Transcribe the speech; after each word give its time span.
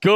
Good 0.00 0.14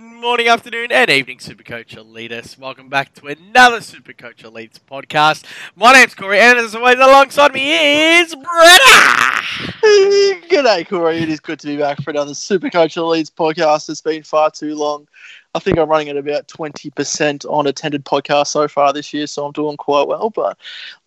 morning, 0.00 0.46
afternoon, 0.46 0.92
and 0.92 1.10
evening, 1.10 1.38
Supercoach 1.38 1.96
Elites. 1.96 2.56
Welcome 2.56 2.88
back 2.88 3.12
to 3.14 3.26
another 3.26 3.80
Supercoach 3.80 4.44
Elites 4.44 4.78
podcast. 4.78 5.44
My 5.74 5.92
name's 5.92 6.14
Corey, 6.14 6.38
and 6.38 6.60
as 6.60 6.76
always, 6.76 6.94
alongside 6.94 7.52
me 7.52 8.20
is 8.20 8.36
Bretta. 8.36 9.42
G'day, 10.48 10.88
Corey. 10.88 11.24
It 11.24 11.28
is 11.28 11.40
good 11.40 11.58
to 11.58 11.66
be 11.66 11.76
back 11.76 12.00
for 12.04 12.10
another 12.10 12.34
Supercoach 12.34 12.94
Elites 12.94 13.32
podcast. 13.32 13.90
It's 13.90 14.00
been 14.00 14.22
far 14.22 14.52
too 14.52 14.76
long. 14.76 15.08
I 15.56 15.58
think 15.58 15.76
I'm 15.76 15.88
running 15.88 16.08
at 16.08 16.16
about 16.16 16.46
20% 16.46 17.44
on 17.50 17.66
attended 17.66 18.04
podcasts 18.04 18.46
so 18.46 18.68
far 18.68 18.92
this 18.92 19.12
year, 19.12 19.26
so 19.26 19.44
I'm 19.44 19.50
doing 19.50 19.76
quite 19.76 20.06
well. 20.06 20.30
But 20.30 20.56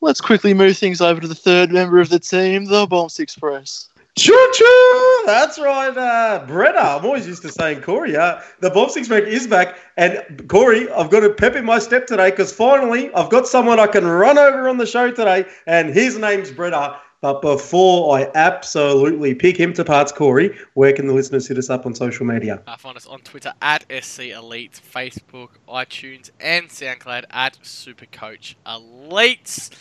let's 0.02 0.20
quickly 0.20 0.54
move 0.54 0.78
things 0.78 1.00
over 1.00 1.22
to 1.22 1.28
the 1.30 1.36
third 1.36 1.72
member 1.72 2.02
of 2.02 2.10
the 2.10 2.20
team, 2.20 2.66
the 2.66 2.86
Bombs 2.86 3.20
Express. 3.20 3.88
Choo 4.18 4.50
choo! 4.54 5.24
That's 5.26 5.60
right, 5.60 5.90
uh, 5.90 6.46
Bretta. 6.48 7.00
I'm 7.00 7.06
always 7.06 7.28
used 7.28 7.42
to 7.42 7.52
saying 7.52 7.82
Corey. 7.82 8.16
Uh, 8.16 8.40
the 8.62 8.70
Bob 8.70 8.90
Six 8.90 9.10
Pack 9.10 9.24
is 9.24 9.46
back, 9.46 9.78
and 9.98 10.48
Corey, 10.48 10.90
I've 10.90 11.10
got 11.10 11.20
to 11.20 11.32
pep 11.32 11.56
in 11.56 11.66
my 11.66 11.80
step 11.80 12.08
today 12.08 12.30
because 12.30 12.54
finally 12.54 13.14
I've 13.14 13.30
got 13.30 13.46
someone 13.46 13.78
I 13.78 13.88
can 13.88 14.08
run 14.08 14.38
over 14.38 14.70
on 14.70 14.78
the 14.78 14.86
show 14.86 15.12
today, 15.12 15.46
and 15.68 15.94
his 15.94 16.18
name's 16.18 16.50
Bretta. 16.50 16.98
But 17.20 17.42
before 17.42 18.18
I 18.18 18.32
absolutely 18.36 19.36
pick 19.36 19.58
him 19.58 19.74
to 19.74 19.84
parts, 19.84 20.14
Corey, 20.14 20.58
where 20.76 20.94
can 20.94 21.08
the 21.08 21.14
listeners 21.14 21.46
hit 21.46 21.58
us 21.58 21.70
up 21.70 21.86
on 21.86 21.94
social 21.94 22.26
media? 22.26 22.62
Uh, 22.68 22.78
find 22.78 22.96
us 22.96 23.08
on 23.08 23.20
Twitter 23.20 23.52
at 23.62 23.82
SC 23.84 24.32
Elites, 24.32 24.80
Facebook, 24.80 25.50
iTunes, 25.68 26.30
and 26.40 26.70
SoundCloud 26.70 27.26
at 27.32 27.58
Supercoach 27.64 28.56
Elites. 28.66 29.72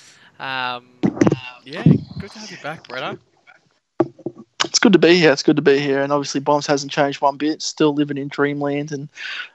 Um, 0.40 0.86
yeah, 1.64 1.84
good 2.18 2.30
to 2.32 2.38
have 2.40 2.50
you 2.50 2.56
back, 2.62 2.88
Bretta. 2.88 3.18
It's 4.74 4.80
good 4.80 4.92
to 4.92 4.98
be 4.98 5.14
here. 5.14 5.30
It's 5.30 5.44
good 5.44 5.54
to 5.54 5.62
be 5.62 5.78
here. 5.78 6.02
And 6.02 6.12
obviously, 6.12 6.40
Bombs 6.40 6.66
hasn't 6.66 6.90
changed 6.90 7.20
one 7.20 7.36
bit. 7.36 7.62
Still 7.62 7.94
living 7.94 8.18
in 8.18 8.26
dreamland, 8.26 8.90
and 8.90 9.08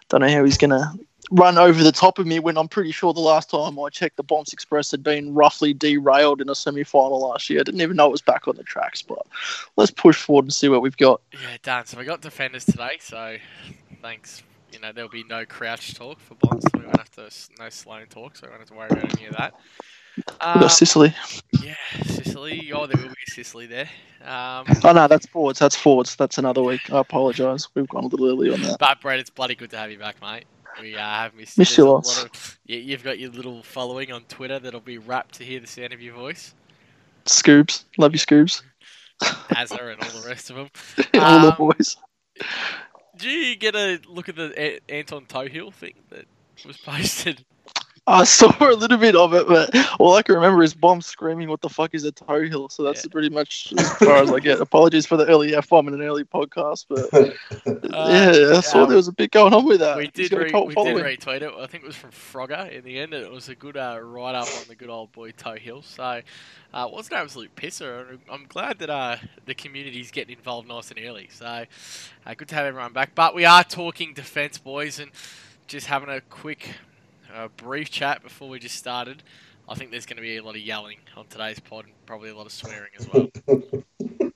don't 0.07 0.21
know 0.21 0.29
how 0.29 0.45
he's 0.45 0.57
to 0.57 0.97
run 1.31 1.57
over 1.57 1.83
the 1.83 1.91
top 1.91 2.19
of 2.19 2.25
me 2.25 2.39
when 2.39 2.57
I'm 2.57 2.69
pretty 2.69 2.93
sure 2.93 3.11
the 3.13 3.19
last 3.19 3.49
time 3.49 3.77
I 3.77 3.89
checked, 3.89 4.15
the 4.15 4.23
Bombs 4.23 4.53
Express 4.53 4.91
had 4.91 5.03
been 5.03 5.33
roughly 5.33 5.73
derailed 5.73 6.39
in 6.39 6.47
a 6.49 6.55
semi 6.55 6.85
final 6.85 7.19
last 7.19 7.49
year. 7.49 7.59
I 7.59 7.63
didn't 7.63 7.81
even 7.81 7.97
know 7.97 8.07
it 8.07 8.13
was 8.13 8.21
back 8.21 8.47
on 8.47 8.55
the 8.55 8.63
tracks, 8.63 9.01
but 9.01 9.27
let's 9.75 9.91
push 9.91 10.23
forward 10.23 10.45
and 10.45 10.53
see 10.53 10.69
what 10.69 10.81
we've 10.81 10.95
got. 10.95 11.19
Yeah, 11.33 11.57
done. 11.63 11.85
So 11.85 11.97
we 11.97 12.05
got 12.05 12.21
defenders 12.21 12.63
today, 12.63 12.95
so 13.01 13.35
thanks. 14.01 14.41
You 14.71 14.79
know, 14.79 14.93
there'll 14.93 15.09
be 15.09 15.25
no 15.25 15.45
crouch 15.45 15.95
talk 15.95 16.21
for 16.21 16.35
Bonds. 16.35 16.65
We 16.73 16.85
won't 16.85 16.95
have 16.95 17.11
to, 17.15 17.29
no 17.59 17.67
Sloane 17.67 18.05
talk, 18.07 18.37
so 18.37 18.47
we 18.47 18.51
won't 18.51 18.61
have 18.61 18.69
to 18.69 18.73
worry 18.73 18.87
about 18.89 19.19
any 19.19 19.27
of 19.27 19.35
that. 19.35 19.53
Um, 20.41 20.67
Sicily. 20.69 21.13
yeah, 21.61 21.75
Sicily. 22.05 22.71
Oh, 22.73 22.85
there 22.87 23.01
will 23.01 23.09
be 23.09 23.15
Sicily 23.27 23.67
there. 23.67 23.89
Um, 24.23 24.65
Oh, 24.83 24.91
no, 24.91 25.07
that's 25.07 25.25
forwards. 25.27 25.59
That's 25.59 25.75
forwards. 25.75 26.15
That's 26.15 26.37
another 26.37 26.61
week. 26.61 26.91
I 26.91 26.99
apologise. 26.99 27.67
We've 27.73 27.87
gone 27.87 28.03
a 28.03 28.07
little 28.07 28.27
early 28.27 28.53
on 28.53 28.61
that. 28.63 28.77
but 28.79 28.99
Brett, 29.01 29.19
it's 29.19 29.29
bloody 29.29 29.55
good 29.55 29.69
to 29.71 29.77
have 29.77 29.91
you 29.91 29.97
back, 29.97 30.21
mate. 30.21 30.45
We 30.81 30.95
uh, 30.95 30.99
have 30.99 31.33
missed, 31.35 31.57
Missed 31.57 31.77
you 31.77 31.87
a 31.87 31.89
lots. 31.89 32.17
lot 32.17 32.25
of- 32.35 32.59
you, 32.65 32.77
you've 32.79 33.03
got 33.03 33.19
your 33.19 33.31
little 33.31 33.63
following 33.63 34.11
on 34.11 34.21
Twitter 34.23 34.59
that'll 34.59 34.79
be 34.79 34.97
rapt 34.97 35.35
to 35.35 35.43
hear 35.43 35.59
the 35.59 35.67
sound 35.67 35.93
of 35.93 36.01
your 36.01 36.15
voice, 36.15 36.53
Scoobs. 37.25 37.83
Love 37.97 38.13
you, 38.13 38.19
Scoobs. 38.19 38.61
Azza 39.23 39.91
and 39.93 40.01
all 40.01 40.21
the 40.21 40.27
rest 40.27 40.49
of 40.49 40.55
them. 40.55 40.69
All 41.21 41.39
the 41.41 41.51
Um, 41.51 41.55
boys. 41.57 41.97
Do 43.17 43.29
you 43.29 43.55
get 43.57 43.75
a 43.75 43.99
look 44.07 44.29
at 44.29 44.35
the 44.37 44.53
A- 44.61 44.79
Anton 44.89 45.25
Tohill 45.25 45.73
thing 45.73 45.95
that 46.09 46.25
was 46.65 46.77
posted? 46.77 47.43
I 48.07 48.23
saw 48.23 48.51
a 48.59 48.73
little 48.73 48.97
bit 48.97 49.15
of 49.15 49.33
it, 49.33 49.47
but 49.47 49.69
all 49.99 50.15
I 50.15 50.21
can 50.23 50.35
remember 50.35 50.63
is 50.63 50.73
Bomb 50.73 51.01
screaming, 51.01 51.49
"What 51.49 51.61
the 51.61 51.69
fuck 51.69 51.93
is 51.93 52.03
a 52.05 52.11
toe 52.11 52.43
hill?" 52.47 52.69
So 52.69 52.83
that's 52.83 53.03
Yeah. 53.03 53.09
pretty 53.11 53.29
much 53.29 53.73
as 53.77 53.93
far 54.03 54.21
as 54.21 54.31
I 54.31 54.39
get. 54.39 54.59
Apologies 54.61 55.05
for 55.05 55.17
the 55.17 55.25
early 55.27 55.55
f 55.55 55.69
bomb 55.69 55.87
in 55.87 55.93
an 55.93 56.01
early 56.01 56.23
podcast, 56.23 56.85
but 56.89 57.09
yeah, 57.83 58.53
I 58.57 58.61
saw 58.61 58.85
um, 58.85 58.87
there 58.87 58.97
was 58.97 59.07
a 59.07 59.13
bit 59.13 59.31
going 59.31 59.53
on 59.53 59.65
with 59.65 59.79
that. 59.79 59.97
we 59.97 60.05
Uh, 60.05 60.09
did, 60.13 60.33
re- 60.33 60.59
we 60.63 60.75
did 60.75 60.97
retweet 60.97 61.41
it. 61.41 61.53
I 61.57 61.67
think 61.67 61.83
it 61.83 61.87
was 61.87 61.95
from 61.95 62.11
Frogger 62.11 62.71
in 62.71 62.83
the 62.83 62.99
end, 62.99 63.13
it 63.13 63.31
was 63.31 63.47
a 63.49 63.55
good 63.55 63.77
uh, 63.77 63.99
write 64.01 64.35
up 64.35 64.55
on 64.55 64.67
the 64.67 64.75
good 64.75 64.89
old 64.89 65.11
boy 65.11 65.31
Tohill. 65.31 65.83
So 65.83 66.03
uh, 66.03 66.87
it 66.87 66.91
was 66.93 67.09
an 67.09 67.17
absolute 67.17 67.55
pisser. 67.55 68.19
I'm 68.29 68.45
glad 68.47 68.79
that 68.79 68.89
uh, 68.89 69.17
the 69.45 69.55
community's 69.55 70.11
getting 70.11 70.35
involved 70.37 70.67
nice 70.67 70.91
and 70.91 70.99
early. 71.03 71.29
So 71.31 71.65
uh, 72.25 72.33
good 72.35 72.49
to 72.49 72.55
have 72.55 72.65
everyone 72.65 72.93
back. 72.93 73.15
But 73.15 73.33
we 73.35 73.45
are 73.45 73.63
talking 73.63 74.13
defence, 74.13 74.57
boys, 74.57 74.99
and 74.99 75.11
just 75.67 75.87
having 75.87 76.09
a 76.09 76.21
quick, 76.21 76.75
uh, 77.33 77.47
brief 77.57 77.89
chat 77.89 78.21
before 78.23 78.49
we 78.49 78.59
just 78.59 78.75
started. 78.75 79.23
I 79.67 79.75
think 79.75 79.91
there's 79.91 80.05
going 80.05 80.17
to 80.17 80.21
be 80.23 80.37
a 80.37 80.43
lot 80.43 80.55
of 80.55 80.61
yelling 80.61 80.97
on 81.15 81.27
today's 81.27 81.59
pod, 81.59 81.85
and 81.85 81.93
probably 82.05 82.29
a 82.29 82.35
lot 82.35 82.45
of 82.45 82.51
swearing 82.51 82.91
as 82.99 83.07
well. 83.13 83.29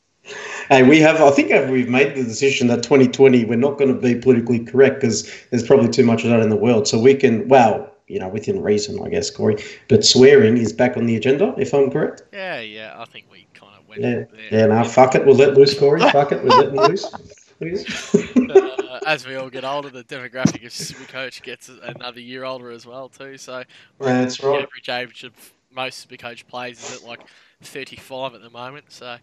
Hey, 0.69 0.81
we 0.83 1.01
have. 1.01 1.19
I 1.19 1.29
think 1.31 1.49
we've 1.69 1.89
made 1.89 2.15
the 2.15 2.23
decision 2.23 2.67
that 2.67 2.81
2020 2.81 3.43
we're 3.43 3.57
not 3.57 3.77
going 3.77 3.93
to 3.93 3.99
be 3.99 4.15
politically 4.15 4.59
correct 4.63 5.01
because 5.01 5.29
there's 5.49 5.67
probably 5.67 5.89
too 5.89 6.05
much 6.05 6.23
of 6.23 6.29
that 6.29 6.39
in 6.39 6.47
the 6.49 6.55
world. 6.55 6.87
So 6.87 6.97
we 6.97 7.13
can, 7.13 7.45
well, 7.49 7.93
you 8.07 8.19
know, 8.19 8.29
within 8.29 8.61
reason, 8.61 8.97
I 9.05 9.09
guess, 9.09 9.29
Corey. 9.29 9.61
But 9.89 10.05
swearing 10.05 10.55
is 10.55 10.71
back 10.71 10.95
on 10.95 11.05
the 11.07 11.17
agenda, 11.17 11.53
if 11.57 11.73
I'm 11.73 11.91
correct. 11.91 12.23
Yeah, 12.31 12.61
yeah, 12.61 12.95
I 12.97 13.03
think 13.03 13.25
we 13.29 13.45
kind 13.53 13.73
of 13.77 13.85
went 13.89 14.01
Yeah, 14.01 14.23
there. 14.49 14.59
yeah. 14.61 14.65
No, 14.67 14.83
fuck 14.85 15.15
it. 15.15 15.25
We'll 15.25 15.35
let 15.35 15.55
loose, 15.55 15.77
Corey. 15.77 15.99
Fuck 15.99 16.31
it. 16.31 16.41
We'll 16.41 16.57
let 16.57 16.73
loose. 16.89 17.11
As 19.05 19.25
we 19.27 19.35
all 19.35 19.49
get 19.49 19.63
older, 19.63 19.89
the 19.89 20.03
demographic 20.03 20.65
of 20.65 20.71
Supercoach 20.71 21.41
gets 21.43 21.69
another 21.69 22.19
year 22.19 22.43
older 22.43 22.71
as 22.71 22.85
well 22.85 23.09
too. 23.09 23.37
So 23.37 23.63
That's 23.99 24.37
the 24.37 24.47
right. 24.47 24.63
average 24.63 24.89
age 24.89 25.23
of 25.23 25.33
most 25.71 26.07
Supercoach 26.07 26.47
plays 26.47 26.81
is 26.83 27.01
at 27.01 27.07
like 27.07 27.21
35 27.61 28.35
at 28.35 28.41
the 28.41 28.49
moment. 28.49 28.85
So 28.91 29.17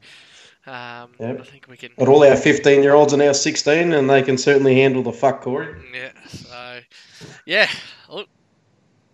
um, 0.66 1.12
Yep. 1.18 1.40
I 1.40 1.44
think 1.44 1.66
we 1.68 1.76
can. 1.76 1.90
But 1.96 2.08
all 2.08 2.24
our 2.24 2.36
15 2.36 2.82
year 2.82 2.94
olds 2.94 3.14
are 3.14 3.18
now 3.18 3.32
16 3.32 3.92
and 3.92 4.10
they 4.10 4.22
can 4.22 4.36
certainly 4.36 4.74
handle 4.74 5.02
the 5.02 5.12
fuck, 5.12 5.42
Corey. 5.42 5.76
Yeah. 5.94 6.10
So 6.28 6.80
yeah, 7.46 7.68
look, 8.08 8.28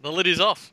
the 0.03 0.11
lid 0.13 0.27
is 0.27 0.41
off. 0.41 0.73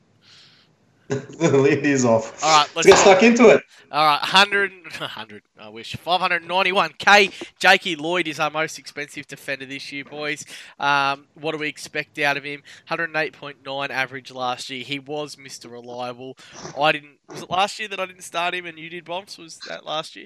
The 1.13 1.57
lid 1.57 1.85
is 1.85 2.05
off. 2.05 2.43
All 2.43 2.49
right, 2.49 2.69
Let's 2.75 2.87
let's 2.87 2.87
get 2.87 2.97
stuck 2.97 3.23
into 3.23 3.49
it. 3.49 3.63
All 3.91 4.05
right, 4.05 4.21
100, 4.21 4.71
100, 4.97 5.43
I 5.59 5.69
wish. 5.69 5.95
591k. 5.95 7.53
Jakey 7.59 7.95
Lloyd 7.95 8.27
is 8.27 8.39
our 8.39 8.49
most 8.49 8.79
expensive 8.79 9.27
defender 9.27 9.65
this 9.65 9.91
year, 9.91 10.03
boys. 10.03 10.45
Um, 10.79 11.27
what 11.35 11.51
do 11.51 11.59
we 11.59 11.67
expect 11.67 12.17
out 12.19 12.37
of 12.37 12.43
him? 12.43 12.63
108.9 12.89 13.89
average 13.89 14.31
last 14.31 14.69
year. 14.69 14.83
He 14.83 14.99
was 14.99 15.35
Mr. 15.35 15.71
Reliable. 15.71 16.37
I 16.79 16.91
didn't. 16.91 17.17
Was 17.29 17.43
it 17.43 17.49
last 17.49 17.79
year 17.79 17.87
that 17.89 17.99
I 17.99 18.05
didn't 18.05 18.23
start 18.23 18.53
him 18.53 18.65
and 18.65 18.77
you 18.77 18.89
did, 18.89 19.05
Bombs? 19.05 19.37
Was 19.37 19.59
that 19.67 19.85
last 19.85 20.15
year? 20.15 20.25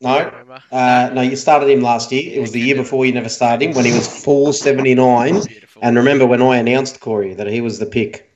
No. 0.00 0.58
Uh, 0.70 1.10
no, 1.14 1.22
you 1.22 1.36
started 1.36 1.68
him 1.68 1.80
last 1.80 2.12
year. 2.12 2.32
It 2.36 2.40
was 2.40 2.52
the 2.52 2.60
year 2.60 2.74
before 2.76 3.06
you 3.06 3.12
never 3.12 3.28
started 3.28 3.68
him 3.68 3.74
when 3.74 3.84
he 3.84 3.92
was 3.92 4.06
479. 4.24 5.46
Beautiful. 5.46 5.82
And 5.82 5.96
remember 5.96 6.26
when 6.26 6.42
I 6.42 6.56
announced 6.58 7.00
Corey 7.00 7.34
that 7.34 7.46
he 7.46 7.60
was 7.60 7.78
the 7.78 7.86
pick? 7.86 8.30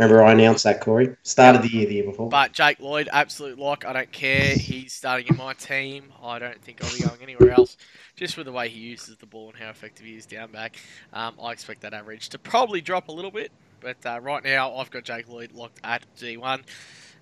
Remember 0.00 0.24
I 0.24 0.32
announced 0.32 0.64
that 0.64 0.80
Corey? 0.80 1.14
Started 1.24 1.60
the 1.60 1.68
year 1.68 1.86
the 1.86 1.96
year 1.96 2.04
before. 2.04 2.30
But 2.30 2.52
Jake 2.52 2.80
Lloyd, 2.80 3.10
absolute 3.12 3.58
lock. 3.58 3.84
I 3.84 3.92
don't 3.92 4.10
care. 4.10 4.54
He's 4.54 4.94
starting 4.94 5.26
in 5.26 5.36
my 5.36 5.52
team. 5.52 6.10
I 6.22 6.38
don't 6.38 6.58
think 6.62 6.82
I'll 6.82 6.90
be 6.90 7.00
going 7.00 7.20
anywhere 7.22 7.50
else. 7.50 7.76
Just 8.16 8.38
with 8.38 8.46
the 8.46 8.52
way 8.52 8.70
he 8.70 8.80
uses 8.80 9.18
the 9.18 9.26
ball 9.26 9.50
and 9.50 9.58
how 9.58 9.68
effective 9.68 10.06
he 10.06 10.16
is 10.16 10.24
down 10.24 10.52
back, 10.52 10.78
um, 11.12 11.34
I 11.38 11.52
expect 11.52 11.82
that 11.82 11.92
average 11.92 12.30
to 12.30 12.38
probably 12.38 12.80
drop 12.80 13.08
a 13.08 13.12
little 13.12 13.30
bit. 13.30 13.52
But 13.80 13.98
uh, 14.06 14.20
right 14.22 14.42
now, 14.42 14.74
I've 14.74 14.90
got 14.90 15.04
Jake 15.04 15.28
Lloyd 15.28 15.52
locked 15.52 15.80
at 15.84 16.06
G1. 16.16 16.62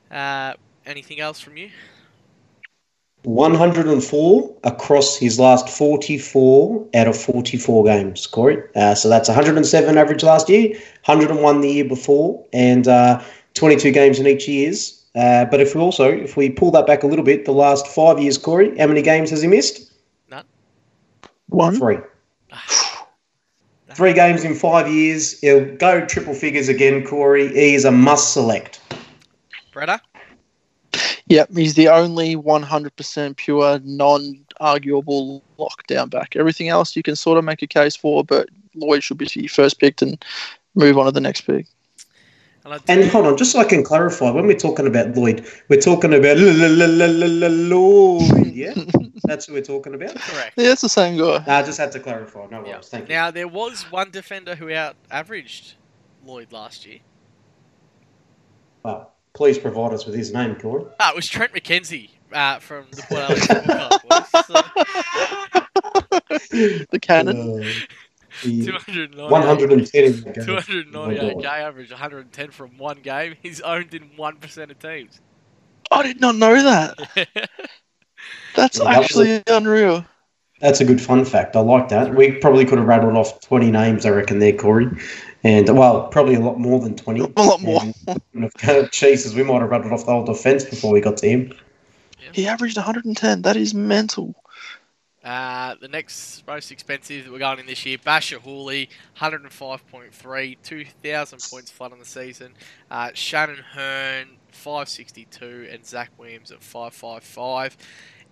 Uh, 0.08 0.54
anything 0.86 1.18
else 1.18 1.40
from 1.40 1.56
you? 1.56 1.70
104 3.24 4.56
across 4.64 5.16
his 5.16 5.38
last 5.38 5.68
44 5.68 6.86
out 6.94 7.08
of 7.08 7.16
44 7.16 7.84
games, 7.84 8.26
Corey. 8.26 8.62
Uh, 8.76 8.94
so 8.94 9.08
that's 9.08 9.28
107 9.28 9.98
average 9.98 10.22
last 10.22 10.48
year, 10.48 10.70
101 11.04 11.60
the 11.60 11.70
year 11.70 11.84
before, 11.84 12.44
and 12.52 12.86
uh, 12.88 13.22
22 13.54 13.90
games 13.90 14.18
in 14.18 14.26
each 14.26 14.48
year's. 14.48 15.04
Uh, 15.14 15.44
but 15.46 15.60
if 15.60 15.74
we 15.74 15.80
also, 15.80 16.10
if 16.10 16.36
we 16.36 16.48
pull 16.48 16.70
that 16.70 16.86
back 16.86 17.02
a 17.02 17.06
little 17.06 17.24
bit, 17.24 17.44
the 17.44 17.52
last 17.52 17.86
five 17.88 18.20
years, 18.20 18.38
Corey, 18.38 18.78
how 18.78 18.86
many 18.86 19.02
games 19.02 19.30
has 19.30 19.42
he 19.42 19.48
missed? 19.48 19.88
One. 21.48 21.76
Three. 21.76 21.98
Three 23.94 24.12
games 24.12 24.44
in 24.44 24.54
five 24.54 24.88
years. 24.88 25.40
He'll 25.40 25.74
go 25.76 26.04
triple 26.06 26.34
figures 26.34 26.68
again, 26.68 27.04
Corey. 27.04 27.48
He 27.48 27.74
is 27.74 27.84
a 27.84 27.90
must 27.90 28.32
select. 28.32 28.80
Bretta? 29.72 30.00
Yep, 31.28 31.50
he's 31.54 31.74
the 31.74 31.88
only 31.88 32.36
100% 32.36 33.36
pure, 33.36 33.80
non-arguable 33.84 35.42
lockdown 35.58 36.08
back. 36.08 36.36
Everything 36.36 36.68
else 36.68 36.96
you 36.96 37.02
can 37.02 37.16
sort 37.16 37.36
of 37.36 37.44
make 37.44 37.60
a 37.60 37.66
case 37.66 37.94
for, 37.94 38.24
but 38.24 38.48
Lloyd 38.74 39.02
should 39.02 39.18
be 39.18 39.28
your 39.34 39.48
first 39.48 39.78
pick 39.78 40.00
and 40.00 40.24
move 40.74 40.96
on 40.96 41.04
to 41.04 41.12
the 41.12 41.20
next 41.20 41.42
pick. 41.42 41.66
And, 42.64 43.02
I 43.02 43.06
hold 43.06 43.26
on, 43.26 43.36
just 43.36 43.52
so 43.52 43.60
I 43.60 43.64
can 43.64 43.82
clarify, 43.82 44.30
when 44.30 44.46
we're 44.46 44.56
talking 44.56 44.86
about 44.86 45.16
Lloyd, 45.16 45.46
we're 45.68 45.80
talking 45.80 46.12
about 46.12 46.36
Lloyd, 46.36 48.46
yeah? 48.46 48.74
That's 49.24 49.46
who 49.46 49.54
we're 49.54 49.62
talking 49.62 49.94
about? 49.94 50.16
correct. 50.16 50.54
Yeah, 50.56 50.72
it's 50.72 50.82
the 50.82 50.88
same 50.88 51.18
guy. 51.18 51.44
Nah, 51.46 51.58
I 51.58 51.62
just 51.62 51.78
had 51.78 51.92
to 51.92 52.00
clarify. 52.00 52.46
No 52.50 52.60
worries. 52.60 52.70
Yeah. 52.70 52.80
Thank 52.80 53.08
you. 53.08 53.14
Now, 53.14 53.30
there 53.30 53.48
was 53.48 53.90
one 53.90 54.10
defender 54.10 54.54
who 54.54 54.72
out 54.72 54.96
averaged 55.10 55.74
Lloyd 56.24 56.52
last 56.52 56.86
year. 56.86 56.98
Well, 58.82 59.12
please 59.38 59.56
provide 59.56 59.92
us 59.92 60.04
with 60.04 60.16
his 60.16 60.34
name, 60.34 60.56
Corey. 60.56 60.84
Ah, 60.98 61.10
it 61.10 61.14
was 61.16 61.28
Trent 61.28 61.52
McKenzie 61.52 62.10
uh, 62.32 62.58
from 62.58 62.86
the 62.90 63.02
Port 63.02 63.20
Alex 63.20 63.46
Football 63.46 63.98
Club. 64.00 64.64
the 66.90 66.98
cannon. 67.00 67.60
Uh, 67.60 67.62
he- 68.42 68.64
298 68.66 69.30
110 69.30 70.22
game. 70.22 70.44
298 70.44 71.36
Oh, 71.36 71.44
average, 71.48 71.90
110 71.90 72.50
from 72.50 72.76
one 72.78 72.98
game. 72.98 73.36
He's 73.42 73.60
owned 73.60 73.94
in 73.94 74.10
1% 74.18 74.70
of 74.70 74.78
teams. 74.80 75.20
I 75.92 76.02
did 76.02 76.20
not 76.20 76.34
know 76.34 76.60
that. 76.60 76.98
That's 78.56 78.78
Yeah, 78.78 78.84
that 78.84 78.98
was 78.98 79.04
actually 79.04 79.42
unreal. 79.46 80.04
That's 80.60 80.80
a 80.80 80.84
good 80.84 81.00
fun 81.00 81.24
fact. 81.24 81.54
I 81.54 81.60
like 81.60 81.88
that. 81.90 82.12
We 82.12 82.32
probably 82.32 82.64
could 82.64 82.78
have 82.78 82.88
rattled 82.88 83.16
off 83.16 83.40
20 83.42 83.70
names, 83.70 84.04
I 84.04 84.10
reckon, 84.10 84.40
there, 84.40 84.52
Corey. 84.52 84.88
And, 85.44 85.68
well, 85.78 86.08
probably 86.08 86.34
a 86.34 86.40
lot 86.40 86.58
more 86.58 86.80
than 86.80 86.96
20. 86.96 87.32
A 87.36 87.42
lot 87.42 87.62
more. 87.62 87.82
And, 87.82 88.92
Jesus, 88.92 89.34
we 89.34 89.42
might 89.44 89.60
have 89.60 89.70
rattled 89.70 89.92
off 89.92 90.04
the 90.04 90.12
whole 90.12 90.24
defence 90.24 90.64
before 90.64 90.92
we 90.92 91.00
got 91.00 91.16
to 91.18 91.28
him. 91.28 91.52
He 92.32 92.46
averaged 92.46 92.76
110. 92.76 93.42
That 93.42 93.56
is 93.56 93.72
mental. 93.72 94.34
Uh, 95.24 95.74
the 95.80 95.88
next 95.88 96.46
most 96.46 96.70
expensive 96.70 97.24
that 97.24 97.32
we're 97.32 97.38
going 97.38 97.58
in 97.58 97.66
this 97.66 97.84
year, 97.84 97.98
Bachar 97.98 98.38
Houli, 98.38 98.88
105.3, 99.18 100.56
2,000 100.62 101.38
points 101.50 101.70
flat 101.70 101.92
on 101.92 101.98
the 101.98 102.04
season. 102.04 102.52
Uh, 102.90 103.10
Shannon 103.14 103.58
Hurn, 103.58 104.28
562, 104.52 105.68
and 105.70 105.84
Zach 105.84 106.10
Williams 106.18 106.50
at 106.50 106.62
555. 106.62 107.76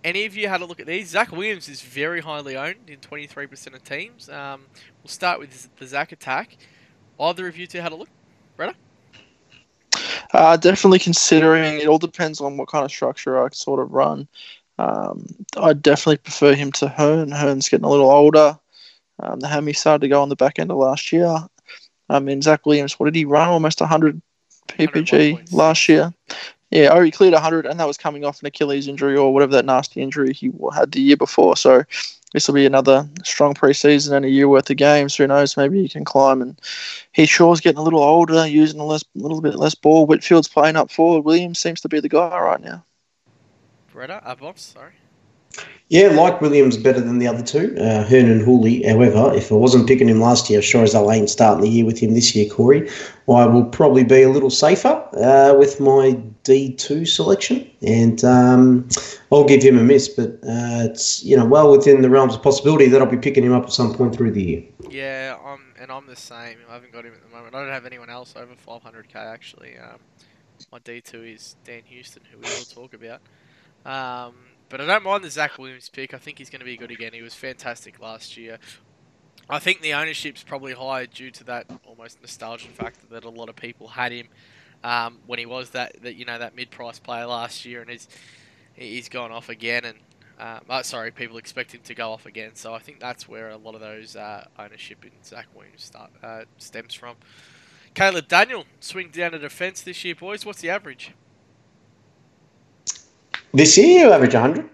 Any 0.03 0.25
of 0.25 0.35
you 0.35 0.47
had 0.47 0.61
a 0.61 0.65
look 0.65 0.79
at 0.79 0.87
these? 0.87 1.09
Zach 1.09 1.31
Williams 1.31 1.67
is 1.69 1.81
very 1.81 2.21
highly 2.21 2.55
owned 2.55 2.89
in 2.89 2.99
23% 2.99 3.75
of 3.75 3.83
teams. 3.83 4.29
Um, 4.29 4.65
we'll 5.03 5.09
start 5.09 5.39
with 5.39 5.69
the 5.77 5.85
Zach 5.87 6.11
attack. 6.11 6.57
Either 7.19 7.47
of 7.47 7.57
you 7.57 7.67
two 7.67 7.81
had 7.81 7.91
a 7.91 7.95
look? 7.95 8.09
Uh, 10.33 10.57
definitely 10.57 10.99
considering 10.99 11.79
it 11.79 11.87
all 11.87 11.97
depends 11.97 12.41
on 12.41 12.57
what 12.57 12.67
kind 12.67 12.83
of 12.83 12.91
structure 12.91 13.43
I 13.43 13.49
sort 13.51 13.79
of 13.79 13.91
run. 13.91 14.27
Um, 14.77 15.25
I 15.55 15.73
definitely 15.73 16.17
prefer 16.17 16.53
him 16.53 16.71
to 16.73 16.87
Hurn. 16.87 17.31
Hurn's 17.31 17.69
getting 17.69 17.85
a 17.85 17.89
little 17.89 18.11
older. 18.11 18.59
Um, 19.19 19.39
the 19.39 19.47
hammy 19.47 19.73
started 19.73 20.01
to 20.01 20.09
go 20.09 20.21
on 20.21 20.29
the 20.29 20.35
back 20.35 20.59
end 20.59 20.69
of 20.69 20.77
last 20.77 21.11
year. 21.11 21.35
I 22.09 22.19
mean, 22.19 22.41
Zach 22.41 22.65
Williams, 22.65 22.99
what 22.99 23.05
did 23.05 23.15
he 23.15 23.25
run? 23.25 23.49
Almost 23.49 23.81
100 23.81 24.21
ppg 24.67 25.51
last 25.51 25.89
year. 25.89 26.13
Yeah, 26.69 26.89
oh, 26.91 27.01
he 27.01 27.11
cleared 27.11 27.33
100, 27.33 27.65
and 27.65 27.79
that 27.79 27.87
was 27.87 27.97
coming 27.97 28.25
off 28.25 28.41
an 28.41 28.47
Achilles 28.47 28.87
injury 28.87 29.17
or 29.17 29.33
whatever 29.33 29.53
that 29.53 29.65
nasty 29.65 30.01
injury 30.01 30.33
he 30.33 30.51
had 30.75 30.91
the 30.91 31.01
year 31.01 31.17
before. 31.17 31.55
So 31.55 31.83
this 32.33 32.47
will 32.47 32.55
be 32.55 32.65
another 32.65 33.07
strong 33.23 33.53
preseason 33.53 34.11
and 34.11 34.25
a 34.25 34.29
year 34.29 34.47
worth 34.47 34.69
of 34.69 34.77
games. 34.77 35.15
Who 35.15 35.27
knows? 35.27 35.55
Maybe 35.55 35.81
he 35.81 35.89
can 35.89 36.03
climb. 36.03 36.41
And 36.41 36.59
he 37.13 37.25
sure's 37.25 37.61
getting 37.61 37.79
a 37.79 37.83
little 37.83 38.03
older, 38.03 38.45
using 38.45 38.79
a 38.79 38.85
less, 38.85 39.03
little 39.15 39.41
bit 39.41 39.55
less 39.55 39.75
ball. 39.75 40.05
Whitfield's 40.05 40.47
playing 40.47 40.75
up 40.75 40.91
forward. 40.91 41.25
Williams 41.25 41.59
seems 41.59 41.81
to 41.81 41.89
be 41.89 41.99
the 41.99 42.09
guy 42.09 42.37
right 42.39 42.61
now. 42.61 42.83
Bretta? 43.93 44.21
Uh, 44.23 44.53
sorry. 44.55 44.93
Yeah, 45.89 46.09
like 46.09 46.41
Williams 46.41 46.75
better 46.75 46.99
than 46.99 47.19
the 47.19 47.27
other 47.27 47.41
two, 47.41 47.73
uh, 47.79 48.03
Hurn 48.03 48.29
and 48.29 48.41
Houli. 48.41 48.85
However, 48.85 49.33
if 49.33 49.53
I 49.53 49.55
wasn't 49.55 49.87
picking 49.87 50.09
him 50.09 50.19
last 50.19 50.49
year, 50.49 50.61
sure 50.61 50.83
as 50.83 50.93
I 50.93 51.01
ain't 51.13 51.29
starting 51.29 51.63
the 51.63 51.69
year 51.69 51.85
with 51.85 51.97
him 51.97 52.13
this 52.13 52.35
year, 52.35 52.49
Corey, 52.49 52.89
I 53.29 53.45
will 53.45 53.63
probably 53.63 54.03
be 54.03 54.21
a 54.23 54.29
little 54.29 54.49
safer 54.49 55.01
uh, 55.13 55.55
with 55.57 55.79
my 55.79 56.21
D2 56.43 57.07
selection. 57.07 57.71
And 57.81 58.21
um, 58.25 58.89
I'll 59.31 59.45
give 59.45 59.63
him 59.63 59.77
a 59.77 59.83
miss, 59.83 60.09
but 60.09 60.31
uh, 60.43 60.91
it's 60.91 61.23
you 61.23 61.37
know 61.37 61.45
well 61.45 61.71
within 61.71 62.01
the 62.01 62.09
realms 62.09 62.35
of 62.35 62.43
possibility 62.43 62.87
that 62.87 63.01
I'll 63.01 63.09
be 63.09 63.17
picking 63.17 63.45
him 63.45 63.53
up 63.53 63.63
at 63.63 63.71
some 63.71 63.93
point 63.93 64.13
through 64.13 64.31
the 64.31 64.43
year. 64.43 64.63
Yeah, 64.89 65.37
I'm, 65.41 65.73
and 65.79 65.89
I'm 65.89 66.05
the 66.05 66.17
same. 66.17 66.57
I 66.69 66.73
haven't 66.73 66.91
got 66.91 67.05
him 67.05 67.13
at 67.13 67.23
the 67.23 67.33
moment. 67.33 67.55
I 67.55 67.61
don't 67.61 67.71
have 67.71 67.85
anyone 67.85 68.09
else 68.09 68.33
over 68.35 68.55
500k 68.55 69.15
actually. 69.15 69.77
Um, 69.77 69.99
my 70.69 70.79
D2 70.79 71.33
is 71.33 71.55
Dan 71.63 71.83
Houston, 71.85 72.23
who 72.29 72.39
we 72.39 72.43
will 72.43 72.65
talk 72.65 72.93
about. 72.93 73.21
Um, 73.85 74.35
but 74.69 74.81
I 74.81 74.85
don't 74.85 75.03
mind 75.03 75.23
the 75.23 75.29
Zach 75.29 75.57
Williams 75.57 75.89
pick. 75.89 76.13
I 76.13 76.17
think 76.17 76.37
he's 76.37 76.49
going 76.49 76.59
to 76.59 76.65
be 76.65 76.77
good 76.77 76.91
again. 76.91 77.13
He 77.13 77.21
was 77.21 77.33
fantastic 77.33 77.99
last 77.99 78.37
year. 78.37 78.59
I 79.49 79.59
think 79.59 79.81
the 79.81 79.93
ownership's 79.93 80.43
probably 80.43 80.73
higher 80.73 81.05
due 81.05 81.31
to 81.31 81.43
that 81.45 81.67
almost 81.85 82.21
nostalgia 82.21 82.67
factor 82.67 83.07
that 83.11 83.23
a 83.23 83.29
lot 83.29 83.47
of 83.47 83.55
people 83.55 83.87
had 83.87 84.11
him 84.11 84.27
um, 84.83 85.19
when 85.25 85.39
he 85.39 85.45
was 85.45 85.69
that, 85.71 86.01
that 86.03 86.15
you 86.15 86.25
know 86.25 86.37
that 86.37 86.55
mid-price 86.55 86.99
player 86.99 87.25
last 87.25 87.65
year, 87.65 87.81
and 87.81 87.89
he's 87.89 88.07
he's 88.73 89.09
gone 89.09 89.31
off 89.31 89.49
again. 89.49 89.85
And 89.85 89.97
um, 90.39 90.61
oh, 90.69 90.81
sorry, 90.81 91.11
people 91.11 91.37
expect 91.37 91.73
him 91.73 91.81
to 91.85 91.95
go 91.95 92.11
off 92.11 92.25
again. 92.25 92.51
So 92.55 92.73
I 92.73 92.79
think 92.79 92.99
that's 92.99 93.27
where 93.27 93.49
a 93.49 93.57
lot 93.57 93.73
of 93.73 93.81
those 93.81 94.15
uh, 94.15 94.45
ownership 94.59 95.03
in 95.05 95.11
Zach 95.23 95.47
Williams 95.55 95.83
start 95.83 96.11
uh, 96.21 96.41
stems 96.57 96.93
from. 96.93 97.15
Caleb 97.93 98.27
Daniel 98.27 98.65
swing 98.79 99.09
down 99.09 99.31
to 99.31 99.39
defence 99.39 99.81
this 99.81 100.03
year, 100.03 100.13
boys. 100.13 100.45
What's 100.45 100.61
the 100.61 100.69
average? 100.69 101.13
This 103.53 103.77
year, 103.77 104.07
you 104.07 104.11
average 104.11 104.33
100. 104.33 104.69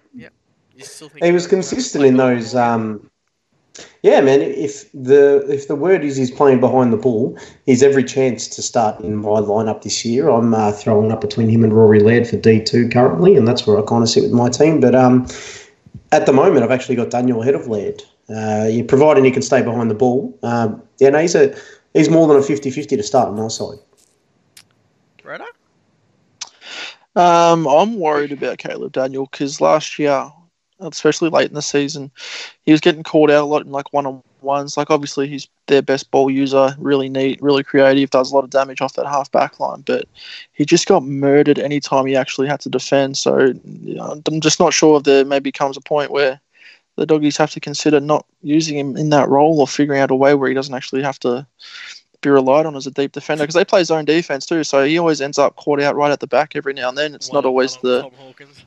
You 0.75 0.85
still 0.85 1.09
think 1.09 1.23
He 1.23 1.31
was 1.31 1.47
consistent 1.47 2.05
in 2.05 2.17
those. 2.17 2.55
Um, 2.55 3.09
yeah, 4.01 4.21
man. 4.21 4.41
If 4.41 4.91
the 4.91 5.45
if 5.49 5.67
the 5.67 5.75
word 5.75 6.03
is 6.03 6.15
he's 6.15 6.31
playing 6.31 6.59
behind 6.59 6.91
the 6.91 6.97
ball, 6.97 7.37
he's 7.65 7.81
every 7.81 8.03
chance 8.03 8.47
to 8.49 8.61
start 8.61 8.99
in 9.01 9.15
my 9.17 9.39
lineup 9.39 9.83
this 9.83 10.03
year. 10.03 10.29
I'm 10.29 10.53
uh, 10.53 10.71
throwing 10.71 11.11
up 11.11 11.21
between 11.21 11.49
him 11.49 11.63
and 11.63 11.73
Rory 11.73 11.99
Laird 11.99 12.27
for 12.27 12.37
D 12.37 12.61
two 12.61 12.89
currently, 12.89 13.35
and 13.35 13.47
that's 13.47 13.65
where 13.65 13.77
I 13.77 13.81
kind 13.83 14.03
of 14.03 14.09
sit 14.09 14.23
with 14.23 14.31
my 14.31 14.49
team. 14.49 14.79
But 14.79 14.93
um, 14.95 15.27
at 16.11 16.25
the 16.25 16.33
moment, 16.33 16.63
I've 16.63 16.71
actually 16.71 16.95
got 16.95 17.09
Daniel 17.09 17.41
ahead 17.41 17.55
of 17.55 17.67
Laird. 17.67 18.03
Uh, 18.29 18.67
yeah, 18.69 18.83
providing 18.87 19.25
he 19.25 19.31
can 19.31 19.41
stay 19.41 19.61
behind 19.61 19.89
the 19.89 19.95
ball. 19.95 20.37
Um, 20.43 20.81
yeah, 20.99 21.09
no, 21.09 21.19
he's 21.19 21.35
a 21.35 21.55
he's 21.93 22.09
more 22.09 22.27
than 22.27 22.37
a 22.37 22.41
50-50 22.41 22.89
to 22.89 23.03
start 23.03 23.29
on 23.29 23.35
my 23.35 23.47
side. 23.47 23.77
Bretta? 25.23 25.45
Um, 27.15 27.67
I'm 27.67 27.99
worried 27.99 28.31
about 28.31 28.57
Caleb 28.57 28.93
Daniel 28.93 29.27
because 29.31 29.61
last 29.61 29.99
year, 29.99 30.31
especially 30.79 31.29
late 31.29 31.49
in 31.49 31.53
the 31.53 31.61
season, 31.61 32.11
he 32.63 32.71
was 32.71 32.81
getting 32.81 33.03
called 33.03 33.29
out 33.29 33.43
a 33.43 33.45
lot 33.45 33.65
in 33.65 33.71
like 33.71 33.93
one 33.93 34.05
on 34.05 34.23
ones. 34.41 34.77
Like 34.77 34.89
obviously 34.89 35.27
he's 35.27 35.47
their 35.67 35.81
best 35.81 36.09
ball 36.11 36.29
user, 36.29 36.75
really 36.79 37.09
neat, 37.09 37.41
really 37.41 37.63
creative, 37.63 38.09
does 38.09 38.31
a 38.31 38.35
lot 38.35 38.43
of 38.43 38.49
damage 38.49 38.81
off 38.81 38.93
that 38.93 39.05
half 39.05 39.31
back 39.31 39.59
line, 39.59 39.81
but 39.81 40.07
he 40.53 40.65
just 40.65 40.87
got 40.87 41.03
murdered 41.03 41.59
anytime 41.59 42.05
he 42.05 42.15
actually 42.15 42.47
had 42.47 42.59
to 42.61 42.69
defend. 42.69 43.17
So 43.17 43.53
you 43.63 43.95
know, 43.95 44.21
I'm 44.25 44.41
just 44.41 44.59
not 44.59 44.73
sure 44.73 44.97
if 44.97 45.03
there 45.03 45.23
maybe 45.23 45.51
comes 45.51 45.77
a 45.77 45.81
point 45.81 46.11
where 46.11 46.39
the 46.95 47.05
doggies 47.05 47.37
have 47.37 47.51
to 47.51 47.59
consider 47.59 47.99
not 47.99 48.25
using 48.41 48.77
him 48.77 48.97
in 48.97 49.09
that 49.09 49.29
role 49.29 49.59
or 49.59 49.67
figuring 49.67 50.01
out 50.01 50.11
a 50.11 50.15
way 50.15 50.33
where 50.35 50.49
he 50.49 50.55
doesn't 50.55 50.75
actually 50.75 51.01
have 51.01 51.19
to 51.19 51.45
be 52.23 52.29
relied 52.29 52.65
on 52.65 52.75
as 52.75 52.87
a 52.87 52.91
deep 52.91 53.11
defender 53.11 53.43
because 53.43 53.55
they 53.55 53.65
play 53.65 53.83
zone 53.83 54.05
defense 54.05 54.45
too. 54.45 54.63
So 54.63 54.83
he 54.83 54.97
always 54.97 55.21
ends 55.21 55.37
up 55.37 55.55
caught 55.57 55.81
out 55.81 55.95
right 55.95 56.11
at 56.11 56.19
the 56.19 56.27
back 56.27 56.55
every 56.55 56.73
now 56.73 56.89
and 56.89 56.97
then. 56.97 57.13
It's 57.13 57.29
One 57.29 57.37
not 57.37 57.45
always 57.45 57.75
one 57.75 57.91
the 57.91 58.01
Tom 58.03 58.11
Hawkins. 58.17 58.65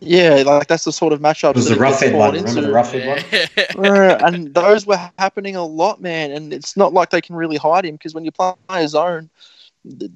yeah, 0.00 0.42
like 0.46 0.68
that's 0.68 0.84
the 0.84 0.92
sort 0.92 1.12
of 1.12 1.20
matchup. 1.20 1.50
It 1.50 1.56
was 1.56 1.68
that 1.68 1.78
the 1.78 1.84
he 1.84 1.90
gets 1.90 2.02
Roughead 2.02 2.10
caught 2.12 2.18
one. 2.18 2.34
Remember 2.34 2.60
the 2.60 2.68
into. 2.68 2.72
Roughead 2.72 3.06
one? 3.06 3.24
Yeah. 3.32 3.46
Uh, 3.78 4.18
and 4.26 4.54
those 4.54 4.86
were 4.86 4.98
happening 5.18 5.56
a 5.56 5.64
lot, 5.64 6.00
man. 6.00 6.30
And 6.32 6.52
it's 6.52 6.76
not 6.76 6.92
like 6.92 7.10
they 7.10 7.20
can 7.20 7.36
really 7.36 7.56
hide 7.56 7.84
him 7.84 7.94
because 7.94 8.14
when 8.14 8.24
you 8.24 8.32
play 8.32 8.52
a 8.68 8.88
zone, 8.88 9.30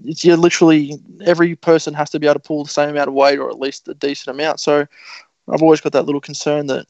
it's 0.05 0.25
you're 0.25 0.37
literally 0.37 0.99
every 1.25 1.55
person 1.57 1.95
has 1.95 2.11
to 2.11 2.19
be 2.21 2.27
able 2.27 2.35
to 2.35 2.41
pull 2.41 2.65
the 2.65 2.71
same 2.71 2.91
amount 2.91 3.09
of 3.09 3.15
weight 3.15 3.39
or 3.39 3.49
at 3.49 3.59
least 3.59 3.89
a 3.89 3.95
decent 3.95 4.35
amount. 4.35 4.61
So 4.61 4.87
I've 5.49 5.63
always 5.63 5.81
got 5.81 5.93
that 5.93 6.05
little 6.07 6.21
concern 6.21 6.67
that 6.67 6.87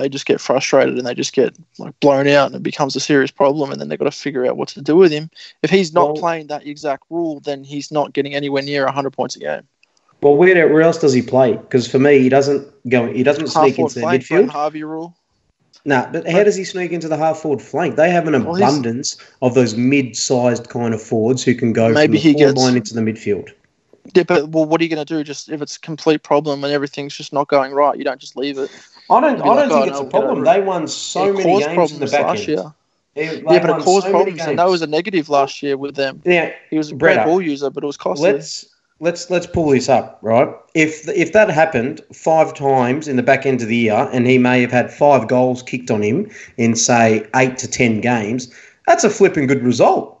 they 0.00 0.08
just 0.08 0.26
get 0.26 0.40
frustrated 0.40 0.96
and 0.96 1.06
they 1.06 1.14
just 1.14 1.32
get 1.32 1.54
like 1.78 1.98
blown 2.00 2.28
out 2.28 2.46
and 2.46 2.54
it 2.56 2.62
becomes 2.62 2.94
a 2.96 3.00
serious 3.00 3.30
problem 3.30 3.70
and 3.72 3.80
then 3.80 3.88
they've 3.88 3.98
got 3.98 4.04
to 4.04 4.10
figure 4.10 4.46
out 4.46 4.56
what 4.56 4.68
to 4.68 4.82
do 4.82 4.96
with 4.96 5.10
him. 5.12 5.30
If 5.62 5.70
he's 5.70 5.92
not 5.92 6.06
Well- 6.12 6.16
playing 6.16 6.46
that 6.48 6.66
exact 6.66 7.04
rule, 7.10 7.40
then 7.40 7.64
he's 7.64 7.90
not 7.90 8.12
getting 8.12 8.34
anywhere 8.34 8.62
near 8.62 8.84
100 8.86 9.10
points 9.12 9.36
a 9.36 9.40
game. 9.40 9.62
Well, 10.22 10.34
where, 10.34 10.68
where 10.72 10.82
else 10.82 10.98
does 10.98 11.12
he 11.12 11.20
play? 11.22 11.52
Because 11.52 11.86
for 11.86 11.98
me, 11.98 12.18
he 12.20 12.28
doesn't 12.30 12.66
go. 12.88 13.12
He 13.12 13.22
doesn't 13.22 13.48
sneak 13.48 13.78
into 13.78 14.00
the 14.00 14.06
midfield. 14.06 14.48
Harvey 14.48 14.82
rule. 14.82 15.14
Nah, 15.84 16.10
but 16.10 16.26
how 16.28 16.42
does 16.42 16.56
he 16.56 16.64
sneak 16.64 16.90
into 16.90 17.06
the 17.06 17.16
half 17.18 17.38
forward 17.38 17.60
flank? 17.62 17.96
They 17.96 18.10
have 18.10 18.26
an 18.26 18.44
Well, 18.44 18.56
abundance 18.56 19.18
of 19.42 19.54
those 19.54 19.76
mid-sized 19.76 20.68
kind 20.70 20.94
of 20.94 21.02
forwards 21.02 21.44
who 21.44 21.54
can 21.54 21.72
go 21.74 21.90
Maybe 21.92 22.06
from 22.06 22.12
the 22.14 22.18
he 22.20 22.34
gets- 22.34 22.54
line 22.58 22.76
into 22.76 22.94
the 22.94 23.02
midfield. 23.02 23.50
Yeah, 24.14 24.22
but 24.22 24.48
well, 24.48 24.64
what 24.64 24.80
are 24.80 24.84
you 24.84 24.90
going 24.90 25.04
to 25.04 25.14
do? 25.14 25.22
Just 25.22 25.48
if 25.50 25.60
it's 25.60 25.76
a 25.76 25.80
complete 25.80 26.22
problem 26.22 26.64
and 26.64 26.72
everything's 26.72 27.14
just 27.16 27.32
not 27.32 27.48
going 27.48 27.72
right, 27.72 27.96
you 27.98 28.04
don't 28.04 28.20
just 28.20 28.36
leave 28.36 28.56
it. 28.58 28.70
I 29.10 29.20
don't. 29.20 29.40
I 29.40 29.44
like, 29.46 29.68
don't 29.68 29.72
"Oh, 29.72 29.74
think 29.82 29.86
it's 29.92 30.00
no, 30.00 30.06
a 30.06 30.10
problem. 30.10 30.44
They 30.44 30.60
won 30.60 30.88
so 30.88 31.28
it 31.28 31.32
many 31.32 31.42
caused 31.44 31.64
games 31.66 31.74
problems 31.74 31.92
in 31.92 32.00
the 32.00 32.06
back 32.06 32.26
last 32.26 32.38
end. 32.40 32.48
year. 32.48 32.56
They- 33.14 33.26
they 33.28 33.36
yeah, 33.54 33.60
but 33.66 33.70
it 33.70 33.82
caused 33.82 34.06
so 34.06 34.10
problems, 34.10 34.40
and 34.42 34.58
that 34.58 34.68
was 34.68 34.82
a 34.82 34.86
negative 34.86 35.30
last 35.30 35.62
year 35.62 35.76
with 35.78 35.94
them. 35.96 36.20
Yeah, 36.24 36.50
He 36.68 36.76
was 36.76 36.90
a 36.90 36.94
great 36.94 37.24
ball 37.24 37.40
user, 37.40 37.70
but 37.70 37.82
it 37.82 37.86
was 37.86 37.96
costly. 37.96 38.30
let's 38.32 38.66
let's 39.00 39.30
let's 39.30 39.46
pull 39.46 39.70
this 39.70 39.88
up, 39.88 40.18
right? 40.20 40.48
If 40.74 41.08
if 41.08 41.32
that 41.32 41.48
happened 41.48 42.02
five 42.12 42.52
times 42.52 43.08
in 43.08 43.16
the 43.16 43.22
back 43.22 43.46
end 43.46 43.62
of 43.62 43.68
the 43.68 43.76
year, 43.76 44.08
and 44.12 44.26
he 44.26 44.36
may 44.36 44.60
have 44.60 44.70
had 44.72 44.92
five 44.92 45.28
goals 45.28 45.62
kicked 45.62 45.90
on 45.90 46.02
him 46.02 46.30
in 46.58 46.74
say 46.76 47.24
eight 47.34 47.56
to 47.58 47.68
ten 47.68 48.00
games, 48.02 48.52
that's 48.86 49.02
a 49.04 49.08
flipping 49.10 49.46
good 49.46 49.62
result. 49.64 50.15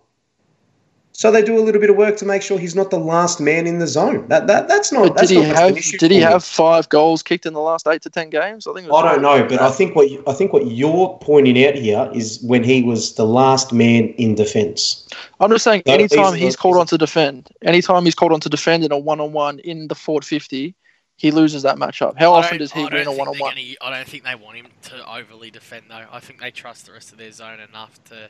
So 1.18 1.30
they 1.30 1.42
do 1.42 1.58
a 1.58 1.64
little 1.64 1.80
bit 1.80 1.88
of 1.88 1.96
work 1.96 2.18
to 2.18 2.26
make 2.26 2.42
sure 2.42 2.58
he's 2.58 2.74
not 2.74 2.90
the 2.90 2.98
last 2.98 3.40
man 3.40 3.66
in 3.66 3.78
the 3.78 3.86
zone. 3.86 4.28
That 4.28 4.46
that 4.48 4.68
that's 4.68 4.92
not. 4.92 5.08
But 5.08 5.16
that's 5.16 5.28
did 5.28 5.34
he 5.36 5.40
not 5.40 5.48
much 5.48 5.56
an 5.56 5.68
have? 5.68 5.76
issue 5.78 5.96
Did 5.96 6.10
he 6.10 6.18
for 6.20 6.26
me. 6.26 6.30
have 6.32 6.44
five 6.44 6.88
goals 6.90 7.22
kicked 7.22 7.46
in 7.46 7.54
the 7.54 7.60
last 7.60 7.88
eight 7.88 8.02
to 8.02 8.10
ten 8.10 8.28
games? 8.28 8.66
I 8.66 8.74
think. 8.74 8.86
It 8.86 8.90
was 8.90 9.02
I 9.02 9.12
don't 9.14 9.22
know, 9.22 9.46
but 9.48 9.58
I 9.58 9.70
think 9.70 9.96
what 9.96 10.10
you, 10.10 10.22
I 10.26 10.34
think 10.34 10.52
what 10.52 10.70
you're 10.70 11.18
pointing 11.22 11.64
out 11.64 11.74
here 11.74 12.10
is 12.12 12.38
when 12.42 12.62
he 12.64 12.82
was 12.82 13.14
the 13.14 13.24
last 13.24 13.72
man 13.72 14.08
in 14.18 14.34
defence. 14.34 15.08
I'm 15.40 15.50
just 15.50 15.64
saying. 15.64 15.84
No, 15.86 15.94
anytime 15.94 16.34
he's- 16.34 16.42
he's 16.48 16.56
called 16.56 16.76
on 16.76 16.86
to 16.88 16.98
defend, 16.98 17.48
anytime 17.62 18.04
he's 18.04 18.14
called 18.14 18.32
on 18.32 18.40
to 18.40 18.50
defend 18.50 18.84
in 18.84 18.92
a 18.92 18.98
one-on-one 18.98 19.60
in 19.60 19.88
the 19.88 19.94
Fort 19.94 20.22
50, 20.22 20.74
He 21.18 21.30
loses 21.30 21.62
that 21.62 21.78
matchup. 21.78 22.18
How 22.18 22.34
often 22.34 22.58
does 22.58 22.72
he 22.72 22.80
I 22.82 22.90
don't 22.90 22.92
win 22.92 23.06
a 23.06 23.12
one 23.12 23.28
on 23.28 23.38
one? 23.38 23.54
gonna- 23.54 23.74
I 23.80 23.96
don't 23.96 24.06
think 24.06 24.24
they 24.24 24.34
want 24.34 24.58
him 24.58 24.66
to 24.90 25.10
overly 25.16 25.50
defend 25.50 25.84
though. 25.88 26.04
I 26.12 26.20
think 26.20 26.42
they 26.42 26.50
trust 26.50 26.84
the 26.84 26.92
rest 26.92 27.10
of 27.10 27.16
their 27.16 27.32
zone 27.32 27.58
enough 27.58 27.98
to 28.10 28.28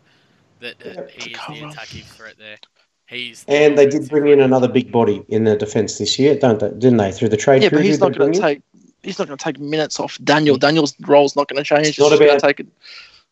that 0.61 0.75
uh, 0.85 1.03
Yeah, 1.03 1.07
he 1.09 1.31
is 1.33 1.39
the 1.61 1.69
attacking 1.69 2.03
threat 2.05 2.35
there. 2.39 2.57
He's 3.09 3.45
the 3.45 3.53
And 3.53 3.79
they 3.79 3.87
did 3.87 4.09
bring 4.09 4.27
in 4.29 4.41
another 4.41 4.69
big 4.69 4.91
body 4.91 5.25
in 5.29 5.45
the 5.45 5.57
defence 5.57 5.99
this 5.99 6.19
year, 6.19 6.37
don't 6.37 6.59
they? 6.59 6.71
Didn't 6.71 6.97
they? 6.97 7.13
Through 7.13 7.29
the 7.29 7.37
trade 7.37 7.63
Yeah, 7.63 7.69
but 7.69 7.85
he's 7.85 8.01
not 8.01 8.17
going 8.17 8.33
to 8.33 8.41
take. 8.41 8.63
He's 9.03 9.19
not 9.21 9.29
going 9.29 9.39
to 9.39 9.45
take 9.45 9.61
minutes 9.61 10.01
off 10.01 10.19
Daniel. 10.25 10.57
Daniel's 10.57 10.95
role's 11.03 11.37
not 11.37 11.47
going 11.49 11.63
to 11.63 11.65
change. 11.65 11.87
It's 11.89 11.99
not 11.99 12.09
just 12.11 12.19
going 12.19 12.31
about- 12.31 12.41
to 12.41 12.47
take 12.47 12.61
it. 12.61 12.67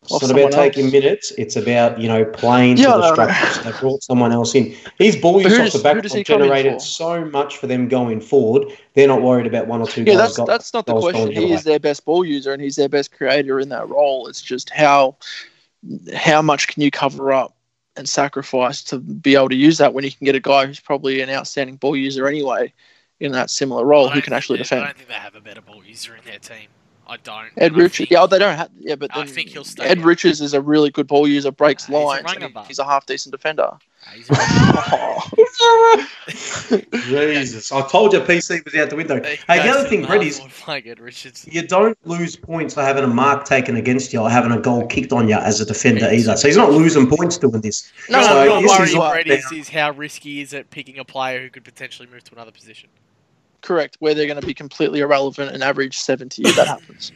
It's 0.03 0.11
not 0.11 0.21
about 0.21 0.29
someone 0.29 0.51
taking 0.51 0.83
else. 0.85 0.93
minutes. 0.93 1.31
It's 1.39 1.55
about 1.55 1.99
you 1.99 2.07
know 2.07 2.23
playing 2.25 2.77
Yeah, 2.77 2.85
to 2.85 2.91
the 2.91 2.97
no, 2.99 3.07
no. 3.07 3.13
structures. 3.13 3.63
They 3.63 3.71
brought 3.79 4.03
someone 4.03 4.31
else 4.31 4.53
in. 4.53 4.75
His 4.99 5.15
ball 5.15 5.41
But 5.41 5.51
use 5.51 5.59
off 5.59 5.73
the 5.73 5.79
back 5.79 5.95
who 5.95 6.01
does 6.03 6.13
he 6.13 6.23
come 6.23 6.41
in 6.43 6.47
generated 6.47 6.79
so 6.79 7.25
much 7.25 7.57
for 7.57 7.65
them 7.65 7.87
going 7.87 8.21
forward. 8.21 8.67
They're 8.93 9.07
not 9.07 9.23
worried 9.23 9.47
about 9.47 9.65
one 9.65 9.81
or 9.81 9.87
two 9.87 10.01
Yeah, 10.03 10.13
guys. 10.13 10.17
that's 10.19 10.37
got- 10.37 10.47
that's 10.47 10.73
not 10.75 10.85
the 10.85 10.93
question. 10.93 11.33
going 11.33 11.47
He 11.47 11.51
is 11.53 11.63
their 11.63 11.79
best 11.79 12.05
ball 12.05 12.23
user 12.23 12.53
and 12.53 12.61
he's 12.61 12.75
their 12.75 12.87
best 12.87 13.11
creator 13.13 13.59
in 13.59 13.67
that 13.69 13.89
role. 13.89 14.27
It's 14.27 14.41
just 14.43 14.69
how 14.69 15.15
how 16.15 16.41
much 16.41 16.67
can 16.67 16.81
you 16.81 16.91
cover 16.91 17.31
up 17.33 17.55
and 17.97 18.07
sacrifice 18.09 18.83
to 18.83 18.99
be 18.99 19.35
able 19.35 19.49
to 19.49 19.55
use 19.55 19.77
that 19.77 19.93
when 19.93 20.03
you 20.03 20.11
can 20.11 20.25
get 20.25 20.35
a 20.35 20.39
guy 20.39 20.65
who's 20.65 20.79
probably 20.79 21.21
an 21.21 21.29
outstanding 21.29 21.75
ball 21.77 21.95
user 21.95 22.27
anyway 22.27 22.73
in 23.19 23.31
that 23.31 23.49
similar 23.49 23.85
role 23.85 24.09
who 24.09 24.21
can 24.21 24.33
actually 24.33 24.61
they- 24.61 24.77
I 24.77 24.85
don't 24.85 24.97
think 24.97 25.07
they 25.07 25.13
have 25.13 25.35
a 25.35 25.41
better 25.41 25.61
ball 25.61 25.83
user 25.85 26.15
in 26.15 26.23
their 26.25 26.39
team. 26.39 26.67
I 27.07 27.17
don't. 27.17 27.51
Ed 27.57 27.75
Richards, 27.75 28.09
yeah, 28.09 28.25
they 28.25 28.39
don't 28.39 28.57
have, 28.57 28.71
yeah, 28.79 28.95
but 28.95 29.15
I 29.15 29.27
think 29.27 29.49
he'll 29.49 29.63
stay 29.63 29.85
Ed. 29.85 30.01
Richards 30.01 30.41
is 30.41 30.55
a 30.55 30.61
really 30.61 30.89
good 30.89 31.05
ball 31.07 31.27
user, 31.27 31.51
breaks 31.51 31.83
Uh, 31.83 31.87
he's 31.87 31.95
a 31.95 32.05
lines, 32.05 32.37
and 32.41 32.53
back. 32.53 32.67
he's 32.67 32.79
a 32.79 32.83
half 32.83 33.05
decent 33.05 33.31
defender. 33.31 33.69
He's 34.13 34.29
a- 34.29 34.35
Jesus, 37.05 37.71
I 37.71 37.87
told 37.87 38.13
you 38.13 38.19
PC 38.19 38.63
was 38.65 38.75
out 38.75 38.89
the 38.89 38.95
window. 38.95 39.21
Hey, 39.21 39.37
the 39.47 39.69
other 39.69 39.87
thing, 39.87 40.01
the 40.01 40.07
Brett, 40.07 40.19
last 40.21 40.27
is 40.29 40.39
one 40.39 40.49
playing 40.49 40.87
Ed 40.87 40.99
Richards. 40.99 41.47
you 41.49 41.65
don't 41.67 41.97
lose 42.05 42.35
points 42.35 42.73
for 42.73 42.81
having 42.81 43.03
a 43.03 43.07
mark 43.07 43.45
taken 43.45 43.75
against 43.75 44.13
you 44.13 44.21
or 44.21 44.29
having 44.29 44.51
a 44.51 44.59
goal 44.59 44.85
kicked 44.87 45.13
on 45.13 45.27
you 45.27 45.35
as 45.35 45.61
a 45.61 45.65
defender 45.65 46.09
either. 46.11 46.35
So 46.37 46.47
he's 46.47 46.57
not 46.57 46.71
losing 46.71 47.07
points 47.09 47.37
doing 47.37 47.61
this. 47.61 47.91
No, 48.09 48.19
No, 48.19 48.25
So 48.27 48.45
no, 48.45 48.61
this 48.61 48.69
what 48.69 48.81
is 48.81 48.89
worry, 48.93 48.99
what 48.99 49.13
Brett, 49.13 49.27
is, 49.27 49.51
is 49.51 49.69
how 49.69 49.91
risky 49.91 50.41
is 50.41 50.53
it 50.53 50.69
picking 50.69 50.99
a 50.99 51.05
player 51.05 51.41
who 51.41 51.49
could 51.49 51.63
potentially 51.63 52.07
move 52.11 52.23
to 52.25 52.33
another 52.33 52.51
position? 52.51 52.89
Correct, 53.61 53.97
where 53.99 54.13
they're 54.13 54.27
going 54.27 54.39
to 54.39 54.45
be 54.45 54.53
completely 54.53 54.99
irrelevant 54.99 55.51
and 55.51 55.63
average 55.63 55.97
70 55.97 56.43
if 56.43 56.55
that 56.55 56.67
happens. 56.67 57.11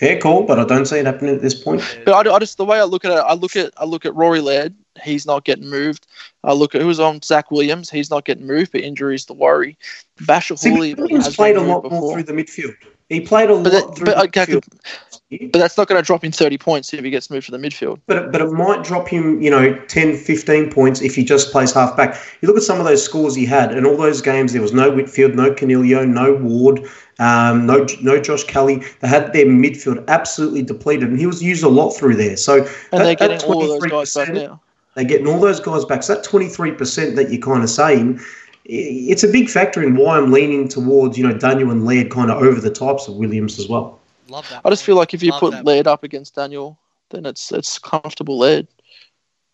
Fair 0.00 0.18
call, 0.18 0.44
but 0.44 0.58
I 0.58 0.64
don't 0.64 0.86
see 0.86 0.96
it 0.96 1.04
happening 1.04 1.34
at 1.34 1.42
this 1.42 1.52
point. 1.52 1.82
But 2.06 2.26
I, 2.26 2.34
I 2.34 2.38
just 2.38 2.56
the 2.56 2.64
way 2.64 2.80
I 2.80 2.84
look 2.84 3.04
at 3.04 3.10
it, 3.10 3.18
I 3.18 3.34
look 3.34 3.54
at 3.54 3.70
I 3.76 3.84
look 3.84 4.06
at 4.06 4.14
Rory 4.14 4.40
Laird. 4.40 4.74
He's 5.04 5.26
not 5.26 5.44
getting 5.44 5.68
moved. 5.68 6.06
I 6.42 6.54
look 6.54 6.74
at 6.74 6.80
who's 6.80 6.98
on 6.98 7.20
Zach 7.20 7.50
Williams. 7.50 7.90
He's 7.90 8.08
not 8.08 8.24
getting 8.24 8.46
moved, 8.46 8.72
but 8.72 8.80
injuries 8.80 9.26
the 9.26 9.34
worry. 9.34 9.76
Bachar 10.22 10.58
See, 10.58 10.70
Houli 10.70 10.96
Williams 10.96 11.26
has 11.26 11.36
played 11.36 11.56
a 11.56 11.60
lot 11.60 11.82
moved 11.82 11.92
more 11.92 12.14
through 12.14 12.22
the 12.22 12.32
midfield. 12.32 12.74
He 13.10 13.20
played 13.20 13.50
a 13.50 13.56
But, 13.58 13.72
lot 13.74 13.88
that, 13.88 13.96
through 13.96 14.06
but, 14.06 14.32
the 14.32 14.40
okay, 14.40 14.52
midfield. 14.52 15.52
but 15.52 15.58
that's 15.58 15.76
not 15.76 15.86
going 15.86 16.00
to 16.00 16.06
drop 16.06 16.24
him 16.24 16.32
30 16.32 16.56
points 16.56 16.94
if 16.94 17.04
he 17.04 17.10
gets 17.10 17.28
moved 17.28 17.46
to 17.46 17.52
the 17.52 17.58
midfield. 17.58 18.00
But 18.06 18.16
it, 18.16 18.32
but 18.32 18.40
it 18.40 18.52
might 18.52 18.84
drop 18.84 19.06
him, 19.08 19.42
you 19.42 19.50
know, 19.50 19.74
10, 19.74 20.16
15 20.16 20.70
points 20.70 21.02
if 21.02 21.14
he 21.14 21.24
just 21.24 21.50
plays 21.52 21.72
half 21.72 21.94
back. 21.94 22.16
You 22.40 22.48
look 22.48 22.56
at 22.56 22.62
some 22.62 22.78
of 22.78 22.86
those 22.86 23.04
scores 23.04 23.34
he 23.34 23.44
had, 23.44 23.72
and 23.74 23.84
all 23.86 23.96
those 23.98 24.22
games, 24.22 24.52
there 24.54 24.62
was 24.62 24.72
no 24.72 24.90
Whitfield, 24.90 25.34
no 25.34 25.52
Canelio, 25.52 26.08
no 26.08 26.34
Ward, 26.36 26.88
um, 27.20 27.66
no 27.66 27.86
no 28.00 28.18
Josh 28.20 28.44
Kelly. 28.44 28.82
They 29.00 29.08
had 29.08 29.32
their 29.32 29.46
midfield 29.46 30.04
absolutely 30.08 30.62
depleted, 30.62 31.08
and 31.10 31.18
he 31.18 31.26
was 31.26 31.42
used 31.42 31.62
a 31.62 31.68
lot 31.68 31.90
through 31.90 32.16
there. 32.16 32.36
So 32.36 32.58
And 32.58 32.66
that- 32.66 33.04
they're 33.04 33.14
getting 33.14 33.42
all 33.48 33.60
those 33.60 33.86
guys 33.86 34.14
back 34.14 34.32
now. 34.34 34.60
They're 34.96 35.04
getting 35.04 35.28
all 35.28 35.38
those 35.38 35.60
guys 35.60 35.84
back. 35.84 36.02
So 36.02 36.14
that 36.16 36.24
23% 36.24 37.14
that 37.16 37.30
you're 37.30 37.40
kind 37.40 37.62
of 37.62 37.70
saying, 37.70 38.20
it's 38.64 39.22
a 39.22 39.28
big 39.28 39.48
factor 39.48 39.82
in 39.82 39.94
why 39.96 40.16
I'm 40.18 40.32
leaning 40.32 40.66
towards, 40.66 41.16
you 41.16 41.26
know, 41.26 41.32
Daniel 41.32 41.70
and 41.70 41.84
Laird 41.86 42.10
kind 42.10 42.30
of 42.30 42.42
over 42.42 42.60
the 42.60 42.70
types 42.70 43.06
of 43.06 43.14
Williams 43.14 43.58
as 43.60 43.68
well. 43.68 44.00
Love 44.28 44.48
that. 44.50 44.62
I 44.64 44.70
just 44.70 44.82
feel 44.84 44.96
like 44.96 45.14
if 45.14 45.22
you 45.22 45.30
Love 45.30 45.40
put 45.40 45.50
that 45.52 45.64
Laird 45.64 45.86
up 45.86 46.02
against 46.02 46.34
Daniel, 46.34 46.76
then 47.10 47.24
it's 47.26 47.52
it's 47.52 47.78
comfortable 47.78 48.38
Laird. 48.38 48.66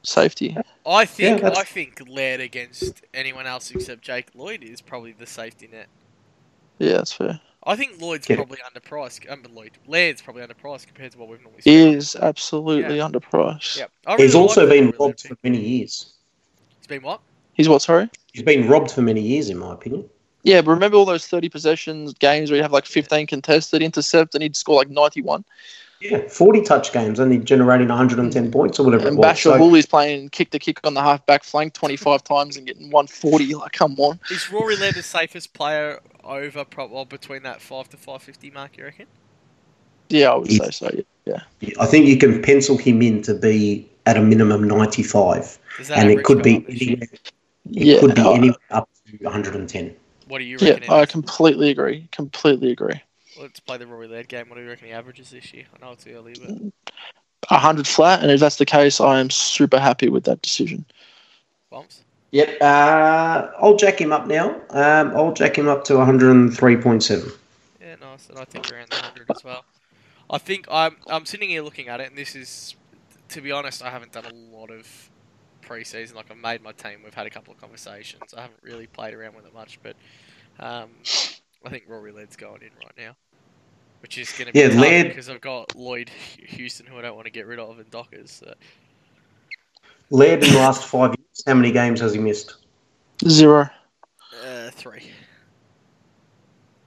Safety. 0.02 0.56
I 0.86 1.04
think 1.04 1.40
that's- 1.42 1.58
I 1.58 1.64
think 1.64 2.00
Laird 2.08 2.40
against 2.40 3.02
anyone 3.12 3.46
else 3.46 3.70
except 3.72 4.02
Jake 4.02 4.28
Lloyd 4.36 4.62
is 4.62 4.80
probably 4.80 5.12
the 5.18 5.26
safety 5.26 5.68
net. 5.72 5.88
Yeah, 6.78 6.92
that's 6.98 7.12
fair. 7.12 7.40
I 7.66 7.74
think 7.76 8.00
Lloyd's 8.00 8.28
Yeah. 8.28 8.36
probably 8.36 8.58
underpriced. 8.58 9.30
Um, 9.30 9.42
Lloyd 9.52 9.72
Laird's 9.88 10.22
probably 10.22 10.42
underpriced 10.42 10.86
compared 10.86 11.12
to 11.12 11.18
what 11.18 11.28
we've 11.28 11.42
normally 11.42 11.62
seen. 11.62 11.94
is 11.94 12.14
absolutely 12.16 12.98
underpriced. 12.98 13.78
Yep. 13.78 13.90
I 14.06 14.16
He's 14.16 14.34
really 14.34 14.42
also 14.42 14.68
been 14.68 14.84
Laird 14.84 15.00
robbed 15.00 15.20
for 15.20 15.36
many 15.42 15.58
years. 15.60 16.12
He's 16.78 16.86
been 16.86 17.02
what? 17.02 17.20
He's 17.54 17.68
what, 17.68 17.82
sorry? 17.82 18.08
He's 18.32 18.42
been 18.44 18.68
robbed 18.68 18.92
for 18.92 19.02
many 19.02 19.20
years, 19.20 19.50
in 19.50 19.58
my 19.58 19.72
opinion. 19.74 20.08
Yeah, 20.44 20.60
but 20.60 20.70
remember 20.70 20.96
all 20.96 21.04
those 21.04 21.26
30 21.26 21.48
possessions 21.48 22.14
games 22.14 22.50
where 22.50 22.56
you 22.56 22.62
have 22.62 22.70
like 22.72 22.86
15 22.86 23.26
contested, 23.26 23.82
intercept, 23.82 24.34
and 24.34 24.42
he'd 24.42 24.54
score 24.54 24.76
like 24.76 24.90
91? 24.90 25.44
Yeah, 26.00 26.28
40 26.28 26.62
touch 26.62 26.92
games, 26.92 27.18
only 27.18 27.38
generating 27.38 27.88
110 27.88 28.50
points 28.52 28.78
or 28.78 28.84
whatever 28.84 29.08
And 29.08 29.16
it 29.16 29.18
was. 29.18 29.26
Bachar 29.36 29.42
So, 29.42 29.58
Houli's 29.58 29.86
playing 29.86 30.28
kick 30.28 30.50
to 30.50 30.58
kick 30.58 30.78
on 30.84 30.94
the 30.94 31.00
half 31.02 31.24
back 31.24 31.42
flank 31.42 31.72
25 31.72 32.22
times 32.22 32.56
and 32.56 32.66
getting 32.66 32.90
140. 32.90 33.54
Like, 33.54 33.72
come 33.72 33.98
on. 33.98 34.20
Is 34.30 34.50
Rory 34.52 34.76
Laird 34.76 34.94
the 34.94 35.02
safest 35.02 35.54
player 35.54 36.00
over 36.22 36.64
well, 36.76 37.04
between 37.06 37.42
that 37.44 37.62
five 37.62 37.88
to 37.90 37.96
five 37.96 38.22
fifty 38.22 38.50
mark? 38.50 38.76
You 38.76 38.84
reckon? 38.84 39.06
Yeah, 40.08 40.32
I 40.32 40.36
would 40.36 40.48
He- 40.48 40.58
say 40.58 40.70
so. 40.70 40.90
Yeah. 41.24 41.40
I 41.80 41.86
think 41.86 42.06
you 42.06 42.18
can 42.18 42.42
pencil 42.42 42.76
him 42.76 43.02
in 43.02 43.22
to 43.22 43.34
be 43.34 43.88
at 44.04 44.16
a 44.16 44.22
minimum 44.22 44.68
95, 44.68 45.58
Does 45.78 45.88
that 45.88 45.98
and 45.98 46.10
it 46.10 46.24
could 46.24 46.42
be 46.42 46.58
up 46.58 46.66
this 46.66 46.80
year? 46.80 46.90
anywhere, 46.92 47.08
it 47.14 47.32
Yeah, 47.64 48.00
could 48.00 48.14
be 48.14 48.20
I- 48.22 48.34
anywhere 48.34 48.56
up 48.70 48.88
to 49.06 49.16
110. 49.24 49.96
What 50.28 50.38
do 50.38 50.44
you 50.44 50.58
reckon? 50.58 50.82
Yeah. 50.84 50.92
I 50.94 51.06
completely 51.06 51.70
agree. 51.70 52.06
Completely 52.12 52.70
agree. 52.70 53.00
Let's 53.38 53.60
play 53.60 53.76
the 53.78 53.86
Rory 53.86 54.08
Laird 54.08 54.28
game. 54.28 54.48
What 54.48 54.56
do 54.56 54.62
you 54.62 54.68
reckon 54.68 54.86
he 54.88 54.92
averages 54.92 55.30
this 55.30 55.52
year? 55.52 55.64
I 55.74 55.84
know 55.84 55.92
it's 55.92 56.06
early, 56.06 56.34
but 56.34 56.50
100 57.50 57.86
flat, 57.86 58.22
and 58.22 58.30
if 58.30 58.40
that's 58.40 58.56
the 58.56 58.66
case, 58.66 59.00
I 59.00 59.20
am 59.20 59.30
super 59.30 59.78
happy 59.78 60.08
with 60.08 60.24
that 60.24 60.42
decision. 60.42 60.84
bumps. 61.70 62.02
Yep, 62.32 62.58
uh, 62.60 63.48
I'll 63.60 63.76
jack 63.76 64.00
him 64.00 64.12
up 64.12 64.26
now. 64.26 64.60
Um, 64.70 65.16
I'll 65.16 65.32
jack 65.32 65.56
him 65.56 65.68
up 65.68 65.84
to 65.84 65.94
103.7. 65.94 67.32
Yeah, 67.80 67.94
nice. 68.00 68.28
And 68.28 68.38
I 68.38 68.44
think 68.44 68.70
around 68.72 68.90
the 68.90 68.96
hundred 68.96 69.30
as 69.30 69.44
well. 69.44 69.64
I 70.28 70.38
think 70.38 70.66
I'm 70.70 70.96
I'm 71.06 71.24
sitting 71.24 71.50
here 71.50 71.62
looking 71.62 71.88
at 71.88 72.00
it, 72.00 72.08
and 72.08 72.18
this 72.18 72.34
is, 72.34 72.74
to 73.30 73.40
be 73.40 73.52
honest, 73.52 73.82
I 73.82 73.90
haven't 73.90 74.12
done 74.12 74.24
a 74.26 74.56
lot 74.56 74.70
of 74.70 75.10
preseason. 75.62 76.14
Like 76.14 76.30
I've 76.30 76.36
made 76.38 76.62
my 76.62 76.72
team. 76.72 77.00
We've 77.04 77.14
had 77.14 77.26
a 77.26 77.30
couple 77.30 77.52
of 77.54 77.60
conversations. 77.60 78.34
I 78.36 78.42
haven't 78.42 78.60
really 78.62 78.86
played 78.88 79.14
around 79.14 79.36
with 79.36 79.46
it 79.46 79.54
much, 79.54 79.78
but 79.82 79.96
um, 80.58 80.90
I 81.64 81.70
think 81.70 81.84
Rory 81.88 82.12
Laird's 82.12 82.36
going 82.36 82.62
in 82.62 82.70
right 82.82 82.92
now, 82.98 83.16
which 84.00 84.18
is 84.18 84.30
going 84.32 84.46
to 84.46 84.52
be 84.52 84.58
Yeah, 84.60 84.68
tough 84.68 84.78
Laird- 84.80 85.08
because 85.08 85.28
I've 85.28 85.40
got 85.40 85.74
Lloyd 85.76 86.10
Houston, 86.38 86.86
who 86.86 86.98
I 86.98 87.02
don't 87.02 87.14
want 87.14 87.26
to 87.26 87.32
get 87.32 87.46
rid 87.46 87.58
of, 87.58 87.78
and 87.78 87.90
Dockers. 87.90 88.30
So. 88.30 88.54
Laird 90.10 90.44
in 90.44 90.52
the 90.52 90.58
last 90.58 90.86
five 90.86 91.10
years, 91.10 91.42
how 91.46 91.54
many 91.54 91.72
games 91.72 92.00
has 92.00 92.12
he 92.14 92.20
missed? 92.20 92.54
Zero. 93.26 93.68
Uh, 94.44 94.70
three. 94.70 95.10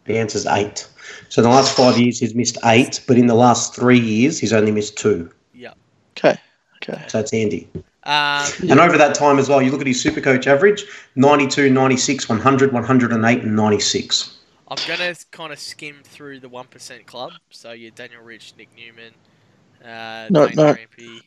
The 0.06 0.18
answer's 0.18 0.46
eight. 0.46 0.88
So 1.30 1.42
in 1.42 1.50
the 1.50 1.56
last 1.56 1.76
five 1.76 1.98
years, 1.98 2.20
he's 2.20 2.34
missed 2.34 2.58
eight, 2.66 3.02
but 3.08 3.18
in 3.18 3.28
the 3.28 3.36
last 3.36 3.76
three 3.76 4.00
years, 4.00 4.40
he's 4.40 4.54
only 4.54 4.72
missed 4.72 4.98
two. 4.98 5.32
Yeah. 5.54 5.74
Okay. 6.18 6.38
Okay. 6.82 7.04
So 7.08 7.20
it's 7.20 7.34
Andy. 7.34 7.68
Um, 8.04 8.48
And 8.70 8.80
over 8.80 8.98
that 8.98 9.14
time 9.14 9.38
as 9.38 9.50
well, 9.50 9.62
you 9.62 9.70
look 9.70 9.82
at 9.82 9.88
his 9.88 10.02
super 10.02 10.22
coach 10.22 10.48
average 10.48 10.86
92, 11.16 11.70
96, 11.70 12.30
100, 12.30 12.72
108, 12.72 13.44
and 13.44 13.56
96. 13.56 14.38
I'm 14.70 14.78
gonna 14.88 15.16
kind 15.32 15.52
of 15.52 15.60
skim 15.60 15.98
through 16.04 16.40
the 16.42 16.50
one 16.50 16.68
percent 16.68 17.06
club. 17.06 17.34
So 17.50 17.72
yeah, 17.72 17.90
Daniel 17.94 18.22
Rich, 18.22 18.54
Nick 18.58 18.70
Newman, 18.78 19.14
uh, 19.84 20.28
No, 20.30 20.48
Dane 20.48 20.56
no. 20.56 20.74
Rampe, 20.74 21.22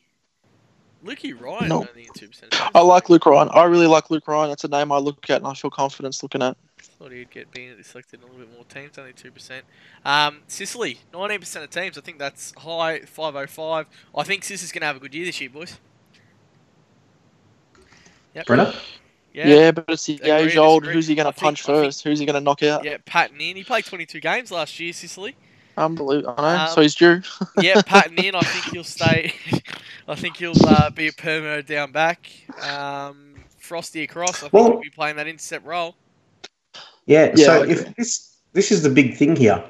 Lukey 1.04 1.38
Ryan. 1.38 1.68
No. 1.68 1.87
only 1.88 2.06
in 2.06 2.12
two 2.14 2.28
percent. 2.28 2.54
I 2.75 2.80
like 2.80 3.11
Luke 3.11 3.26
Ryan. 3.26 3.49
I 3.52 3.64
really 3.64 3.88
like 3.88 4.11
Luke 4.11 4.28
Ryan. 4.28 4.50
That's 4.50 4.64
a 4.64 4.68
name 4.68 4.92
I 4.92 4.99
look 4.99 5.28
at 5.28 5.38
and 5.38 5.46
I 5.46 5.54
feel 5.54 5.70
confidence 5.70 6.22
looking 6.22 6.42
at. 6.42 6.56
Thought 6.99 7.12
he'd 7.12 7.30
get 7.30 7.50
being 7.50 7.80
selected 7.82 8.20
in 8.20 8.28
a 8.28 8.32
little 8.32 8.46
bit 8.46 8.54
more 8.54 8.64
teams. 8.64 8.96
Only 8.96 9.12
two 9.12 9.32
percent. 9.32 9.64
Um, 10.04 10.42
Sicily, 10.46 11.00
nineteen 11.12 11.40
percent 11.40 11.64
of 11.64 11.70
teams. 11.70 11.99
I 11.99 12.00
think 12.00 12.18
that's 12.18 12.52
high. 12.58 13.00
Five 13.00 13.34
oh 13.34 13.46
five. 13.46 13.87
I 14.16 14.22
think 14.22 14.44
Sis 14.44 14.62
is 14.62 14.70
gonna 14.70 14.87
have 14.87 14.96
a 14.96 15.00
good 15.00 15.14
year 15.14 15.25
this 15.25 15.40
year, 15.40 15.50
boys. 15.50 15.78
Yep. 18.34 18.46
Brenner? 18.46 18.72
Yeah. 19.32 19.46
Yeah, 19.48 19.70
but 19.72 19.84
it's 19.88 20.04
the 20.06 20.16
Agree, 20.16 20.30
age 20.30 20.56
old. 20.56 20.82
disagree. 20.82 20.94
Who's 20.94 21.06
he 21.06 21.14
going 21.14 21.32
to 21.32 21.38
punch 21.38 21.62
think- 21.64 21.76
first? 21.78 22.04
Who's 22.04 22.18
he 22.18 22.26
going 22.26 22.34
to 22.34 22.40
knock 22.40 22.62
out? 22.62 22.84
Yeah, 22.84 22.98
Patton 23.04 23.40
in. 23.40 23.56
He 23.56 23.64
played 23.64 23.84
22 23.86 24.20
games 24.20 24.50
last 24.50 24.78
year, 24.78 24.92
Sicily. 24.92 25.36
Unbelievable. 25.76 26.34
I 26.36 26.56
know. 26.56 26.62
Um, 26.64 26.68
so 26.68 26.80
he's 26.82 26.94
due. 26.94 27.22
yeah, 27.60 27.80
Patton 27.82 28.18
in. 28.22 28.34
I 28.34 28.40
think 28.40 28.74
he'll 28.74 28.84
stay. 28.84 29.32
I 30.08 30.14
think 30.14 30.36
he'll 30.36 30.52
uh, 30.66 30.90
be 30.90 31.06
a 31.08 31.12
permo 31.12 31.64
down 31.64 31.92
back. 31.92 32.30
Um, 32.62 33.34
Frosty 33.58 34.02
across. 34.02 34.36
I 34.38 34.40
think 34.48 34.52
Well- 34.52 34.64
he'll 34.72 34.80
be 34.80 34.90
playing 34.90 35.16
that 35.16 35.26
intercept 35.26 35.64
role. 35.64 35.94
Yeah, 37.06 37.32
Yeah, 37.34 37.44
so 37.46 37.62
I 37.62 37.66
if 37.68 37.96
this 37.96 38.36
this 38.52 38.70
is 38.70 38.82
the 38.82 38.90
big 38.90 39.16
thing 39.16 39.34
here. 39.34 39.62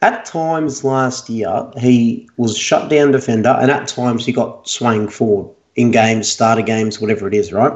At 0.00 0.24
times 0.24 0.82
last 0.84 1.28
year, 1.28 1.70
he 1.78 2.28
was 2.36 2.56
shut 2.56 2.88
down 2.90 3.12
defender, 3.12 3.56
and 3.60 3.70
at 3.70 3.86
times 3.86 4.24
he 4.26 4.32
got 4.32 4.68
swaying 4.68 5.08
forward 5.08 5.54
in 5.76 5.90
games, 5.90 6.28
starter 6.28 6.62
games, 6.62 7.00
whatever 7.00 7.26
it 7.28 7.34
is, 7.34 7.52
right? 7.52 7.72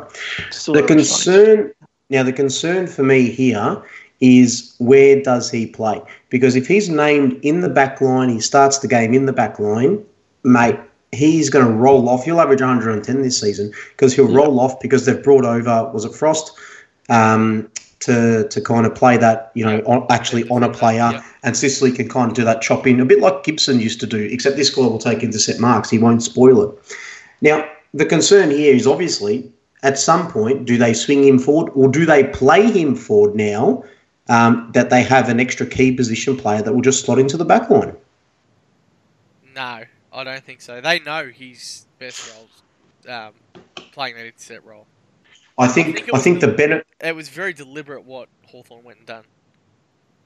Still 0.51 0.75
The 0.75 0.81
funny. 0.83 0.95
concern 0.95 1.73
now, 2.09 2.23
the 2.23 2.33
concern 2.33 2.87
for 2.87 3.03
me 3.03 3.31
here 3.31 3.83
is 4.21 4.75
where 4.79 5.21
does 5.21 5.51
he 5.51 5.67
play? 5.67 6.01
Because 6.31 6.55
if 6.55 6.67
he's 6.69 6.89
named 6.89 7.39
in 7.43 7.61
the 7.63 7.69
back 7.69 8.01
line, 8.01 8.29
he 8.29 8.41
starts 8.41 8.79
the 8.79 8.87
game 8.89 9.13
in 9.13 9.27
the 9.27 9.33
back 9.33 9.59
line, 9.59 10.05
mate, 10.45 10.79
he's 11.13 11.51
going 11.51 11.67
to 11.67 11.73
roll 11.73 12.09
off. 12.09 12.25
He'll 12.25 12.41
average 12.41 12.61
110 12.61 13.23
this 13.23 13.41
season 13.41 13.73
because 13.91 14.15
he'll 14.15 14.33
roll 14.33 14.61
off 14.61 14.79
because 14.81 15.05
they've 15.05 15.23
brought 15.23 15.45
over, 15.45 15.91
was 15.93 16.05
it 16.05 16.15
Frost? 16.15 16.53
Um, 17.09 17.71
to, 18.01 18.47
to 18.51 18.61
kind 18.61 18.87
of 18.87 18.95
play 18.95 19.17
that, 19.17 19.51
you 19.55 19.65
know, 19.65 19.79
on, 19.81 20.07
actually 20.11 20.49
on 20.49 20.63
a 20.63 20.69
player, 20.71 21.11
Yeah. 21.13 21.25
and 21.43 21.57
Sicily 21.57 21.91
can 21.91 22.09
kind 22.09 22.31
of 22.31 22.37
do 22.37 22.45
that 22.45 22.61
chop 22.61 22.87
in, 22.87 23.01
a 23.01 23.05
bit 23.05 23.21
like 23.21 23.43
Gibson 23.43 23.81
used 23.81 23.99
to 24.01 24.07
do, 24.07 24.23
except 24.31 24.57
this 24.57 24.71
guy 24.71 24.83
will 24.83 24.99
take 24.99 25.23
intercept 25.25 25.59
marks. 25.59 25.91
He 25.91 25.99
won't 25.99 26.23
spoil 26.23 26.63
it. 26.63 26.79
Now, 27.41 27.67
the 27.95 28.05
concern 28.05 28.51
here 28.51 28.75
is 28.75 28.87
obviously 28.87 29.53
at 29.83 29.99
some 29.99 30.31
point, 30.31 30.65
do 30.65 30.79
they 30.79 30.93
swing 30.93 31.25
him 31.25 31.39
forward 31.39 31.71
or 31.75 31.89
do 31.89 32.07
they 32.07 32.25
play 32.25 32.71
him 32.71 32.97
forward 32.97 33.35
now 33.37 33.85
um, 34.29 34.71
that 34.75 34.91
they 34.91 35.03
have 35.03 35.29
an 35.29 35.39
extra 35.39 35.67
key 35.67 35.93
position 35.93 36.37
player 36.37 36.63
that 36.63 36.73
will 36.73 36.83
just 36.83 37.05
slot 37.05 37.19
into 37.19 37.37
the 37.37 37.45
back 37.45 37.71
line? 37.71 37.97
No, 39.55 39.85
I 40.13 40.25
don't 40.25 40.45
think 40.45 40.61
so. 40.61 40.81
They 40.81 41.01
know 41.01 41.29
his 41.29 41.87
best 41.99 42.31
roles, 42.33 42.63
um, 43.09 43.33
playing 43.93 44.17
that 44.17 44.27
intercept 44.27 44.65
role. 44.65 44.87
I 45.59 45.69
think 45.69 45.97
think 45.99 46.15
I 46.15 46.19
think 46.19 46.41
the- 46.41 46.49
the 46.49 46.53
benefit. 46.53 46.87
It 47.01 47.15
was 47.15 47.29
very 47.29 47.53
deliberate 47.53 48.05
what 48.05 48.29
Hawthorn 48.47 48.85
went 48.85 48.99
and 48.99 49.07
done. 49.07 49.25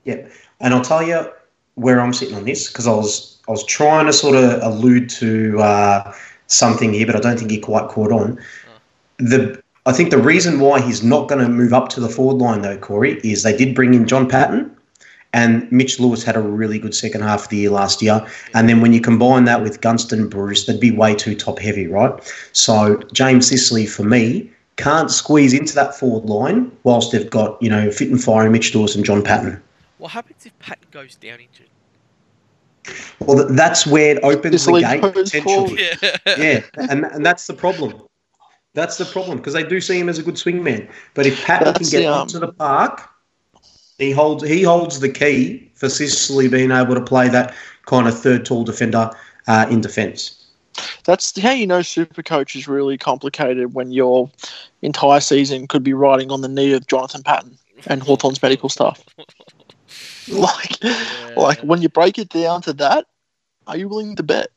Yeah, 0.04 0.28
and 0.60 0.74
I'll 0.74 0.82
tell 0.82 1.02
you 1.02 1.30
where 1.74 2.00
I'm 2.00 2.12
sitting 2.12 2.34
on 2.34 2.44
this 2.44 2.68
because 2.68 2.86
I 2.86 2.92
was 2.92 3.38
I 3.46 3.52
was 3.52 3.64
trying 3.64 4.06
to 4.06 4.12
sort 4.12 4.36
of 4.36 4.62
allude 4.62 5.08
to 5.10 5.60
uh, 5.60 6.14
something 6.50 6.92
here, 6.92 7.06
but 7.06 7.16
I 7.16 7.20
don't 7.20 7.38
think 7.38 7.50
he 7.50 7.58
quite 7.58 7.88
caught 7.88 8.12
on. 8.12 8.38
Hmm. 9.18 9.26
The 9.26 9.62
I 9.86 9.92
think 9.92 10.10
the 10.10 10.18
reason 10.18 10.60
why 10.60 10.80
he's 10.80 11.02
not 11.02 11.28
going 11.28 11.42
to 11.42 11.48
move 11.48 11.72
up 11.72 11.88
to 11.90 12.00
the 12.00 12.08
forward 12.08 12.36
line 12.36 12.62
though, 12.62 12.76
Corey, 12.76 13.18
is 13.24 13.42
they 13.42 13.56
did 13.56 13.74
bring 13.74 13.94
in 13.94 14.06
John 14.06 14.28
Patton, 14.28 14.70
and 15.32 15.70
Mitch 15.72 15.98
Lewis 15.98 16.22
had 16.22 16.36
a 16.36 16.40
really 16.40 16.78
good 16.78 16.94
second 16.94 17.22
half 17.22 17.44
of 17.44 17.48
the 17.48 17.56
year 17.56 17.70
last 17.70 18.02
year. 18.02 18.18
Hmm. 18.18 18.26
And 18.54 18.68
then 18.68 18.80
when 18.80 18.92
you 18.92 19.00
combine 19.00 19.44
that 19.44 19.62
with 19.62 19.80
Gunston 19.80 20.28
Bruce, 20.28 20.66
that'd 20.66 20.80
be 20.80 20.90
way 20.90 21.14
too 21.14 21.34
top 21.34 21.58
heavy, 21.58 21.86
right? 21.86 22.12
So 22.52 23.02
James 23.12 23.48
Sicily 23.48 23.86
for 23.86 24.04
me 24.04 24.50
can't 24.76 25.10
squeeze 25.10 25.52
into 25.52 25.74
that 25.74 25.94
forward 25.94 26.28
line 26.28 26.72
whilst 26.84 27.12
they've 27.12 27.28
got 27.30 27.62
you 27.62 27.70
know 27.70 27.90
fit 27.90 28.10
and 28.10 28.22
firing 28.22 28.52
Mitch 28.52 28.74
Lewis 28.74 28.94
and 28.94 29.04
John 29.04 29.22
Patton. 29.22 29.62
What 29.98 30.12
happens 30.12 30.46
if 30.46 30.58
Patton 30.58 30.88
goes 30.90 31.16
down 31.16 31.40
injured? 31.40 31.68
Well, 33.20 33.46
that's 33.48 33.86
where 33.86 34.16
it 34.16 34.24
opens 34.24 34.52
This 34.52 34.64
the 34.64 34.72
league 34.72 34.84
gate 34.84 35.02
potentially. 35.02 35.82
Yeah. 36.02 36.36
Yeah, 36.38 36.62
and 36.76 37.04
and 37.04 37.24
that's 37.24 37.46
the 37.46 37.54
problem. 37.54 38.02
That's 38.74 38.98
the 38.98 39.04
problem 39.04 39.38
because 39.38 39.54
they 39.54 39.64
do 39.64 39.80
see 39.80 39.98
him 39.98 40.08
as 40.08 40.18
a 40.18 40.22
good 40.22 40.36
swingman. 40.36 40.88
But 41.14 41.26
if 41.26 41.44
Patton 41.44 41.74
can 41.74 41.82
get 41.84 42.00
the, 42.00 42.06
um, 42.06 42.20
onto 42.22 42.38
the 42.38 42.52
park, 42.52 43.08
he 43.98 44.12
holds 44.12 44.46
he 44.46 44.62
holds 44.62 45.00
the 45.00 45.08
key 45.08 45.70
for 45.74 45.88
Sicily 45.88 46.48
being 46.48 46.70
able 46.70 46.94
to 46.94 47.00
play 47.00 47.28
that 47.28 47.54
kind 47.86 48.06
of 48.06 48.18
third 48.18 48.44
tall 48.44 48.64
defender 48.64 49.10
uh, 49.46 49.66
in 49.70 49.80
defence. 49.80 50.36
That's 51.04 51.38
how 51.40 51.50
you 51.50 51.66
know 51.66 51.80
Supercoach 51.80 52.54
is 52.54 52.68
really 52.68 52.96
complicated 52.96 53.74
when 53.74 53.90
your 53.90 54.30
entire 54.82 55.20
season 55.20 55.66
could 55.66 55.82
be 55.82 55.92
riding 55.92 56.30
on 56.30 56.40
the 56.40 56.48
knee 56.48 56.72
of 56.72 56.86
Jonathan 56.86 57.22
Patton 57.22 57.58
and 57.86 58.02
Hawthorn's 58.02 58.40
medical 58.42 58.68
staff. 58.68 59.02
Like, 60.28 60.84
like 61.36 61.60
when 61.60 61.82
you 61.82 61.88
break 61.88 62.18
it 62.18 62.28
down 62.28 62.62
to 62.62 62.72
that, 62.74 63.06
are 63.66 63.76
you 63.76 63.88
willing 63.88 64.16
to 64.16 64.22
bet? 64.22 64.48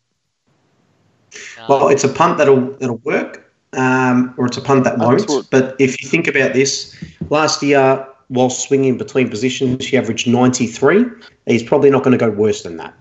No. 1.57 1.65
Well, 1.67 1.87
it's 1.89 2.03
a 2.03 2.09
punt 2.09 2.37
that'll 2.37 2.71
that'll 2.77 2.97
work, 2.97 3.51
um, 3.73 4.33
or 4.37 4.45
it's 4.45 4.57
a 4.57 4.61
punt 4.61 4.83
that 4.83 4.97
won't. 4.97 5.21
Absolutely. 5.21 5.47
But 5.49 5.75
if 5.79 6.01
you 6.01 6.09
think 6.09 6.27
about 6.27 6.53
this, 6.53 6.95
last 7.29 7.63
year 7.63 8.07
while 8.27 8.49
swinging 8.49 8.97
between 8.97 9.29
positions, 9.29 9.85
he 9.85 9.97
averaged 9.97 10.27
ninety 10.27 10.67
three. 10.67 11.05
He's 11.45 11.63
probably 11.63 11.89
not 11.89 12.03
going 12.03 12.17
to 12.17 12.23
go 12.23 12.29
worse 12.29 12.63
than 12.63 12.77
that. 12.77 12.93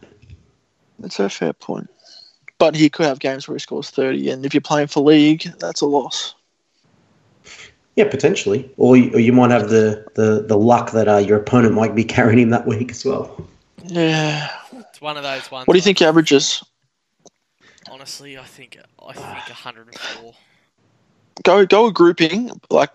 That's 0.98 1.18
a 1.18 1.28
fair 1.28 1.52
point. 1.52 1.90
But 2.58 2.76
he 2.76 2.88
could 2.88 3.06
have 3.06 3.18
games 3.18 3.48
where 3.48 3.56
he 3.56 3.58
scores 3.58 3.90
30, 3.90 4.30
and 4.30 4.46
if 4.46 4.54
you're 4.54 4.60
playing 4.60 4.86
for 4.86 5.00
league, 5.00 5.42
that's 5.58 5.80
a 5.80 5.86
loss. 5.86 6.36
Yeah, 7.96 8.08
potentially. 8.08 8.70
Or 8.78 8.96
you, 8.96 9.12
or 9.14 9.20
you 9.20 9.32
might 9.32 9.50
have 9.50 9.68
the, 9.68 10.04
the, 10.14 10.44
the 10.46 10.56
luck 10.56 10.92
that 10.92 11.08
uh, 11.08 11.18
your 11.18 11.38
opponent 11.38 11.74
might 11.74 11.94
be 11.94 12.04
carrying 12.16 12.38
him 12.38 12.50
that 12.50 12.66
week 12.66 12.90
as 12.90 13.04
well. 13.04 13.46
Yeah. 13.84 14.48
it's 14.72 15.00
one 15.00 15.16
of 15.16 15.22
those 15.22 15.50
ones. 15.50 15.66
What 15.66 15.74
do 15.74 15.78
you 15.78 15.82
I- 15.82 15.84
think 15.84 15.98
he 15.98 16.04
averages? 16.04 16.62
Honestly, 17.90 18.38
I 18.38 18.44
think 18.44 18.78
I 19.06 19.12
think 19.12 19.26
104. 19.48 20.32
Go 21.42 21.66
go 21.66 21.86
a 21.86 21.92
grouping 21.92 22.50
like 22.70 22.90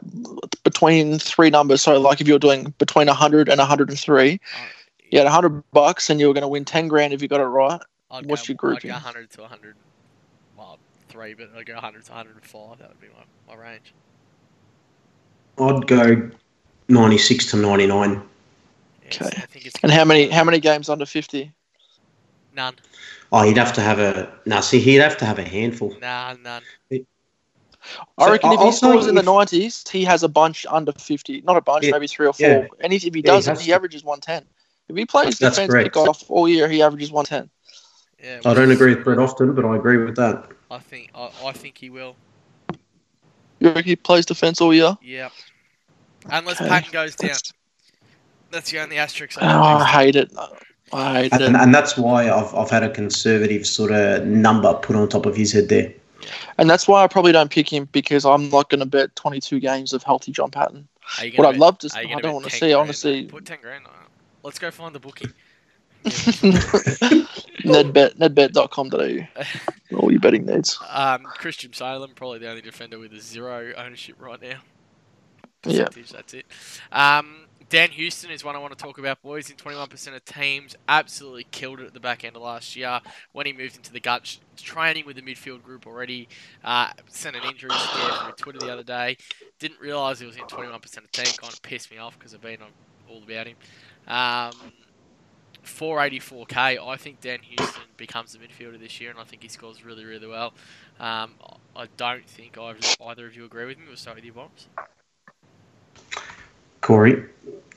between 0.64 1.20
three 1.20 1.50
numbers. 1.50 1.82
So 1.82 2.00
like 2.00 2.20
if 2.22 2.28
you're 2.28 2.40
doing 2.40 2.74
between 2.80 3.08
100 3.08 3.50
and 3.50 3.60
103, 3.60 4.40
you 5.12 5.18
had 5.20 5.26
100 5.26 5.64
bucks 5.72 6.10
and 6.10 6.20
you 6.20 6.28
were 6.28 6.34
going 6.34 6.42
to 6.44 6.48
win 6.48 6.66
10 6.66 6.88
grand 6.88 7.14
if 7.14 7.22
you 7.22 7.28
got 7.28 7.42
it 7.42 7.44
right. 7.46 7.80
I'd 8.10 8.26
What's 8.28 8.48
go, 8.48 8.52
your 8.52 8.56
grouping? 8.58 8.90
I'd 8.92 9.04
go 9.04 9.06
100 9.06 9.30
to 9.32 9.42
100. 9.42 9.76
Well, 10.58 10.80
three, 11.10 11.34
but 11.34 11.52
I'd 11.56 11.66
go 11.66 11.74
100 11.74 12.06
to 12.06 12.12
105. 12.12 12.80
That 12.80 12.88
would 12.90 13.02
be 13.02 13.08
my, 13.08 13.56
my 13.56 13.62
range. 13.62 13.94
I'd 15.60 15.88
go 15.88 16.30
96 16.90 17.52
to 17.52 17.58
99. 17.58 18.22
Okay. 19.08 19.26
I 19.26 19.70
And 19.84 19.92
how 19.92 20.06
many 20.06 20.30
how 20.30 20.44
many 20.44 20.60
games 20.60 20.90
under 20.90 21.06
50? 21.06 21.52
None. 22.54 22.76
Oh, 23.32 23.44
he'd 23.44 23.58
have 23.58 23.74
to 23.74 23.82
have 23.82 24.00
a. 24.00 24.32
No, 24.46 24.62
see, 24.62 24.80
he'd 24.80 24.96
have 24.96 25.18
to 25.18 25.26
have 25.26 25.40
a 25.40 25.44
handful. 25.44 25.96
Nah, 26.02 26.34
none. 26.34 26.64
I 28.20 28.26
So 28.26 28.32
reckon 28.32 28.54
if 28.54 28.60
I'll 28.60 28.66
he 28.68 28.72
scores 28.72 29.04
you 29.04 29.10
in 29.10 29.16
the 29.16 29.22
90s, 29.22 29.88
he 29.88 30.04
has 30.06 30.24
a 30.24 30.28
bunch 30.28 30.66
under 30.70 30.92
50. 30.92 31.42
Not 31.42 31.58
a 31.58 31.62
bunch, 31.62 31.86
Yeah. 31.86 31.92
maybe 31.92 32.08
three 32.08 32.28
or 32.28 32.34
four. 32.34 32.50
Yeah. 32.50 32.68
And 32.80 32.94
if, 32.94 33.06
if 33.06 33.14
he 33.14 33.22
Yeah, 33.22 33.32
he 33.32 33.38
doesn't, 33.38 33.56
has 33.56 33.66
he 33.66 33.74
averages 33.74 34.04
110. 34.04 34.46
If 34.90 34.96
he 34.96 35.06
plays 35.06 35.38
That's 35.40 35.58
defense 35.58 35.72
correct. 35.74 35.98
off 35.98 36.30
all 36.30 36.48
year, 36.48 36.68
he 36.68 36.82
averages 36.82 37.12
110. 37.12 37.50
Yeah, 38.24 38.40
I 38.50 38.54
don't 38.54 38.72
agree 38.72 38.96
with 38.96 39.04
Brett 39.04 39.20
often, 39.20 39.54
but 39.54 39.66
I 39.66 39.76
agree 39.76 39.98
with 39.98 40.16
that. 40.16 40.48
I 40.72 40.80
think 40.80 41.12
I, 41.14 41.30
I 41.46 41.52
think 41.52 41.78
he 41.78 41.90
will. 41.90 42.16
You 43.60 43.70
reckon 43.70 43.84
he 43.84 43.96
plays 43.96 44.26
defense 44.26 44.62
all 44.62 44.74
year? 44.74 44.98
Yep. 45.02 45.32
Unless 46.32 46.62
Okay. 46.62 46.70
Patton 46.70 46.92
goes 46.92 47.16
down. 47.16 47.28
That's- 47.30 47.54
That's 48.52 48.72
the 48.72 48.80
only 48.80 48.98
asterisk. 48.98 49.38
Oh, 49.42 49.46
I 49.46 49.80
I 49.82 49.86
hate 49.86 50.16
it. 50.16 50.32
I 50.94 51.14
hate 51.24 51.34
And, 51.34 51.42
it. 51.42 51.56
and 51.56 51.76
that's 51.76 51.98
why 51.98 52.30
I've, 52.32 52.54
I've 52.56 52.70
had 52.70 52.82
a 52.84 52.90
conservative 52.90 53.68
sort 53.68 53.92
of 53.92 54.26
number 54.26 54.74
put 54.76 54.96
on 54.96 55.08
top 55.10 55.26
of 55.26 55.36
his 55.36 55.52
head 55.52 55.68
there. 55.68 55.92
And 56.58 56.70
that's 56.70 56.88
why 56.88 57.04
I 57.04 57.08
probably 57.08 57.32
don't 57.34 57.52
pick 57.52 57.72
him 57.72 57.90
because 57.92 58.26
I'm 58.26 58.50
not 58.50 58.70
going 58.70 58.80
to 58.80 58.86
bet 58.86 59.14
22 59.18 59.60
games 59.60 59.92
of 59.94 60.02
healthy 60.04 60.32
John 60.32 60.50
Patton. 60.50 60.88
What 61.20 61.36
gonna 61.36 61.50
I'd 61.50 61.52
bet- 61.54 61.60
love 61.60 61.78
to, 61.80 61.88
are 61.94 62.00
I 62.18 62.22
don't 62.22 62.34
want 62.34 62.46
to 62.46 62.52
see. 62.52 62.74
I 62.74 62.78
want 62.78 62.88
grand? 63.02 63.28
to 63.28 63.32
Put 63.34 63.46
10 63.46 63.58
grand 63.62 63.86
on 63.86 63.92
it. 63.92 64.10
Let's 64.44 64.60
go 64.60 64.72
find 64.72 64.96
the 64.96 65.00
bookie. 65.00 65.28
Nedbet, 67.66 68.16
nedbet.com.au. 68.18 69.96
All 69.98 70.12
your 70.12 70.20
betting 70.22 70.46
needs. 70.46 70.80
Um, 70.90 71.24
Christian 71.24 71.74
Salem, 71.74 72.12
probably 72.16 72.40
the 72.40 72.50
only 72.50 72.62
defender 72.62 72.98
with 73.00 73.12
a 73.14 73.20
zero 73.20 73.74
ownership 73.78 74.16
right 74.20 74.42
now. 74.42 74.60
Yeah. 75.66 75.86
Percentage, 75.86 76.12
that's 76.12 76.34
it. 76.34 76.46
Um, 76.92 77.48
Dan 77.70 77.90
Houston 77.90 78.32
is 78.32 78.46
one 78.46 78.56
I 78.56 78.60
want 78.60 78.78
to 78.78 78.82
talk 78.82 78.98
about, 78.98 79.22
boys. 79.22 79.50
In 79.50 79.58
21% 79.58 80.16
of 80.16 80.24
teams, 80.24 80.76
absolutely 80.88 81.46
killed 81.52 81.82
it 81.82 81.88
at 81.88 81.94
the 81.94 82.00
back 82.00 82.24
end 82.24 82.38
of 82.38 82.42
last 82.42 82.78
year 82.78 83.02
when 83.34 83.46
he 83.46 83.52
moved 83.52 83.76
into 83.76 83.92
the 83.92 84.00
gutch. 84.00 84.40
training 84.56 85.06
with 85.06 85.18
the 85.18 85.22
midfield 85.22 85.64
group 85.64 85.86
already. 85.86 86.30
Uh, 86.64 86.90
sent 87.08 87.36
an 87.36 87.44
injury 87.44 87.72
scare 87.72 88.12
through 88.24 88.32
Twitter 88.38 88.60
the 88.60 88.72
other 88.72 88.84
day. 88.84 89.18
Didn't 89.60 89.82
realise 89.82 90.20
he 90.20 90.26
was 90.26 90.38
in 90.38 90.44
21% 90.44 90.98
of 90.98 91.12
team. 91.12 91.26
Kind 91.26 91.54
of 91.54 91.62
pissed 91.62 91.92
me 91.92 91.98
off 91.98 92.18
because 92.18 92.34
I've 92.34 92.42
been 92.42 92.62
on 92.62 92.70
all 93.10 93.22
about 93.24 93.48
him. 93.48 93.58
Um, 94.08 94.72
484k. 95.66 96.88
I 96.88 96.96
think 96.96 97.20
Dan 97.20 97.40
Houston 97.42 97.84
becomes 97.98 98.32
the 98.32 98.40
midfielder 98.40 98.80
this 98.80 99.02
year, 99.02 99.10
and 99.10 99.20
I 99.20 99.26
think 99.26 99.44
he 99.44 99.50
scores 99.50 99.84
really, 99.84 100.06
really 100.06 100.28
well. 100.28 100.54
Um, 101.02 101.34
I 101.76 101.88
don't 101.98 102.26
think 102.26 102.58
either, 102.58 102.80
either 103.06 103.28
of 103.28 103.36
you 103.36 103.44
agree 103.44 103.66
with 103.66 103.78
me. 103.78 103.84
We'll 103.88 103.98
start 103.98 104.16
with 104.16 104.24
you, 104.26 104.32
Bombs. 104.32 104.68
Corey, 106.88 107.22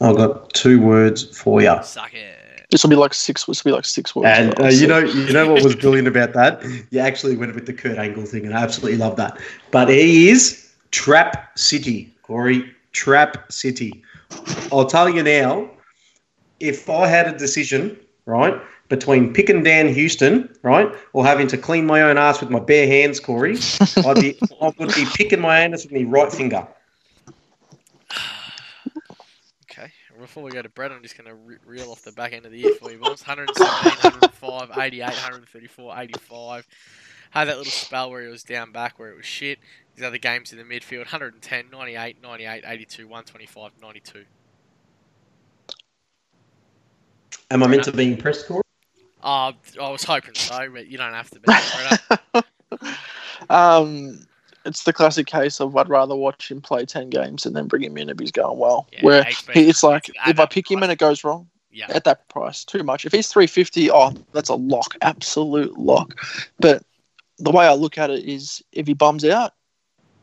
I've 0.00 0.16
got 0.16 0.54
two 0.54 0.80
words 0.80 1.36
for 1.36 1.60
you. 1.60 1.76
Suck 1.82 2.14
it. 2.14 2.68
This 2.70 2.84
will 2.84 2.90
be 2.90 2.96
like 2.96 3.12
six. 3.12 3.44
This 3.44 3.64
will 3.64 3.72
be 3.72 3.74
like 3.74 3.84
six 3.84 4.14
words. 4.14 4.28
And 4.38 4.60
uh, 4.60 4.68
you 4.68 4.86
know, 4.86 5.00
you 5.00 5.32
know 5.32 5.52
what 5.52 5.64
was 5.64 5.74
brilliant 5.84 6.06
about 6.06 6.32
that? 6.34 6.62
You 6.90 7.00
actually 7.00 7.36
went 7.36 7.52
with 7.56 7.66
the 7.66 7.72
Kurt 7.72 7.98
Angle 7.98 8.24
thing, 8.24 8.46
and 8.46 8.56
I 8.56 8.62
absolutely 8.62 8.98
love 8.98 9.16
that. 9.16 9.36
But 9.72 9.88
he 9.88 10.28
is 10.28 10.70
Trap 10.92 11.58
City, 11.58 12.14
Corey. 12.22 12.72
Trap 12.92 13.50
City. 13.50 14.00
I'll 14.70 14.86
tell 14.86 15.08
you 15.10 15.24
now. 15.24 15.68
If 16.60 16.88
I 16.88 17.08
had 17.08 17.26
a 17.26 17.36
decision, 17.36 17.98
right, 18.26 18.54
between 18.90 19.32
picking 19.32 19.64
Dan 19.64 19.92
Houston, 19.92 20.48
right, 20.62 20.88
or 21.14 21.24
having 21.24 21.48
to 21.48 21.58
clean 21.58 21.84
my 21.84 22.02
own 22.02 22.16
ass 22.16 22.40
with 22.40 22.50
my 22.50 22.60
bare 22.60 22.86
hands, 22.86 23.18
Corey, 23.18 23.58
I'd 24.06 24.20
be, 24.20 24.38
I 24.62 24.72
would 24.78 24.94
be 24.94 25.06
picking 25.16 25.40
my 25.40 25.62
anus 25.62 25.82
with 25.82 25.92
my 25.92 26.04
right 26.04 26.32
finger. 26.32 26.64
Okay. 29.80 29.92
Before 30.20 30.42
we 30.42 30.50
go 30.50 30.60
to 30.60 30.68
Brett, 30.68 30.92
I'm 30.92 31.02
just 31.02 31.16
going 31.16 31.28
to 31.28 31.34
re- 31.34 31.56
reel 31.64 31.90
off 31.90 32.02
the 32.02 32.12
back 32.12 32.32
end 32.32 32.44
of 32.44 32.52
the 32.52 32.58
year 32.58 32.74
for 32.74 32.90
you, 32.90 32.98
Bombs. 32.98 33.26
117, 33.26 34.12
105, 34.12 34.78
88, 34.78 35.02
134, 35.02 35.94
85. 35.98 36.68
Had 37.30 37.48
that 37.48 37.56
little 37.56 37.70
spell 37.70 38.10
where 38.10 38.22
he 38.22 38.28
was 38.28 38.42
down 38.42 38.72
back 38.72 38.98
where 38.98 39.10
it 39.10 39.16
was 39.16 39.24
shit. 39.24 39.58
These 39.94 40.04
other 40.04 40.18
games 40.18 40.52
in 40.52 40.58
the 40.58 40.64
midfield 40.64 40.98
110, 40.98 41.70
98, 41.70 42.22
98, 42.22 42.64
82, 42.66 43.04
125, 43.04 43.72
92. 43.80 44.24
Am 47.50 47.62
I 47.62 47.66
meant 47.66 47.84
to 47.84 47.92
be 47.92 48.12
impressed, 48.12 48.46
Corey? 48.46 48.62
Uh, 49.22 49.52
I 49.80 49.90
was 49.90 50.04
hoping 50.04 50.34
so, 50.34 50.68
but 50.72 50.86
you 50.86 50.98
don't 50.98 51.12
have 51.12 51.30
to 51.30 51.40
be. 51.40 52.42
Um, 53.48 54.26
it's 54.64 54.84
the 54.84 54.92
classic 54.92 55.26
case 55.26 55.60
of 55.60 55.76
I'd 55.76 55.88
rather 55.88 56.14
watch 56.14 56.50
him 56.50 56.60
play 56.60 56.84
ten 56.84 57.10
games 57.10 57.46
and 57.46 57.54
then 57.54 57.66
bring 57.66 57.82
him 57.82 57.96
in 57.96 58.10
if 58.10 58.18
he's 58.18 58.32
going 58.32 58.58
well. 58.58 58.88
Yeah, 58.92 59.00
Where 59.02 59.24
he, 59.24 59.68
it's 59.68 59.82
like 59.82 60.10
if 60.26 60.38
I 60.38 60.46
pick 60.46 60.70
him 60.70 60.82
and 60.82 60.92
it 60.92 60.98
goes 60.98 61.24
wrong 61.24 61.48
yeah. 61.70 61.86
at 61.88 62.04
that 62.04 62.28
price, 62.28 62.64
too 62.64 62.82
much. 62.82 63.04
If 63.04 63.12
he's 63.12 63.28
three 63.28 63.46
fifty, 63.46 63.90
oh, 63.90 64.12
that's 64.32 64.48
a 64.48 64.54
lock, 64.54 64.96
absolute 65.02 65.78
lock. 65.78 66.14
But 66.58 66.82
the 67.38 67.50
way 67.50 67.66
I 67.66 67.74
look 67.74 67.98
at 67.98 68.10
it 68.10 68.24
is, 68.24 68.62
if 68.72 68.86
he 68.86 68.94
bums 68.94 69.24
out, 69.24 69.54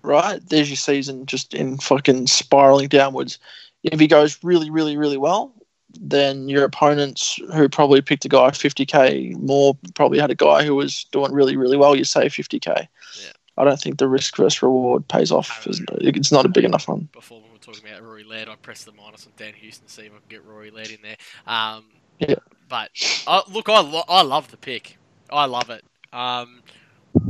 right, 0.04 0.40
there's 0.50 0.70
your 0.70 0.78
season 0.78 1.26
just 1.26 1.54
in 1.54 1.78
fucking 1.78 2.28
spiraling 2.28 2.88
downwards. 2.88 3.40
If 3.84 4.00
he 4.00 4.08
goes 4.08 4.44
really, 4.44 4.70
really, 4.70 4.98
really 4.98 5.18
well, 5.18 5.54
then 6.00 6.50
your 6.50 6.64
opponents 6.64 7.40
who 7.54 7.70
probably 7.70 8.02
picked 8.02 8.26
a 8.26 8.30
guy 8.30 8.50
50k 8.50 9.36
more 9.38 9.78
probably 9.96 10.20
had 10.20 10.32
a 10.32 10.36
guy 10.36 10.64
who 10.64 10.76
was 10.76 11.06
doing 11.12 11.32
really, 11.32 11.58
really 11.58 11.78
well. 11.78 11.96
You 11.96 12.04
say 12.04 12.28
50k. 12.28 12.66
Yeah. 12.66 13.32
I 13.58 13.64
don't 13.64 13.80
think 13.80 13.98
the 13.98 14.08
risk 14.08 14.38
versus 14.38 14.62
reward 14.62 15.08
pays 15.08 15.32
off. 15.32 15.66
It's- 15.68 15.82
It's 16.02 16.32
not 16.32 16.46
a 16.46 16.50
big 16.50 16.64
enough 16.64 16.88
one. 16.88 17.10
Before 17.12 17.42
we 17.42 17.50
were 17.52 17.58
talking 17.58 17.88
about 17.90 18.04
Rory 18.04 18.24
Laird, 18.24 18.48
I 18.50 18.56
pressed 18.56 18.86
the 18.86 18.92
minus 18.92 19.26
on 19.26 19.34
Dan 19.38 19.54
Houston 19.56 19.88
to 19.88 19.94
see 19.94 20.04
if 20.04 20.12
I 20.12 20.16
could 20.16 20.30
get 20.30 20.46
Rory 20.46 20.70
Laird 20.72 20.90
in 20.92 21.00
there. 21.02 21.18
Um, 21.48 21.86
Yeah. 22.20 22.36
But 22.70 22.90
uh, 23.28 23.42
look, 23.52 23.70
I, 23.70 23.80
lo- 23.82 24.04
I 24.10 24.22
love 24.24 24.52
the 24.52 24.58
pick. 24.58 24.98
I 25.30 25.46
love 25.46 25.70
it. 25.70 25.84
Um, 26.14 26.62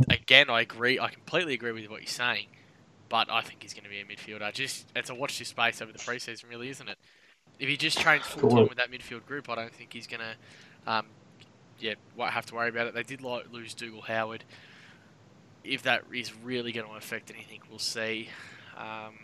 again, 0.09 0.49
I 0.49 0.61
agree. 0.61 0.99
I 0.99 1.09
completely 1.09 1.53
agree 1.53 1.71
with 1.71 1.89
what 1.89 2.01
you're 2.01 2.07
saying. 2.07 2.47
But 3.09 3.29
I 3.31 3.41
think 3.41 3.61
he's 3.63 3.73
going 3.73 3.83
to 3.85 3.89
be 3.89 3.99
a 3.99 4.05
midfielder. 4.05 4.51
Just 4.53 4.87
it's 4.95 5.09
a 5.09 5.15
watch 5.15 5.39
this 5.39 5.49
space 5.49 5.81
over 5.81 5.91
the 5.91 5.99
preseason, 5.99 6.49
really, 6.49 6.69
isn't 6.69 6.89
it? 6.89 6.97
If 7.59 7.69
he 7.69 7.77
just 7.77 7.99
trains 7.99 8.25
full 8.25 8.49
time 8.49 8.67
with 8.67 8.77
that 8.77 8.91
midfield 8.91 9.25
group, 9.25 9.49
I 9.49 9.55
don't 9.55 9.73
think 9.73 9.93
he's 9.93 10.07
going 10.07 10.19
to, 10.21 10.91
um, 10.91 11.05
yeah, 11.79 11.93
won't 12.15 12.31
have 12.33 12.45
to 12.47 12.55
worry 12.55 12.69
about 12.69 12.87
it. 12.87 12.93
They 12.93 13.03
did 13.03 13.21
like 13.21 13.45
lose 13.51 13.73
Dougal 13.73 14.01
Howard. 14.01 14.43
If 15.67 15.83
that 15.83 16.03
is 16.13 16.33
really 16.43 16.71
going 16.71 16.87
to 16.87 16.93
affect 16.93 17.31
anything, 17.31 17.61
we'll 17.69 17.79
see. 17.79 18.29
Um, 18.77 19.15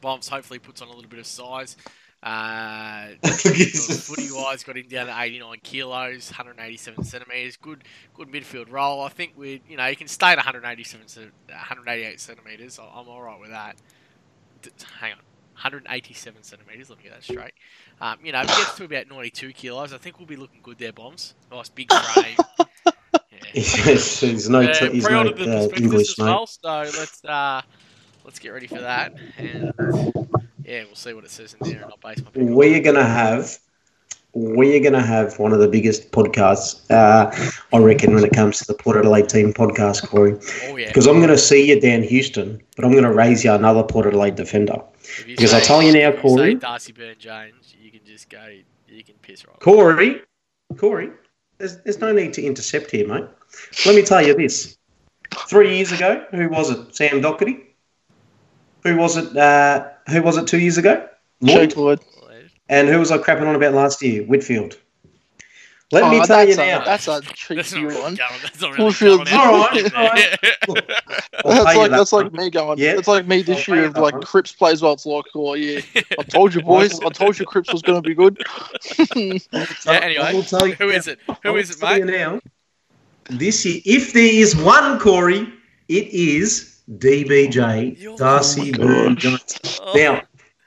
Bombs 0.00 0.28
hopefully 0.28 0.58
puts 0.58 0.82
on 0.82 0.88
a 0.88 0.92
little 0.92 1.10
bit 1.10 1.18
of 1.18 1.26
size. 1.26 1.76
Uh, 2.22 3.08
footy 3.22 4.28
wise, 4.30 4.62
got 4.62 4.76
him 4.76 4.88
down 4.88 5.06
to 5.06 5.14
89 5.18 5.58
kilos, 5.62 6.30
187 6.30 7.04
centimeters. 7.04 7.56
Good, 7.56 7.84
good 8.14 8.28
midfield 8.28 8.70
role. 8.70 9.02
I 9.02 9.08
think 9.08 9.32
we, 9.36 9.62
you 9.68 9.76
know, 9.76 9.86
you 9.86 9.96
can 9.96 10.08
stay 10.08 10.28
at 10.28 10.36
187, 10.36 11.06
188 11.48 12.20
centimeters. 12.20 12.78
I'm 12.78 13.08
all 13.08 13.22
right 13.22 13.40
with 13.40 13.50
that. 13.50 13.76
Hang 15.00 15.12
on, 15.12 15.18
187 15.54 16.42
centimeters. 16.42 16.90
Let 16.90 16.98
me 16.98 17.04
get 17.04 17.14
that 17.14 17.24
straight. 17.24 17.54
Um, 18.02 18.18
you 18.22 18.32
know, 18.32 18.40
if 18.40 18.50
it 18.50 18.56
gets 18.56 18.76
to 18.76 18.84
about 18.84 19.08
92 19.08 19.52
kilos, 19.52 19.94
I 19.94 19.98
think 19.98 20.18
we'll 20.18 20.26
be 20.26 20.36
looking 20.36 20.60
good 20.62 20.78
there. 20.78 20.92
Bombs, 20.92 21.34
nice 21.50 21.70
big 21.70 21.90
frame. 22.12 22.36
Yeah. 23.54 23.62
He's 23.62 24.48
no, 24.48 24.72
t- 24.72 24.90
he's 24.90 25.08
no 25.08 25.22
uh, 25.22 25.68
English, 25.76 26.18
mate. 26.18 26.24
well, 26.24 26.46
so 26.46 26.68
let's 26.68 27.24
uh, 27.24 27.62
let's 28.24 28.38
get 28.38 28.50
ready 28.50 28.66
for 28.66 28.80
that, 28.80 29.14
and 29.38 29.72
yeah, 30.70 30.84
we'll 30.84 30.94
see 30.94 31.12
what 31.12 31.24
it 31.24 31.30
says 31.30 31.56
in 31.60 31.68
there, 31.68 31.82
and 31.82 31.90
I'll 31.90 31.98
base 32.02 32.22
my. 32.22 32.42
We 32.42 32.76
are 32.76 32.80
going 32.80 32.96
to 32.96 33.04
have, 33.04 33.58
we 34.34 34.76
are 34.76 34.80
going 34.80 34.92
to 34.92 35.02
have 35.02 35.36
one 35.40 35.52
of 35.52 35.58
the 35.58 35.66
biggest 35.66 36.12
podcasts, 36.12 36.88
uh, 36.90 37.30
I 37.72 37.78
reckon, 37.78 38.14
when 38.14 38.24
it 38.24 38.32
comes 38.32 38.58
to 38.58 38.66
the 38.66 38.74
Port 38.74 38.96
Adelaide 38.96 39.28
team 39.28 39.52
podcast, 39.52 40.06
Corey. 40.06 40.38
Oh 40.64 40.76
yeah, 40.76 40.86
Because 40.86 41.08
I'm 41.08 41.16
going 41.16 41.30
to 41.30 41.38
see 41.38 41.68
you 41.68 41.80
down 41.80 42.02
Houston, 42.02 42.62
but 42.76 42.84
I'm 42.84 42.92
going 42.92 43.02
to 43.02 43.12
raise 43.12 43.42
you 43.42 43.52
another 43.52 43.82
Port 43.82 44.06
Adelaide 44.06 44.36
defender. 44.36 44.80
You 45.26 45.36
because 45.36 45.52
I 45.52 45.58
tell 45.58 45.82
you 45.82 45.92
now, 45.92 46.12
Corey- 46.12 46.52
say 46.52 46.54
Darcy 46.54 46.92
Byrne-Jones, 46.92 47.74
you 47.82 47.90
can 47.90 48.00
just 48.04 48.30
go, 48.30 48.46
you 48.88 49.02
can 49.02 49.16
piss 49.22 49.44
right. 49.44 49.54
off. 49.54 49.60
Corey, 49.60 50.20
Corey, 50.76 51.10
there's, 51.58 51.78
there's 51.82 51.98
no 51.98 52.12
need 52.12 52.32
to 52.34 52.42
intercept 52.42 52.92
here, 52.92 53.08
mate. 53.08 53.24
Let 53.86 53.94
me 53.94 54.02
tell 54.02 54.24
you 54.24 54.34
this. 54.34 54.76
Three 55.48 55.76
years 55.76 55.92
ago, 55.92 56.24
who 56.32 56.48
was 56.48 56.70
it? 56.70 56.94
Sam 56.94 57.20
Docherty? 57.22 57.60
Who 58.84 58.96
was 58.96 59.16
it? 59.16 59.36
Uh, 59.36 59.88
who 60.08 60.22
was 60.22 60.36
it 60.36 60.46
two 60.46 60.58
years 60.58 60.78
ago? 60.78 61.06
Lloyd. 61.40 61.76
Lloyd. 61.76 62.00
And 62.68 62.88
who 62.88 62.98
was 62.98 63.10
I 63.10 63.18
crapping 63.18 63.46
on 63.46 63.54
about 63.54 63.74
last 63.74 64.02
year? 64.02 64.22
Whitfield. 64.24 64.76
Let 65.92 66.08
me 66.12 66.20
Oh, 66.20 66.24
tell 66.24 66.46
you 66.48 66.54
that's 66.54 66.68
a- 66.68 66.78
now. 66.78 66.84
that's 66.84 67.08
a 67.08 67.20
That's 67.20 67.32
cheeky 67.32 67.56
not 67.82 67.88
really 67.88 68.00
one. 68.00 68.14
going. 68.14 68.30
That's 68.42 68.60
not 68.60 68.70
really 68.78 68.92
Fulfilled. 68.92 69.28
all 69.32 69.68
right. 69.68 69.94
All 69.96 70.04
right. 70.08 70.38
there. 70.68 70.82
That's 71.44 71.64
like 71.64 71.90
that 71.90 71.90
that's 71.90 72.12
one. 72.12 72.24
like 72.24 72.32
me 72.32 72.50
going. 72.50 72.78
Yeah. 72.78 72.96
It's 72.96 73.08
like 73.08 73.26
me 73.26 73.42
this 73.42 73.68
I'll 73.68 73.74
year. 73.74 73.86
Of 73.86 73.94
that 73.94 74.00
like 74.00 74.14
one. 74.14 74.22
Cripps 74.22 74.52
plays 74.52 74.82
well. 74.82 74.92
It's 74.92 75.04
like, 75.04 75.24
oh 75.34 75.54
yeah, 75.54 75.80
I 76.16 76.22
told 76.22 76.54
you 76.54 76.62
boys. 76.62 77.00
I 77.00 77.08
told 77.08 77.40
you 77.40 77.44
Cripps 77.44 77.72
was 77.72 77.82
going 77.82 78.00
to 78.00 78.08
be 78.08 78.14
good. 78.14 78.38
yeah, 79.16 79.38
anyway, 79.86 80.30
who 80.32 80.38
is 80.38 80.52
will 80.52 80.60
who 80.74 80.90
it? 80.90 81.18
I 81.28 81.36
Who 81.42 81.52
will 81.52 81.56
is 81.58 81.70
it, 81.70 81.80
tell 81.80 81.98
you 81.98 82.04
mate? 82.04 82.18
now. 82.18 82.40
This 83.30 83.64
year, 83.64 83.80
if 83.84 84.12
there 84.12 84.22
is 84.32 84.56
one 84.56 84.98
Corey, 84.98 85.52
it 85.88 86.06
is 86.08 86.80
DBJ 86.98 87.98
You're- 88.00 88.16
Darcy 88.16 88.72
Oh 88.74 88.78
my 88.78 88.84
Byrne 88.84 89.14
gosh. 89.14 89.22
Jones. 89.22 89.80
Oh, 89.82 89.92
Now, 89.94 90.22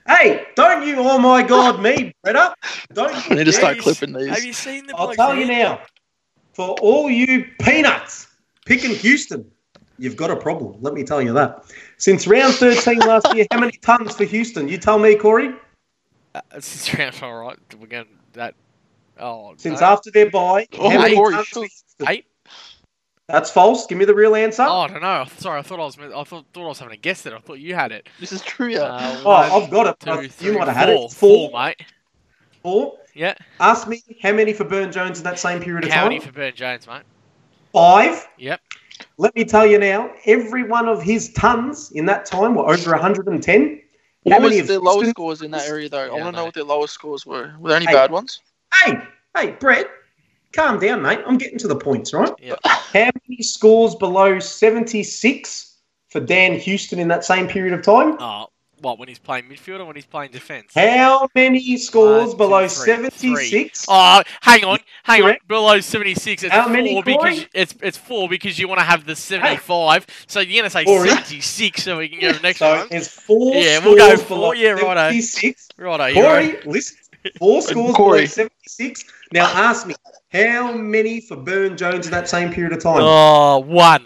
hey, 0.08 0.46
don't 0.56 0.88
you? 0.88 0.96
Oh 1.00 1.18
my 1.18 1.44
God, 1.44 1.82
me, 1.82 2.14
Bretta. 2.26 2.54
Don't 2.94 3.32
I 3.32 3.36
need 3.36 3.44
to 3.46 3.52
start 3.52 3.78
you- 3.78 3.82
clipping 3.84 4.14
have 4.14 4.22
these. 4.36 4.46
you 4.46 4.54
seen 4.54 4.88
the? 4.88 4.96
I'll 4.96 5.08
bloke's 5.08 5.18
tell 5.18 5.36
you 5.36 5.46
now. 5.46 5.82
For 6.54 6.70
all 6.82 7.10
you 7.10 7.46
peanuts 7.60 8.28
picking 8.66 8.94
Houston, 8.96 9.50
you've 9.98 10.16
got 10.16 10.30
a 10.32 10.36
problem. 10.36 10.76
Let 10.82 10.94
me 10.94 11.04
tell 11.04 11.22
you 11.22 11.34
that. 11.34 11.66
Since 11.98 12.28
round 12.28 12.54
13 12.56 13.00
last 13.00 13.34
year, 13.36 13.46
how 13.52 13.60
many 13.60 13.74
tons 13.82 14.16
for 14.16 14.24
Houston? 14.24 14.68
You 14.68 14.78
tell 14.78 15.00
me, 15.00 15.16
Corey. 15.16 15.52
Uh, 16.36 16.42
Since 16.60 16.94
round, 16.98 17.16
all 17.24 17.34
right, 17.36 17.58
we're 17.80 17.88
going 17.88 18.06
that. 18.34 18.54
Oh, 19.20 19.54
Since 19.58 19.82
no. 19.82 19.88
after 19.88 20.12
their 20.12 20.30
bye, 20.30 20.68
Oh, 20.78 20.90
how 20.90 21.02
many 21.02 21.16
Corey, 21.16 21.34
tons 21.34 21.48
for 21.50 21.60
Houston? 21.62 22.08
eight. 22.08 22.26
That's 23.28 23.50
false. 23.50 23.86
Give 23.88 23.98
me 23.98 24.06
the 24.06 24.14
real 24.16 24.36
answer. 24.36 24.64
Oh, 24.64 24.82
I 24.82 24.88
don't 24.88 25.02
know. 25.02 25.26
Sorry, 25.38 25.60
I 25.60 25.62
thought 25.62 25.80
I 25.80 25.84
was. 25.86 25.98
I 25.98 26.24
thought, 26.24 26.46
thought 26.54 26.66
I 26.66 26.68
was 26.68 26.80
having 26.80 26.94
a 26.94 26.98
guess 26.98 27.22
there. 27.22 27.36
I 27.36 27.40
thought 27.40 27.60
you 27.60 27.74
had 27.74 27.92
it. 27.92 28.08
This 28.20 28.32
is 28.32 28.42
true, 28.42 28.68
yeah. 28.68 28.82
Uh, 28.82 29.22
Oh, 29.26 29.30
one, 29.30 29.64
I've 29.64 29.70
got 29.72 29.88
it. 29.88 30.00
two, 30.00 30.06
but 30.28 30.42
you 30.42 30.54
might 30.54 30.68
have 30.68 30.76
had 30.76 30.90
four. 30.90 31.06
it. 31.06 31.12
Four, 31.12 31.50
Four. 31.52 31.60
mate. 31.66 31.82
Four. 32.62 32.98
Yeah. 33.16 33.36
Ask 33.60 33.88
me 33.88 34.02
how 34.22 34.34
many 34.34 34.52
for 34.52 34.66
Byrne-Jones 34.66 35.20
in 35.20 35.24
that 35.24 35.40
same 35.40 35.62
period 35.62 35.86
of 35.86 35.90
How 35.92 36.02
time. 36.02 36.04
How 36.04 36.10
many 36.10 36.20
for 36.20 36.32
Byrne-Jones, 36.32 36.88
mate? 36.88 37.04
Five. 37.72 38.28
Yep. 38.38 38.60
Let 39.18 39.36
me 39.36 39.46
tell 39.46 39.66
you 39.66 39.80
now, 39.80 40.12
every 40.26 40.64
one 40.64 40.88
of 40.90 41.02
his 41.02 41.32
tons 41.34 41.92
in 41.92 42.06
that 42.08 42.26
time 42.26 42.56
were 42.56 42.68
over 42.70 42.92
110. 42.92 43.82
What 44.24 44.42
many 44.42 44.56
was 44.56 44.62
of 44.62 44.68
their 44.68 44.80
lowest 44.80 45.12
scores 45.12 45.42
in 45.42 45.52
that 45.52 45.68
area, 45.68 45.88
though? 45.90 46.00
I 46.00 46.06
Yeah, 46.06 46.24
want 46.24 46.34
to 46.36 46.38
know 46.40 46.46
what 46.46 46.54
their 46.54 46.64
lowest 46.64 46.94
scores 46.94 47.26
were. 47.26 47.54
Were 47.60 47.70
there 47.70 47.78
any 47.78 47.86
Hey. 47.86 47.94
bad 47.94 48.12
ones? 48.12 48.42
Hey, 48.74 48.98
hey, 49.36 49.52
Brett, 49.52 49.88
calm 50.54 50.80
down, 50.80 51.02
mate. 51.02 51.20
I'm 51.26 51.38
getting 51.38 51.58
to 51.60 51.68
the 51.68 51.76
points, 51.76 52.14
right? 52.14 52.32
Yep. 52.42 52.60
How 52.64 53.10
many 53.28 53.42
scores 53.42 53.96
below 53.96 54.40
76 54.40 55.78
for 56.10 56.20
Dan 56.20 56.60
Houston 56.60 57.00
in 57.00 57.08
that 57.10 57.26
same 57.26 57.48
period 57.48 57.74
of 57.74 57.82
time? 57.84 58.18
Oh, 58.20 58.48
what 58.80 59.00
when 59.00 59.08
he's 59.08 59.18
playing 59.20 59.46
midfield 59.46 59.80
or 59.80 59.86
when 59.86 59.96
he's 59.96 60.06
playing 60.06 60.32
defence? 60.32 60.74
How 60.76 61.28
many 61.36 61.78
scores 61.78 62.30
One, 62.30 62.38
below 62.38 62.62
two, 62.64 62.70
three. 62.70 62.86
76? 63.48 63.86
Oh, 63.88 64.22
hang 64.42 64.66
on, 64.66 64.80
hang 65.04 65.24
on. 65.24 65.38
Below 65.48 65.80
seventy 65.80 66.16
six. 66.16 66.44
It's 66.44 66.54
How 66.54 66.64
four 66.66 66.74
many, 66.74 67.02
because 67.02 67.18
Corey? 67.18 67.48
it's 67.54 67.74
it's 67.82 67.98
four 67.98 68.28
because 68.28 68.60
you 68.60 68.68
want 68.68 68.80
to 68.80 68.86
have 68.86 69.06
the 69.06 69.16
seventy 69.16 69.56
five. 69.56 70.06
So 70.28 70.42
you're 70.42 70.62
gonna 70.62 70.70
say 70.70 70.84
Corey. 70.84 71.08
seventy 71.10 71.40
six, 71.40 71.84
so 71.84 71.98
we 71.98 72.10
can 72.10 72.20
go 72.20 72.28
to 72.34 72.34
the 72.38 72.42
next 72.44 72.60
So 72.60 72.76
one. 72.80 72.88
It's 72.92 73.08
four 73.08 73.56
Yeah, 73.56 73.80
scores 73.80 73.86
we'll 73.86 73.96
go 73.96 74.16
below 74.28 74.48
four. 74.48 74.56
Yeah, 74.56 74.72
righto. 74.72 74.96
76. 75.12 75.70
Righto, 75.78 76.06
you 76.08 76.22
Corey, 76.22 76.58
listen. 76.66 76.98
Four 77.40 77.62
scores 77.62 77.96
below 77.96 78.26
76. 78.26 79.06
Now 79.32 79.46
ask 79.46 79.88
me, 79.88 79.96
how 80.34 80.74
many 80.74 81.22
for 81.22 81.36
Byrne-Jones 81.38 82.06
in 82.08 82.12
that 82.12 82.28
same 82.28 82.52
period 82.52 82.74
of 82.74 82.82
time? 82.82 83.02
Oh, 83.02 83.60
one. 83.60 84.06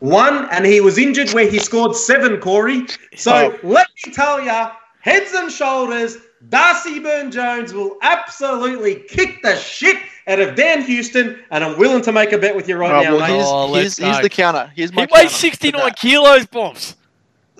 One, 0.00 0.48
and 0.52 0.64
he 0.64 0.80
was 0.80 0.96
injured 0.96 1.30
where 1.30 1.50
he 1.50 1.58
scored 1.58 1.96
seven, 1.96 2.38
Corey. 2.40 2.86
So 3.16 3.32
Oh. 3.34 3.58
let 3.68 3.88
me 4.06 4.12
tell 4.12 4.40
you, 4.40 4.68
heads 5.00 5.32
and 5.32 5.50
shoulders, 5.50 6.18
Darcy 6.50 7.00
Byrne-Jones 7.00 7.72
will 7.74 7.96
absolutely 8.02 9.02
kick 9.08 9.42
the 9.42 9.56
shit 9.56 9.96
out 10.28 10.38
of 10.38 10.54
Dan 10.54 10.82
Houston, 10.82 11.36
and 11.50 11.64
I'm 11.64 11.76
willing 11.78 12.02
to 12.02 12.12
make 12.12 12.32
a 12.32 12.38
bet 12.38 12.54
with 12.54 12.68
you 12.68 12.76
right 12.76 12.92
Right, 12.92 13.04
now, 13.04 13.16
well, 13.16 13.20
mate. 13.26 13.34
here's, 13.34 13.46
Oh, 13.48 13.74
here's, 13.74 13.96
here's 13.96 14.20
the 14.20 14.28
counter. 14.28 14.70
Here's 14.76 14.92
my 14.92 15.06
He 15.06 15.08
weighs 15.12 15.32
sixty 15.32 15.72
nine 15.72 15.92
kilos, 15.96 16.46
bombs. 16.46 16.94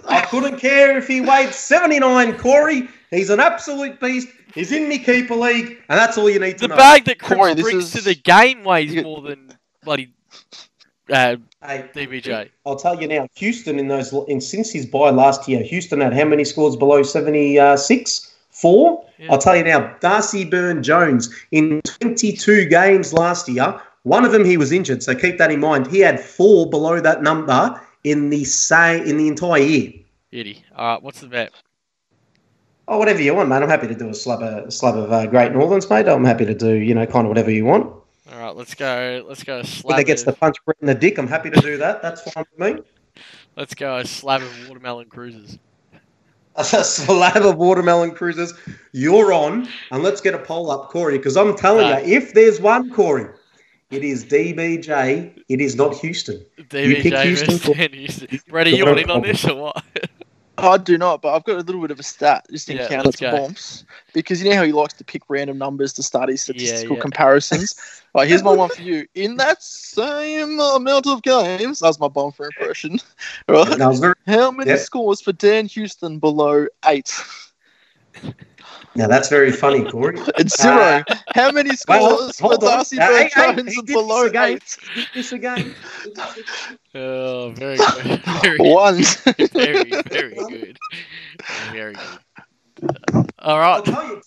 I 0.06 0.20
couldn't 0.20 0.58
care 0.60 0.96
if 0.96 1.08
he 1.08 1.20
weighed 1.20 1.52
79, 1.52 2.38
Corey. 2.38 2.88
He's 3.10 3.30
an 3.30 3.40
absolute 3.40 3.98
beast. 4.00 4.28
He's 4.58 4.72
in 4.72 4.88
me 4.88 4.98
keeper 4.98 5.36
league, 5.36 5.78
and 5.88 5.98
that's 5.98 6.18
all 6.18 6.28
you 6.28 6.40
need 6.40 6.58
to 6.58 6.62
The 6.62 6.68
know. 6.68 6.74
The 6.74 6.78
bag 6.78 7.04
that 7.04 7.20
Corey, 7.20 7.38
Cripps 7.38 7.56
this 7.56 7.62
brings 7.62 7.84
is- 7.84 7.92
to 7.92 8.00
the 8.02 8.14
game 8.16 8.64
weighs 8.64 9.02
more 9.04 9.22
than 9.22 9.56
bloody 9.84 10.12
uh, 11.12 11.36
Hey, 11.64 11.88
DBJ. 11.94 12.48
I'll 12.66 12.76
tell 12.76 13.00
you 13.00 13.06
now, 13.06 13.28
Houston 13.36 13.78
in 13.78 13.86
those 13.86 14.12
in 14.26 14.40
since 14.40 14.72
his 14.72 14.84
buy 14.84 15.10
last 15.10 15.48
year, 15.48 15.62
Houston 15.62 16.00
had 16.00 16.12
how 16.12 16.24
many 16.24 16.44
scores 16.44 16.74
below 16.76 17.04
76? 17.04 18.34
Four. 18.50 19.04
Yeah. 19.18 19.32
I'll 19.32 19.38
tell 19.38 19.56
you 19.56 19.62
now, 19.62 19.96
Darcy 20.00 20.44
Byrne-Jones 20.44 21.32
in 21.52 21.80
22 21.82 22.66
games 22.66 23.12
last 23.12 23.48
year, 23.48 23.80
one 24.02 24.24
of 24.24 24.32
them 24.32 24.44
he 24.44 24.56
was 24.56 24.72
injured, 24.72 25.02
so 25.04 25.14
keep 25.14 25.38
that 25.38 25.52
in 25.52 25.60
mind. 25.60 25.86
He 25.86 26.00
had 26.00 26.18
four 26.18 26.68
below 26.68 27.00
that 27.00 27.22
number 27.22 27.80
in 28.02 28.30
the 28.30 28.44
say 28.44 28.98
in 29.08 29.16
the 29.16 29.28
entire 29.28 29.62
year. 29.62 29.92
Beauty. 30.30 30.64
All 30.76 30.94
right, 30.94 31.02
what's 31.02 31.20
the 31.20 31.28
bet? 31.28 31.52
Oh, 32.90 32.96
whatever 32.96 33.20
you 33.20 33.34
want, 33.34 33.50
mate. 33.50 33.62
I'm 33.62 33.68
happy 33.68 33.86
to 33.86 33.94
do 33.94 34.08
a 34.08 34.14
slab 34.14 34.40
of, 34.40 34.68
a 34.68 34.70
slab 34.70 34.96
of 34.96 35.12
uh, 35.12 35.26
Great 35.26 35.52
Northerns, 35.52 35.90
mate. 35.90 36.08
I'm 36.08 36.24
happy 36.24 36.46
to 36.46 36.54
do, 36.54 36.72
you 36.72 36.94
know, 36.94 37.04
kind 37.04 37.26
of 37.26 37.28
whatever 37.28 37.50
you 37.50 37.66
want. 37.66 37.84
All 38.32 38.38
right, 38.38 38.56
let's 38.56 38.74
go. 38.74 39.24
Let's 39.28 39.44
go. 39.44 39.62
Slab 39.62 39.98
that 39.98 40.04
gets 40.04 40.22
the 40.22 40.32
punch 40.32 40.56
in 40.80 40.86
the 40.86 40.94
dick, 40.94 41.18
I'm 41.18 41.26
happy 41.26 41.50
to 41.50 41.60
do 41.60 41.76
that. 41.76 42.00
That's 42.00 42.22
fine 42.32 42.46
with 42.56 42.76
me. 42.76 42.82
Let's 43.56 43.74
go. 43.74 43.98
A 43.98 44.06
slab 44.06 44.40
of 44.40 44.68
watermelon 44.68 45.08
cruises. 45.08 45.58
A 46.56 46.64
slab 46.64 47.44
of 47.44 47.56
watermelon 47.56 48.12
cruises. 48.12 48.54
You're 48.92 49.34
on, 49.34 49.68
and 49.92 50.02
let's 50.02 50.20
get 50.20 50.34
a 50.34 50.38
poll 50.38 50.70
up, 50.70 50.88
Corey, 50.88 51.16
because 51.16 51.36
I'm 51.36 51.56
telling 51.56 51.86
you, 51.86 52.16
if 52.16 52.34
there's 52.34 52.60
one, 52.60 52.90
Corey, 52.90 53.28
it 53.90 54.02
is 54.02 54.24
DBJ. 54.24 55.42
It 55.48 55.60
is 55.60 55.76
not 55.76 55.96
Houston. 55.98 56.44
DBJ 56.58 57.22
Houston 57.22 57.92
Houston. 57.92 58.40
Brady, 58.48 58.72
you 58.72 58.86
want 58.86 58.98
in 58.98 59.10
on 59.10 59.22
this 59.22 59.44
or 59.44 59.54
what? 59.54 59.84
I 60.58 60.76
do 60.78 60.98
not, 60.98 61.22
but 61.22 61.34
I've 61.34 61.44
got 61.44 61.56
a 61.56 61.62
little 61.62 61.80
bit 61.80 61.90
of 61.90 62.00
a 62.00 62.04
stat 62.04 62.46
just 62.50 62.70
in 62.70 62.78
Yeah, 62.78 62.80
counter 62.80 63.12
to 63.12 63.24
go. 63.24 63.30
bombs 63.30 63.84
because 64.12 64.42
you 64.42 64.50
know 64.50 64.56
how 64.56 64.64
he 64.64 64.72
likes 64.72 64.94
to 64.94 65.04
pick 65.04 65.22
random 65.28 65.58
numbers 65.58 65.92
to 65.94 66.02
start 66.02 66.28
his 66.30 66.42
statistical 66.42 66.96
yeah. 66.96 67.02
comparisons. 67.02 67.74
right, 68.14 68.28
here's 68.28 68.42
my 68.42 68.52
one 68.52 68.70
for 68.70 68.82
you. 68.82 69.06
In 69.14 69.36
that 69.36 69.62
same 69.62 70.58
amount 70.60 71.06
of 71.06 71.22
games, 71.22 71.80
that's 71.80 72.00
my 72.00 72.08
bomb 72.08 72.32
for 72.32 72.46
impression. 72.46 72.98
Right, 73.48 73.68
And 73.74 73.82
I 73.82 73.88
was 73.88 74.00
very, 74.00 74.14
how 74.26 74.50
many 74.50 74.76
Yep. 74.76 74.78
scores 74.78 75.20
for 75.20 75.32
Dan 75.32 75.66
Houston 75.66 76.18
below 76.18 76.66
eight? 76.86 77.12
Now 78.98 79.06
that's 79.06 79.28
very 79.28 79.52
funny, 79.52 79.84
Corey. 79.90 80.18
And 80.38 80.50
zero. 80.50 81.02
how 81.34 81.50
many 81.52 81.70
Well, 81.88 82.18
scores 82.18 82.36
for 82.38 82.48
hold 82.48 82.64
on. 82.64 82.70
Darcy 82.70 82.96
Hey, 82.96 83.06
Bird 83.06 83.32
hey, 83.32 83.52
hey, 83.52 83.54
Jones 83.54 83.82
below 83.82 84.22
this 84.24 84.30
again. 84.30 84.48
eight? 84.52 84.76
This 85.14 85.32
again. 85.38 85.74
Oh, 86.94 87.50
very 87.56 87.76
good. 87.76 88.22
Very, 88.42 88.58
One. 88.58 88.96
very, 89.54 89.90
very 90.10 90.34
good. 90.34 90.78
Very 91.72 91.94
good. 91.94 92.98
All 93.38 93.58
I'll 93.76 93.82
tell 93.82 94.04
you, 94.06 94.22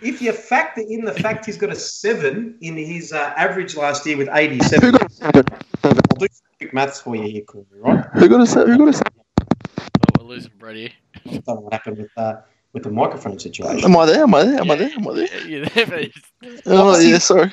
if 0.00 0.22
you 0.22 0.32
factor 0.32 0.80
in 0.80 1.04
the 1.04 1.12
fact 1.12 1.44
he's 1.46 1.56
got 1.58 1.70
a 1.70 1.76
seven 1.76 2.56
in 2.60 2.76
his 2.76 3.12
uh, 3.12 3.34
average 3.36 3.76
last 3.76 4.06
year 4.06 4.16
with 4.16 4.28
Who 4.28 4.34
87, 4.36 4.90
got 4.92 5.02
a 5.02 5.10
seven? 5.10 5.44
I'll 5.84 5.92
do 5.92 6.26
some 6.30 6.46
quick 6.58 6.72
maths 6.72 7.00
for 7.00 7.16
you 7.16 7.22
here, 7.30 7.42
Corey, 7.42 7.64
right? 7.72 8.04
Who 8.14 8.28
got 8.28 8.40
a 8.40 8.46
seven? 8.46 8.72
Who 8.72 8.78
got 8.78 8.88
a 8.88 8.92
seven? 8.92 9.12
Oh, 9.40 9.84
we're 10.20 10.24
losing 10.26 10.52
Brady. 10.58 10.92
I 11.26 11.30
don't 11.30 11.46
know 11.48 11.54
what 11.62 11.72
happened 11.72 11.98
with, 11.98 12.10
uh, 12.16 12.36
with 12.72 12.82
the 12.82 12.90
microphone 12.90 13.38
situation. 13.38 13.84
Am 13.84 13.96
I 13.96 14.06
there? 14.06 14.22
Am 14.22 14.34
I 14.34 14.44
there? 14.44 14.60
Am 14.60 14.70
I 14.70 14.76
there? 14.76 14.90
Am 14.96 15.08
I 15.08 15.14
there? 15.14 15.26
Yeah, 15.26 15.44
you're 15.46 15.66
there, 15.66 15.86
but 15.86 15.98
it's- 16.00 16.62
Oh 16.66 16.98
yeah, 16.98 17.18
sorry. 17.18 17.52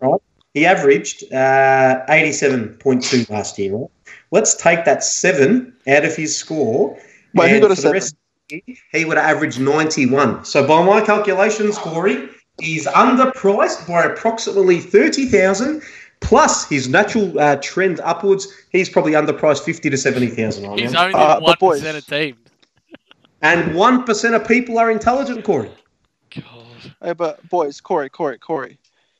Right. 0.00 0.20
He 0.54 0.64
averaged 0.66 1.24
uh, 1.32 2.04
87.2 2.08 3.28
last 3.30 3.58
year, 3.58 3.74
right? 3.74 3.90
Let's 4.30 4.54
take 4.54 4.84
that 4.84 5.04
seven 5.04 5.72
out 5.88 6.04
of 6.04 6.14
his 6.16 6.36
score. 6.36 6.98
Wait, 7.34 7.50
who 7.50 7.60
got 7.60 7.70
a 7.70 7.76
seven? 7.76 7.92
rest 7.92 8.12
of 8.14 8.18
the 8.48 8.62
year, 8.66 8.76
he 8.92 9.04
would 9.04 9.16
have 9.18 9.36
averaged 9.36 9.60
91. 9.60 10.44
So 10.44 10.66
by 10.66 10.82
my 10.84 11.00
calculations, 11.04 11.78
Corey, 11.78 12.28
he's 12.60 12.86
underpriced 12.86 13.86
by 13.86 14.04
approximately 14.04 14.80
30,000. 14.80 15.82
Plus 16.20 16.66
his 16.68 16.88
natural 16.88 17.38
uh, 17.38 17.56
trend 17.56 18.00
upwards, 18.00 18.48
he's 18.72 18.88
probably 18.88 19.12
underpriced 19.12 19.62
50 19.64 19.90
to 19.90 19.98
70,000 19.98 20.78
he's 20.78 20.94
only 20.94 21.12
Uh, 21.14 21.34
one 21.40 21.52
but 21.52 21.58
boys- 21.58 21.80
percent 21.80 21.98
of 21.98 22.06
teams. 22.06 22.38
And 23.46 23.74
1% 23.74 24.34
of 24.34 24.48
people 24.48 24.76
are 24.76 24.90
intelligent, 24.90 25.44
Corey. 25.44 25.70
God. 26.34 26.92
Hey, 27.00 27.12
but 27.12 27.48
boys, 27.48 27.80
Corey, 27.80 28.10
Corey, 28.10 28.38
Corey. 28.38 28.76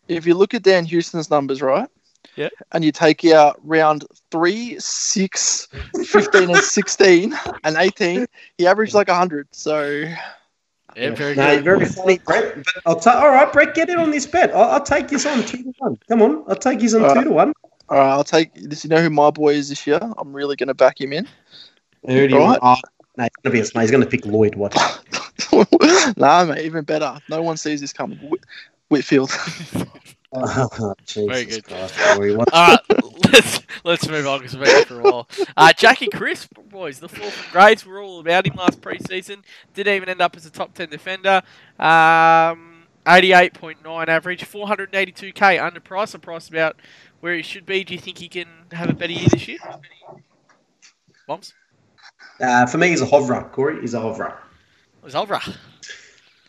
If 0.09 0.27
you 0.27 0.35
look 0.35 0.53
at 0.53 0.65
Dan 0.65 0.85
Houston's 0.85 1.31
numbers, 1.31 1.63
right? 1.63 1.89
Yeah. 2.35 2.49
And 2.73 2.85
you 2.85 2.91
take 2.91 3.25
out 3.27 3.57
round 3.63 4.05
3, 4.33 4.81
6, 4.81 5.69
15, 6.07 6.51
and 6.51 6.61
16, 6.61 7.39
and 7.63 7.77
18, 7.77 8.27
he 8.59 8.67
averaged 8.67 8.95
like 8.95 9.07
100. 9.07 9.47
So, 9.53 9.91
Yeah, 10.97 11.11
very 11.15 11.37
No, 11.37 11.55
good. 11.55 11.63
very 11.63 11.85
funny, 11.85 12.19
Brett. 12.27 12.59
I'll 12.85 12.99
ta- 12.99 13.21
all 13.23 13.31
right, 13.31 13.53
Brett, 13.53 13.75
get 13.77 13.89
in 13.91 13.99
on 13.99 14.11
this 14.11 14.27
bet. 14.27 14.53
I'll, 14.53 14.71
I'll 14.73 14.83
take 14.83 15.13
you 15.13 15.19
on 15.19 15.45
two 15.47 15.59
to 15.63 15.73
one. 15.79 15.99
Come 16.09 16.23
on, 16.23 16.43
I'll 16.49 16.57
take 16.57 16.83
you 16.83 16.89
on 16.97 17.05
All 17.05 17.11
two 17.11 17.15
right. 17.15 17.25
to 17.25 17.31
one. 17.31 17.53
all 17.91 17.97
right, 17.99 18.11
I'll 18.11 18.25
take 18.25 18.53
this. 18.55 18.83
You 18.83 18.91
know 18.91 19.01
who 19.01 19.11
my 19.11 19.31
boy 19.31 19.55
is 19.55 19.69
this 19.69 19.87
year? 19.87 20.01
I'm 20.19 20.33
really 20.33 20.57
going 20.57 20.67
to 20.67 20.75
back 20.75 21.01
him 21.01 21.13
in. 21.13 21.29
Who 22.09 22.27
do 22.27 22.35
you 22.35 22.41
Right. 22.41 22.61
Want? 23.17 23.19
No, 23.19 23.25
he's 23.25 23.43
gonna 23.43 23.53
be 23.53 23.61
a 23.61 23.65
smart. 23.65 23.83
He's 23.85 23.91
gonna 23.91 24.07
pick 24.07 24.27
Lloyd. 24.27 24.55
Watch. 24.55 24.77
nah, 26.17 26.45
mate, 26.45 26.65
even 26.65 26.85
better. 26.85 27.19
No 27.29 27.43
one 27.43 27.57
sees 27.57 27.81
this 27.81 27.93
coming. 27.93 28.19
Whit- 28.19 28.45
Whitfield. 28.89 29.31
Oh, 30.33 30.95
Jesus 31.07 31.33
Very 31.33 31.45
good. 31.45 31.65
Christ, 31.65 31.95
All 32.53 32.69
right, 32.69 32.79
let's 33.33 33.61
let's 33.85 34.09
move 34.09 34.27
on 34.27 34.41
because 34.41 34.55
we've 34.55 34.65
been 34.65 34.75
here 34.75 34.85
for 34.85 35.01
a 35.01 35.03
while. 35.03 35.29
Uh, 35.57 35.73
Jackie 35.73 36.09
Crisp, 36.09 36.53
boys, 36.69 36.99
the 36.99 37.09
fourth 37.09 37.43
and 37.43 37.53
grades 37.53 37.87
were 37.87 38.01
all 38.01 38.21
about 38.21 38.47
him 38.47 38.55
last 38.57 38.81
preseason. 38.83 39.43
Didn't 39.73 39.95
even 39.95 40.09
end 40.09 40.21
up 40.21 40.37
as 40.37 40.45
a 40.45 40.51
top 40.51 40.75
ten 40.75 40.91
defender. 40.91 41.43
Um, 41.79 42.83
88.9 43.07 44.09
average, 44.09 44.45
482k 44.45 45.33
underpriced. 45.33 46.15
A 46.15 46.19
price 46.19 46.49
about 46.49 46.77
where 47.21 47.35
he 47.35 47.43
should 47.43 47.65
be. 47.65 47.85
Do 47.85 47.95
you 47.95 48.01
think 48.01 48.19
he 48.19 48.29
can 48.29 48.49
have 48.73 48.91
a 48.91 48.95
better 48.95 49.13
year 49.13 49.29
this 49.31 49.47
year? 49.49 49.59
Bombs? 51.27 51.55
Uh, 52.41 52.67
for 52.67 52.79
me, 52.79 52.89
he's 52.89 53.01
a 53.01 53.07
hoverer. 53.07 53.49
Corey, 53.53 53.81
he's 53.81 53.95
a 53.95 54.01
was 55.07 55.15
Olvera. 55.15 55.57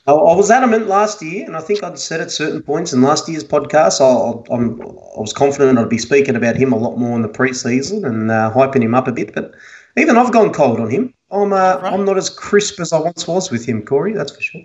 I, 0.08 0.12
I 0.12 0.36
was 0.36 0.50
adamant 0.50 0.88
last 0.88 1.22
year, 1.22 1.46
and 1.46 1.56
I 1.56 1.62
think 1.62 1.84
I'd 1.84 2.00
said 2.00 2.22
at 2.22 2.32
certain 2.32 2.62
points 2.64 2.92
in 2.92 3.02
last 3.02 3.30
year's 3.30 3.44
podcast, 3.44 4.02
I, 4.02 4.54
I'm, 4.54 4.82
I 4.82 5.20
was 5.20 5.34
confident 5.34 5.78
I'd 5.78 5.90
be 5.90 5.98
speaking 5.98 6.36
about 6.36 6.56
him 6.56 6.74
a 6.74 6.78
lot 6.78 6.98
more 6.98 7.16
in 7.16 7.22
the 7.22 7.30
preseason 7.30 8.06
and 8.06 8.32
uh, 8.32 8.52
hyping 8.54 8.82
him 8.82 8.96
up 8.96 9.08
a 9.08 9.12
bit. 9.12 9.34
But 9.34 9.54
even 9.96 10.18
I've 10.18 10.34
gone 10.34 10.52
cold 10.52 10.80
on 10.80 10.90
him. 10.90 11.14
I'm 11.30 11.54
uh, 11.54 11.80
Right. 11.82 11.94
I'm 11.94 12.06
not 12.06 12.18
as 12.18 12.30
crisp 12.30 12.80
as 12.80 12.94
I 12.94 13.00
once 13.00 13.28
was 13.28 13.52
with 13.52 13.66
him, 13.66 13.84
Corey. 13.84 14.14
That's 14.14 14.36
for 14.36 14.42
sure. 14.42 14.62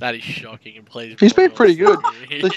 That 0.00 0.16
is 0.16 0.22
shocking, 0.22 0.76
and 0.76 0.84
please. 0.84 1.16
He's 1.20 1.32
been 1.32 1.52
pretty 1.52 1.76
good. 1.76 1.98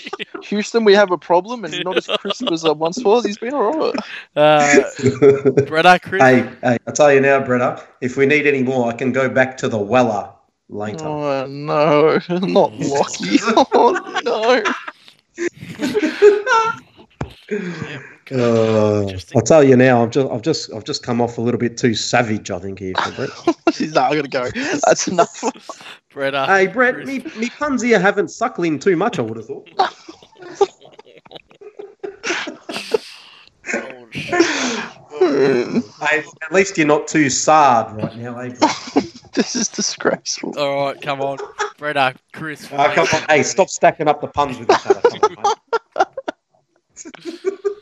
Houston, 0.45 0.83
we 0.83 0.93
have 0.93 1.11
a 1.11 1.17
problem, 1.19 1.65
and 1.65 1.83
not 1.83 1.97
as 1.97 2.07
crisp 2.19 2.51
as 2.51 2.65
I 2.65 2.71
once 2.71 3.03
was. 3.03 3.25
He's 3.25 3.37
been 3.37 3.53
all 3.53 3.73
right. 3.73 3.95
uh, 4.35 4.83
Bretta 4.97 6.01
Chris. 6.01 6.21
Hey, 6.21 6.49
hey, 6.63 6.77
I 6.87 6.91
tell 6.91 7.13
you 7.13 7.21
now, 7.21 7.39
Bretta, 7.43 7.85
if 8.01 8.17
we 8.17 8.25
need 8.25 8.47
any 8.47 8.63
more, 8.63 8.89
I 8.89 8.93
can 8.93 9.11
go 9.11 9.29
back 9.29 9.55
to 9.57 9.69
the 9.69 9.77
Weller 9.77 10.33
later. 10.69 11.05
Oh 11.05 11.45
no, 11.45 12.19
not 12.29 12.73
Lockie. 12.73 13.39
Oh 13.73 14.21
no. 14.25 14.63
Uh, 18.31 19.05
I'll 19.35 19.41
tell 19.41 19.63
you 19.63 19.77
now, 19.77 20.03
I've 20.03 20.11
just, 20.11 20.31
I've 20.31 20.41
just, 20.41 20.73
I've 20.73 20.83
just 20.83 21.03
come 21.03 21.21
off 21.21 21.37
a 21.37 21.41
little 21.41 21.59
bit 21.59 21.77
too 21.77 21.93
savage, 21.93 22.51
I 22.51 22.59
think, 22.59 22.79
here 22.79 22.93
for 23.01 23.11
Brett. 23.11 23.55
He's 23.75 23.93
not 23.93 24.11
I'm 24.11 24.17
gonna 24.17 24.27
go. 24.27 24.49
That's 24.85 25.07
enough. 25.07 25.41
Bretta. 26.13 26.45
hey, 26.47 26.67
Brett, 26.67 27.05
me, 27.05 27.19
me 27.37 27.49
puns 27.49 27.81
here 27.81 27.99
haven't 27.99 28.29
suckling 28.29 28.79
too 28.79 28.95
much. 28.95 29.19
I 29.19 29.21
would 29.21 29.37
have 29.37 29.47
thought. 29.47 29.69
Oh, 35.19 35.81
hey, 36.01 36.23
at 36.43 36.53
least 36.53 36.77
you're 36.77 36.87
not 36.87 37.07
too 37.07 37.29
sad 37.29 37.95
right 37.97 38.15
now, 38.15 38.37
eh? 38.39 38.49
Brett? 38.49 39.31
this 39.33 39.55
is 39.55 39.67
disgraceful. 39.67 40.57
All 40.57 40.85
right, 40.85 41.01
come 41.01 41.21
on, 41.21 41.37
Bretta, 41.77 42.15
Chris. 42.33 42.67
Ah, 42.71 42.93
come 42.93 43.07
on, 43.13 43.23
hey, 43.27 43.43
stop 43.43 43.69
stacking 43.69 44.07
up 44.07 44.21
the 44.21 44.27
puns 44.27 44.57
with 44.57 44.71
each 44.71 44.85
other. 44.85 45.01
Come 45.01 45.37
on, 45.43 45.55
mate. 47.05 47.73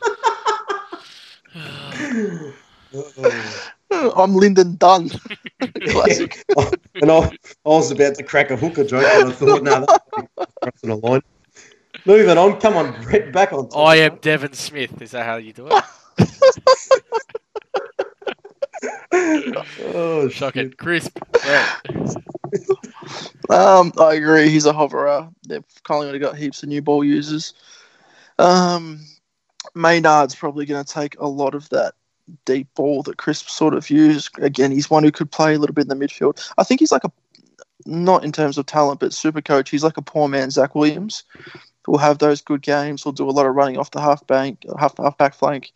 I'm 3.92 4.34
Lyndon 4.34 4.76
Dunn. 4.76 5.10
Classic. 5.88 6.44
and 6.94 7.10
I, 7.10 7.18
I 7.18 7.30
was 7.64 7.90
about 7.90 8.14
to 8.16 8.22
crack 8.22 8.50
a 8.50 8.56
hooker 8.56 8.84
joke, 8.84 9.02
but 9.02 9.26
I 9.26 9.32
thought, 9.32 9.62
no, 9.62 9.86
that's 10.36 10.52
crossing 10.62 10.90
a 10.90 10.96
line. 10.96 11.22
Moving 12.04 12.38
on, 12.38 12.60
come 12.60 12.76
on, 12.76 13.02
Brett, 13.02 13.32
back 13.32 13.52
on. 13.52 13.68
top. 13.68 13.78
I 13.78 13.96
am 13.96 14.16
Devon 14.16 14.52
Smith. 14.52 15.02
Is 15.02 15.10
that 15.12 15.26
how 15.26 15.36
you 15.36 15.52
do 15.52 15.68
it? 15.68 15.84
Oh, 19.12 20.28
Shocking. 20.28 20.68
shit. 20.70 20.78
Crisp. 20.78 21.18
Brett. 21.32 21.68
Um, 23.48 23.92
I 23.98 24.14
agree. 24.14 24.48
He's 24.48 24.66
a 24.66 24.72
hoverer. 24.72 25.28
They've 25.48 25.64
Collingwood 25.84 26.20
got 26.20 26.36
heaps 26.36 26.62
of 26.62 26.68
new 26.68 26.82
ball 26.82 27.02
users. 27.04 27.54
Um, 28.38 29.00
Maynard's 29.76 30.34
probably 30.34 30.66
going 30.66 30.84
to 30.84 30.92
take 30.92 31.18
a 31.18 31.26
lot 31.26 31.54
of 31.54 31.68
that 31.68 31.94
deep 32.44 32.68
ball 32.74 33.02
that 33.04 33.18
Crisp 33.18 33.48
sort 33.48 33.74
of 33.74 33.88
used. 33.90 34.30
Again, 34.38 34.72
he's 34.72 34.90
one 34.90 35.04
who 35.04 35.12
could 35.12 35.30
play 35.30 35.54
a 35.54 35.58
little 35.58 35.74
bit 35.74 35.90
in 35.90 35.98
the 35.98 36.06
midfield. 36.06 36.50
I 36.58 36.64
think 36.64 36.80
he's 36.80 36.92
like 36.92 37.04
a, 37.04 37.12
not 37.84 38.24
in 38.24 38.32
terms 38.32 38.58
of 38.58 38.66
talent, 38.66 39.00
but 39.00 39.12
super 39.12 39.40
coach. 39.40 39.70
He's 39.70 39.84
like 39.84 39.96
a 39.96 40.02
poor 40.02 40.28
man, 40.28 40.50
Zach 40.50 40.74
Williams. 40.74 41.24
Will 41.86 41.98
have 41.98 42.18
those 42.18 42.40
good 42.40 42.62
games. 42.62 43.04
Will 43.04 43.12
do 43.12 43.28
a 43.28 43.30
lot 43.30 43.46
of 43.46 43.54
running 43.54 43.78
off 43.78 43.92
the 43.92 44.00
half 44.00 44.26
bank, 44.26 44.64
half 44.78 44.96
half 44.98 45.16
back 45.16 45.34
flank. 45.34 45.70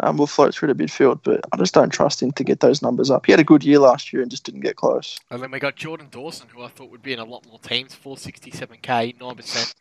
Um, 0.00 0.18
will 0.18 0.26
float 0.26 0.54
through 0.54 0.72
the 0.72 0.84
midfield, 0.84 1.20
but 1.22 1.40
I 1.50 1.56
just 1.56 1.72
don't 1.72 1.90
trust 1.90 2.22
him 2.22 2.30
to 2.32 2.44
get 2.44 2.60
those 2.60 2.82
numbers 2.82 3.10
up. 3.10 3.24
He 3.24 3.32
had 3.32 3.40
a 3.40 3.44
good 3.44 3.64
year 3.64 3.78
last 3.78 4.12
year 4.12 4.20
and 4.20 4.30
just 4.30 4.44
didn't 4.44 4.60
get 4.60 4.76
close. 4.76 5.18
And 5.30 5.42
then 5.42 5.50
we 5.50 5.58
got 5.58 5.76
Jordan 5.76 6.08
Dawson, 6.10 6.48
who 6.54 6.62
I 6.62 6.68
thought 6.68 6.90
would 6.90 7.02
be 7.02 7.14
in 7.14 7.18
a 7.18 7.24
lot 7.24 7.46
more 7.48 7.58
teams. 7.60 7.96
467k, 8.04 9.16
9%. 9.16 9.74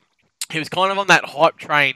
He 0.50 0.60
was 0.60 0.70
kind 0.70 0.94
of 0.94 0.98
on 0.98 1.08
that 1.08 1.26
hype 1.26 1.58
train 1.58 1.96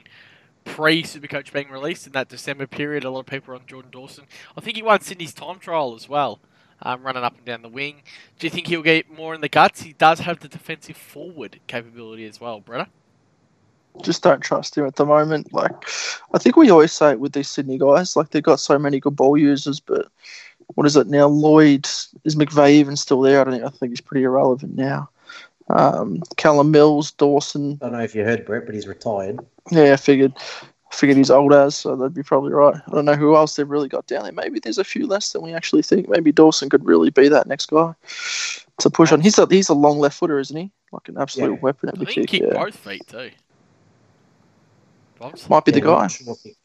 pre 0.64 1.02
Supercoach 1.02 1.52
being 1.52 1.70
released 1.70 2.06
in 2.06 2.12
that 2.12 2.28
December 2.28 2.66
period. 2.66 3.04
A 3.04 3.10
lot 3.10 3.20
of 3.20 3.26
people 3.26 3.52
were 3.52 3.60
on 3.60 3.66
Jordan 3.66 3.90
Dawson. 3.90 4.24
I 4.56 4.60
think 4.60 4.76
he 4.76 4.82
won 4.82 5.00
Sydney's 5.00 5.34
time 5.34 5.58
trial 5.58 5.94
as 5.94 6.08
well. 6.08 6.40
um, 6.82 7.02
running 7.02 7.22
up 7.22 7.36
and 7.36 7.44
down 7.44 7.62
the 7.62 7.68
wing. 7.68 8.02
Do 8.38 8.46
you 8.46 8.50
think 8.50 8.66
he'll 8.66 8.82
get 8.82 9.10
more 9.10 9.34
in 9.34 9.40
the 9.40 9.48
guts? 9.48 9.82
He 9.82 9.92
does 9.94 10.20
have 10.20 10.40
the 10.40 10.48
defensive 10.48 10.96
forward 10.96 11.60
capability 11.66 12.26
as 12.26 12.40
well, 12.40 12.60
Bretta. 12.60 12.88
Just 14.02 14.22
don't 14.22 14.40
trust 14.40 14.76
him 14.76 14.86
at 14.86 14.96
the 14.96 15.04
moment. 15.04 15.52
Like, 15.52 15.72
I 16.32 16.38
think 16.38 16.56
we 16.56 16.70
always 16.70 16.92
say 16.92 17.12
it 17.12 17.20
with 17.20 17.32
these 17.32 17.48
Sydney 17.48 17.78
guys. 17.78 18.16
Like, 18.16 18.30
they've 18.30 18.42
got 18.42 18.60
so 18.60 18.78
many 18.78 18.98
good 18.98 19.16
ball 19.16 19.36
users, 19.36 19.80
but 19.80 20.08
what 20.74 20.86
is 20.86 20.96
it 20.96 21.08
now? 21.08 21.26
Lloyd 21.26 21.86
is 22.24 22.34
McVeigh 22.34 22.72
even 22.72 22.96
still 22.96 23.20
there? 23.20 23.40
I 23.40 23.44
don't. 23.44 23.52
Think, 23.52 23.64
I 23.64 23.68
think 23.68 23.92
he's 23.92 24.00
pretty 24.00 24.24
irrelevant 24.24 24.76
now. 24.76 25.10
Um, 25.72 26.22
Callum 26.36 26.70
Mills, 26.70 27.10
Dawson. 27.12 27.78
I 27.80 27.86
don't 27.86 27.92
know 27.94 28.02
if 28.02 28.14
you 28.14 28.24
heard 28.24 28.44
Brett, 28.44 28.66
but 28.66 28.74
he's 28.74 28.86
retired. 28.86 29.40
Yeah, 29.70 29.92
I 29.92 29.96
figured. 29.96 30.32
I 30.36 30.94
figured 30.94 31.16
he's 31.16 31.30
old 31.30 31.54
as, 31.54 31.74
so 31.74 31.96
they'd 31.96 32.12
be 32.12 32.22
probably 32.22 32.52
right. 32.52 32.74
I 32.76 32.90
don't 32.90 33.06
know 33.06 33.14
who 33.14 33.34
else 33.34 33.56
they've 33.56 33.68
really 33.68 33.88
got 33.88 34.06
down 34.06 34.24
there. 34.24 34.32
Maybe 34.32 34.58
there's 34.60 34.76
a 34.76 34.84
few 34.84 35.06
less 35.06 35.32
than 35.32 35.40
we 35.40 35.54
actually 35.54 35.80
think. 35.82 36.06
Maybe 36.08 36.32
Dawson 36.32 36.68
could 36.68 36.84
really 36.84 37.08
be 37.08 37.28
that 37.28 37.46
next 37.46 37.70
guy 37.70 37.94
to 38.78 38.90
push 38.90 39.10
on. 39.12 39.22
He's 39.22 39.38
a 39.38 39.46
he's 39.48 39.70
a 39.70 39.74
long 39.74 39.98
left 39.98 40.18
footer, 40.18 40.38
isn't 40.38 40.54
he? 40.56 40.70
Like 40.92 41.08
an 41.08 41.16
absolute 41.16 41.54
Yeah. 41.54 41.60
weapon 41.60 41.88
at 41.88 41.94
I 41.94 41.98
the 42.00 42.04
think 42.04 42.14
he 42.16 42.20
kick. 42.26 42.42
kick 42.42 42.52
Yeah. 42.52 42.62
both 42.64 42.76
feet 42.76 43.06
too. 43.08 43.30
Might 45.48 45.64
be 45.64 45.72
the 45.72 45.78
Yeah, 45.80 45.88
I'm 45.94 46.00
guy. 46.02 46.06
sure 46.08 46.32
if 46.34 46.40
he 46.42 46.48
kicked 46.50 46.61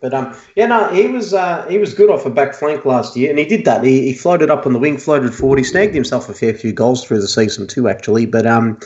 But 0.00 0.12
um, 0.12 0.36
yeah, 0.56 0.66
no, 0.66 0.88
he 0.88 1.06
was 1.06 1.32
uh, 1.32 1.66
he 1.68 1.78
was 1.78 1.94
good 1.94 2.10
off 2.10 2.26
a 2.26 2.30
back 2.30 2.54
flank 2.54 2.84
last 2.84 3.16
year, 3.16 3.30
and 3.30 3.38
he 3.38 3.46
did 3.46 3.64
that. 3.64 3.82
He, 3.82 4.02
he 4.02 4.12
floated 4.12 4.50
up 4.50 4.66
on 4.66 4.74
the 4.74 4.78
wing, 4.78 4.98
floated 4.98 5.34
forward. 5.34 5.58
He 5.58 5.64
snagged 5.64 5.94
himself 5.94 6.28
a 6.28 6.34
fair 6.34 6.52
few 6.52 6.72
goals 6.72 7.04
through 7.04 7.20
the 7.20 7.28
season 7.28 7.66
too, 7.66 7.88
actually. 7.88 8.26
But 8.26 8.46
um, 8.46 8.78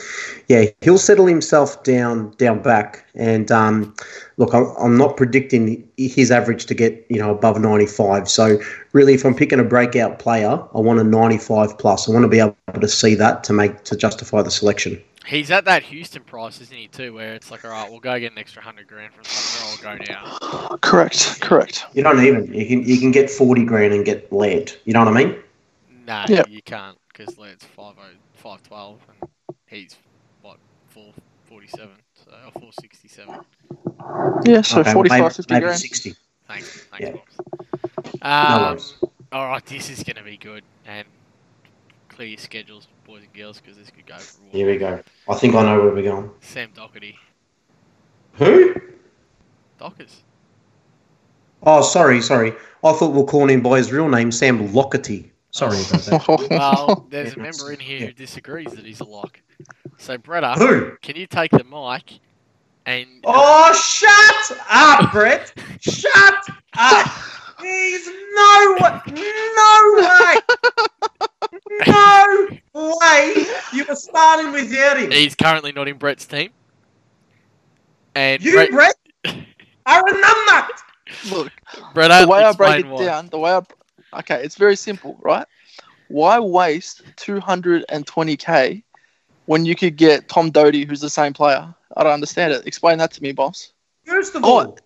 yeah, 0.47 0.65
he'll 0.81 0.97
settle 0.97 1.25
himself 1.25 1.83
down 1.83 2.31
down 2.37 2.61
back. 2.61 3.05
And 3.13 3.51
um, 3.51 3.93
look, 4.37 4.53
I'm, 4.53 4.73
I'm 4.79 4.97
not 4.97 5.17
predicting 5.17 5.85
his 5.97 6.31
average 6.31 6.65
to 6.67 6.73
get 6.73 7.05
you 7.09 7.19
know 7.19 7.31
above 7.31 7.59
95. 7.59 8.29
So 8.29 8.57
really, 8.93 9.13
if 9.13 9.25
I'm 9.25 9.35
picking 9.35 9.59
a 9.59 9.65
breakout 9.65 10.19
player, 10.19 10.63
I 10.73 10.79
want 10.79 10.99
a 10.99 11.03
95 11.03 11.77
plus. 11.77 12.07
I 12.07 12.13
want 12.13 12.23
to 12.23 12.29
be 12.29 12.39
able 12.39 12.55
to 12.79 12.87
see 12.87 13.15
that 13.15 13.43
to 13.43 13.53
make 13.53 13.83
to 13.83 13.97
justify 13.97 14.41
the 14.41 14.51
selection. 14.51 15.01
He's 15.29 15.51
at 15.51 15.65
that 15.65 15.83
Houston 15.83 16.23
price, 16.23 16.59
isn't 16.59 16.75
he, 16.75 16.87
too, 16.87 17.13
where 17.13 17.35
it's 17.35 17.51
like, 17.51 17.63
all 17.63 17.69
right, 17.69 17.87
we'll 17.87 17.99
go 17.99 18.19
get 18.19 18.31
an 18.31 18.39
extra 18.39 18.61
100 18.61 18.87
grand 18.87 19.13
from 19.13 19.23
somewhere, 19.25 19.93
I'll 19.93 19.97
go 19.97 20.03
now. 20.71 20.77
Correct. 20.81 21.39
Correct. 21.39 21.85
You 21.93 22.01
don't 22.01 22.19
even 22.23 22.51
you 22.51 22.65
can 22.65 22.83
you 22.83 22.97
can 22.99 23.11
get 23.11 23.29
40 23.29 23.63
grand 23.65 23.93
and 23.93 24.03
get 24.03 24.33
Laird. 24.33 24.71
You 24.85 24.93
know 24.93 25.05
what 25.05 25.09
I 25.09 25.23
mean? 25.23 25.35
Nah, 26.07 26.25
Yep. 26.27 26.49
you 26.49 26.63
can't, 26.63 26.97
because 27.13 27.37
Laird's 27.37 27.63
5'12", 27.77 27.93
512, 28.33 28.99
and 29.21 29.29
he's, 29.67 29.95
what, 30.41 30.57
447, 30.87 31.89
so, 32.15 32.31
or 32.31 32.51
467. 32.53 33.35
Yeah. 34.45 34.61
So 34.61 34.79
Okay, 34.79 34.89
well, 34.89 34.93
45, 34.93 35.19
maybe, 35.21 35.29
50 35.35 35.53
maybe 35.53 35.63
grand. 35.65 35.79
60. 35.79 36.15
Thanks, 36.47 36.85
thanks, 36.89 37.05
Yeah. 37.05 37.11
Box. 37.11 37.37
No 38.23 38.55
Um, 38.55 38.61
worries. 38.71 38.93
all 39.31 39.47
right, 39.47 39.65
this 39.67 39.91
is 39.91 40.01
going 40.01 40.15
to 40.15 40.23
be 40.23 40.37
good, 40.37 40.63
and 40.87 41.05
clear 42.19 42.27
your 42.27 42.37
schedules, 42.37 42.89
boys 43.05 43.23
and 43.23 43.33
girls, 43.33 43.61
because 43.61 43.77
this 43.77 43.89
could 43.91 44.05
go 44.05 44.17
for 44.17 44.41
a 44.41 44.43
while. 44.43 44.51
Here 44.51 44.67
we 44.67 44.77
go. 44.77 45.01
I 45.29 45.35
think 45.35 45.55
I 45.55 45.63
know 45.63 45.81
where 45.81 45.93
we're 45.93 46.03
going. 46.03 46.29
Sam 46.41 46.69
Docherty. 46.75 47.15
Who? 48.33 48.75
Dockers. 49.79 50.23
Oh, 51.63 51.81
sorry, 51.81 52.19
sorry. 52.19 52.51
I 52.83 52.91
thought 52.91 53.13
we 53.13 53.19
were 53.19 53.25
calling 53.25 53.51
him 53.51 53.61
by 53.61 53.77
his 53.77 53.93
real 53.93 54.09
name, 54.09 54.33
Sam 54.33 54.67
Lockerty. 54.67 55.29
Sorry 55.51 55.79
about 55.79 56.01
that. 56.01 56.47
Well, 56.51 57.07
there's 57.09 57.37
a 57.37 57.39
member 57.39 57.71
in 57.71 57.79
here 57.79 57.99
yeah. 57.99 58.05
who 58.07 58.11
disagrees 58.11 58.73
that 58.73 58.83
he's 58.83 58.99
a 58.99 59.05
lock. 59.05 59.39
So, 59.97 60.17
Bretta, 60.17 60.57
Who? 60.57 60.97
can 61.01 61.15
you 61.15 61.25
take 61.25 61.51
the 61.51 61.63
mic 61.63 62.19
and 62.85 63.07
uh, 63.23 63.31
Oh, 63.33 63.73
shut 63.73 64.59
up, 64.69 65.13
Brett. 65.13 65.53
Shut 65.79 66.49
up. 66.77 67.11
There's 67.61 68.07
no 68.35 68.77
way. 68.81 69.01
No 69.55 69.93
way. 69.95 70.39
No 71.69 72.49
way 72.73 73.45
you 73.73 73.85
were 73.87 73.95
starting 73.95 74.51
without 74.51 74.97
him. 74.99 75.11
he's 75.11 75.35
currently 75.35 75.71
not 75.71 75.87
in 75.87 75.97
Brett's 75.97 76.25
team. 76.25 76.49
And 78.15 78.41
You, 78.43 78.53
Brett, 78.53 78.71
Brett, 78.71 78.95
are 79.85 80.07
a 80.07 80.11
numbnut. 80.11 80.69
Look, 81.31 81.51
Brett, 81.93 82.21
the 82.21 82.27
way 82.27 82.43
I 82.43 82.51
break 82.53 82.79
explain 82.79 82.85
it 82.85 82.89
why. 82.95 83.05
down, 83.05 83.27
the 83.27 83.39
way 83.39 83.51
I, 83.51 83.61
okay, 84.19 84.43
it's 84.43 84.55
very 84.55 84.75
simple, 84.75 85.17
right? 85.21 85.45
Why 86.07 86.39
waste 86.39 87.03
220k 87.17 88.83
when 89.45 89.65
you 89.65 89.75
could 89.75 89.95
get 89.95 90.27
Tom 90.27 90.51
Doedee, 90.51 90.87
who's 90.87 91.01
the 91.01 91.09
same 91.09 91.33
player? 91.33 91.73
I 91.95 92.03
don't 92.03 92.13
understand 92.13 92.53
it. 92.53 92.65
Explain 92.67 92.97
that 92.99 93.11
to 93.13 93.21
me, 93.23 93.31
boss. 93.31 93.73
First 94.05 94.35
of 94.35 94.43
Oh, 94.43 94.59
all, 94.59 94.79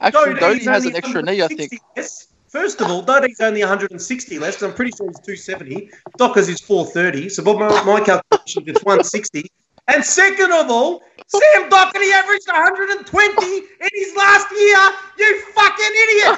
Actually, 0.00 0.34
Doedee's 0.34 0.64
Doedee 0.66 0.72
has 0.72 0.84
an 0.86 0.96
extra 0.96 1.22
knee, 1.22 1.42
I 1.42 1.48
think. 1.48 1.72
160 1.72 1.78
less. 1.96 2.28
First 2.52 2.82
of 2.82 2.90
all, 2.90 3.02
Doedee's 3.02 3.40
only 3.40 3.60
160 3.60 4.38
less. 4.38 4.60
and 4.60 4.70
I'm 4.70 4.76
pretty 4.76 4.92
sure 4.94 5.06
he's 5.06 5.18
270. 5.20 5.88
Dockers 6.18 6.50
is 6.50 6.60
430. 6.60 7.30
So, 7.30 7.42
by 7.42 7.54
my, 7.54 7.68
my 7.84 8.00
calculation, 8.04 8.64
it's 8.66 8.84
160. 8.84 9.50
And 9.88 10.04
second 10.04 10.52
of 10.52 10.70
all, 10.70 11.00
Sam 11.28 11.70
Docherty 11.70 12.12
averaged 12.12 12.46
120 12.46 13.56
in 13.56 13.88
his 13.94 14.14
last 14.14 14.48
year. 14.52 14.78
You 15.18 15.40
fucking 15.54 15.94
idiot! 16.02 16.36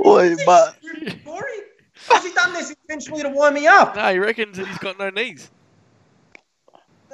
Oi, 0.04 0.34
but 0.44 0.76
has 2.08 2.24
he 2.24 2.32
done 2.32 2.52
this 2.54 2.70
intentionally 2.70 3.22
to 3.22 3.28
wind 3.28 3.54
me 3.54 3.68
up? 3.68 3.94
no, 3.94 4.12
he 4.12 4.18
reckons 4.18 4.56
that 4.56 4.66
he's 4.66 4.78
got 4.78 4.98
no 4.98 5.10
knees. 5.10 5.48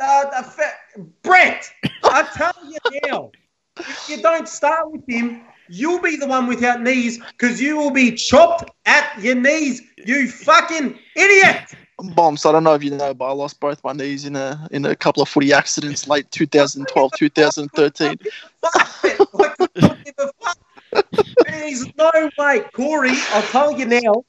Uh, 0.01 0.25
the 0.31 0.43
fa- 0.49 0.79
Brett, 1.23 1.71
I 2.05 2.23
tell 2.35 2.55
you 2.67 2.79
now, 3.05 3.31
if 3.79 4.09
you 4.09 4.23
don't 4.23 4.49
start 4.49 4.91
with 4.91 5.03
him, 5.09 5.43
you'll 5.69 6.01
be 6.01 6.17
the 6.17 6.27
one 6.27 6.47
without 6.47 6.81
knees 6.83 7.19
because 7.19 7.61
you 7.61 7.77
will 7.77 7.91
be 7.91 8.13
chopped 8.13 8.71
at 8.87 9.19
your 9.21 9.35
knees. 9.35 9.83
You 9.99 10.29
fucking 10.29 10.99
idiot! 11.15 11.75
bombs. 12.15 12.45
I 12.45 12.53
don't 12.53 12.65
know 12.65 12.75
if 12.75 12.83
you 12.85 12.91
know, 12.91 13.15
but 13.15 13.25
I 13.27 13.33
lost 13.33 13.59
both 13.59 13.83
my 13.83 13.93
knees 13.93 14.27
in 14.27 14.37
a 14.37 14.69
in 14.71 14.85
a 14.85 14.95
couple 14.95 15.23
of 15.23 15.29
footy 15.29 15.53
accidents, 15.53 16.07
late 16.07 16.31
2012, 16.31 17.13
2013. 17.13 18.19
Fuck 18.61 19.05
it. 19.05 19.21
Like, 19.33 19.55
I 19.61 19.67
don't 19.81 20.05
give 20.05 20.15
a 20.19 20.31
fuck. 20.43 20.59
There's 21.47 21.87
no 21.97 22.31
way, 22.39 22.61
Corey. 22.73 23.13
I'll 23.33 23.43
tell 23.43 23.79
you 23.79 23.87
now. 23.87 24.25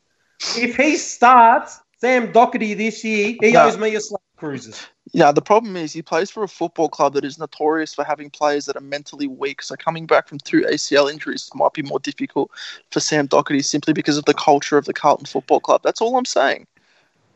If 0.56 0.76
he 0.78 0.98
starts 0.98 1.80
Sam 2.00 2.32
Docherty 2.32 2.78
this 2.78 3.04
year, 3.04 3.36
he 3.42 3.52
No. 3.52 3.66
owes 3.66 3.78
me 3.78 3.96
a 3.96 4.00
slap 4.00 4.22
cruises. 4.38 4.88
Yeah, 5.12 5.32
the 5.32 5.42
problem 5.42 5.76
is 5.76 5.94
he 5.94 6.02
plays 6.02 6.30
for 6.30 6.44
a 6.44 6.48
football 6.48 6.90
club 6.90 7.14
that 7.14 7.26
is 7.26 7.38
notorious 7.38 7.94
for 7.94 8.04
having 8.04 8.30
players 8.30 8.66
that 8.66 8.76
are 8.76 8.82
mentally 8.82 9.28
weak. 9.28 9.62
So 9.62 9.76
coming 9.76 10.06
back 10.06 10.28
from 10.28 10.38
two 10.40 10.62
ACL 10.62 11.12
injuries 11.12 11.50
might 11.56 11.74
be 11.74 11.82
more 11.82 12.00
difficult 12.00 12.52
for 12.92 13.00
Sam 13.00 13.28
Docherty 13.28 13.64
simply 13.64 13.94
because 13.94 14.18
of 14.18 14.26
the 14.26 14.34
culture 14.34 14.78
of 14.78 14.86
the 14.86 14.94
Carlton 14.94 15.26
Football 15.26 15.60
Club. 15.60 15.82
That's 15.84 16.02
all 16.02 16.18
I'm 16.18 16.26
saying. 16.26 16.68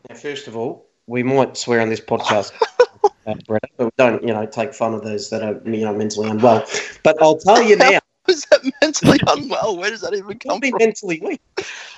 Now, 0.08 0.16
first 0.16 0.48
of 0.48 0.56
all, 0.56 0.86
we 1.06 1.22
might 1.22 1.56
swear 1.56 1.80
on 1.80 1.88
this 1.88 2.00
podcast, 2.00 2.52
uh, 3.26 3.34
Brett, 3.46 3.62
but 3.76 3.86
we 3.86 3.90
don't, 3.96 4.22
you 4.22 4.32
know, 4.32 4.46
take 4.46 4.74
fun 4.74 4.94
of 4.94 5.02
those 5.02 5.30
that 5.30 5.42
are, 5.42 5.60
you 5.68 5.84
know, 5.84 5.94
mentally 5.94 6.28
unwell. 6.28 6.66
But 7.02 7.20
I'll 7.22 7.38
tell 7.38 7.62
you 7.62 7.76
now, 7.76 8.00
Is 8.32 8.46
that 8.46 8.72
mentally 8.80 9.20
unwell? 9.26 9.76
Where 9.76 9.90
does 9.90 10.00
that 10.00 10.14
even 10.14 10.38
come 10.38 10.60
from? 10.60 10.78
mentally 10.78 11.20
weak. 11.22 11.40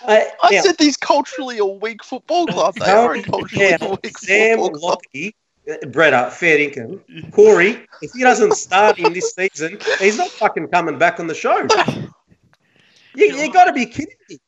Uh, 0.04 0.20
I 0.42 0.50
now, 0.50 0.62
said 0.62 0.76
these 0.78 0.96
culturally 0.96 1.58
a 1.58 1.64
weak 1.64 2.02
football 2.04 2.46
club. 2.46 2.74
They 2.74 2.90
are 2.90 3.14
a 3.14 3.22
culturally 3.22 3.76
now, 3.80 3.86
a 3.86 3.98
weak 4.02 4.18
Sam 4.18 4.58
football 4.58 4.80
club. 4.80 4.98
Lockie, 5.14 5.36
uh, 5.70 5.86
Brett, 5.86 6.12
uh, 6.12 6.30
fair 6.30 6.58
income. 6.58 7.00
Corey, 7.30 7.86
if 8.02 8.12
he 8.12 8.22
doesn't 8.22 8.54
start 8.54 8.98
in 8.98 9.12
this 9.12 9.32
season, 9.34 9.78
he's 9.98 10.18
not 10.18 10.28
fucking 10.28 10.68
coming 10.68 10.98
back 10.98 11.20
on 11.20 11.26
the 11.26 11.34
show. 11.34 11.66
You, 13.16 13.36
you 13.36 13.52
got 13.52 13.66
to 13.66 13.72
be 13.72 13.86
kidding 13.86 14.16
me. 14.28 14.38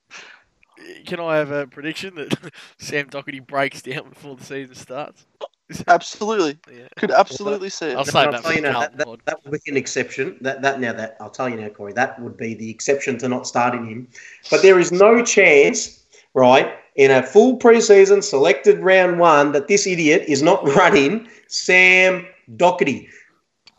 Can 1.06 1.20
I 1.20 1.36
have 1.36 1.50
a 1.50 1.66
prediction 1.66 2.16
that 2.16 2.52
Sam 2.78 3.08
Docherty 3.08 3.44
breaks 3.44 3.82
down 3.82 4.10
before 4.10 4.36
the 4.36 4.44
season 4.44 4.74
starts? 4.74 5.24
Absolutely. 5.88 6.58
Yeah. 6.72 6.86
Could 6.96 7.10
absolutely 7.10 7.70
see 7.70 7.92
I'll 7.92 8.02
it. 8.02 8.06
say 8.06 8.20
I'll 8.20 8.32
that 8.32 8.42
tell 8.42 8.50
for 8.50 8.56
you 8.56 8.62
now, 8.62 8.80
that, 8.80 8.96
that, 8.98 9.18
that 9.24 9.44
would 9.44 9.62
be 9.64 9.70
an 9.70 9.76
exception. 9.76 10.38
That 10.40 10.62
that 10.62 10.80
now 10.80 10.92
that 10.92 11.16
I'll 11.20 11.30
tell 11.30 11.48
you 11.48 11.56
now, 11.56 11.68
Corey, 11.68 11.92
that 11.94 12.20
would 12.20 12.36
be 12.36 12.54
the 12.54 12.70
exception 12.70 13.18
to 13.18 13.28
not 13.28 13.46
starting 13.46 13.84
him. 13.86 14.08
But 14.50 14.62
there 14.62 14.78
is 14.78 14.92
no 14.92 15.24
chance, 15.24 16.04
right, 16.34 16.74
in 16.94 17.10
a 17.10 17.22
full 17.22 17.58
preseason 17.58 18.22
selected 18.22 18.78
round 18.78 19.18
one 19.18 19.52
that 19.52 19.66
this 19.66 19.86
idiot 19.86 20.24
is 20.28 20.42
not 20.42 20.66
running 20.76 21.28
Sam 21.48 22.26
Docherty. 22.56 23.08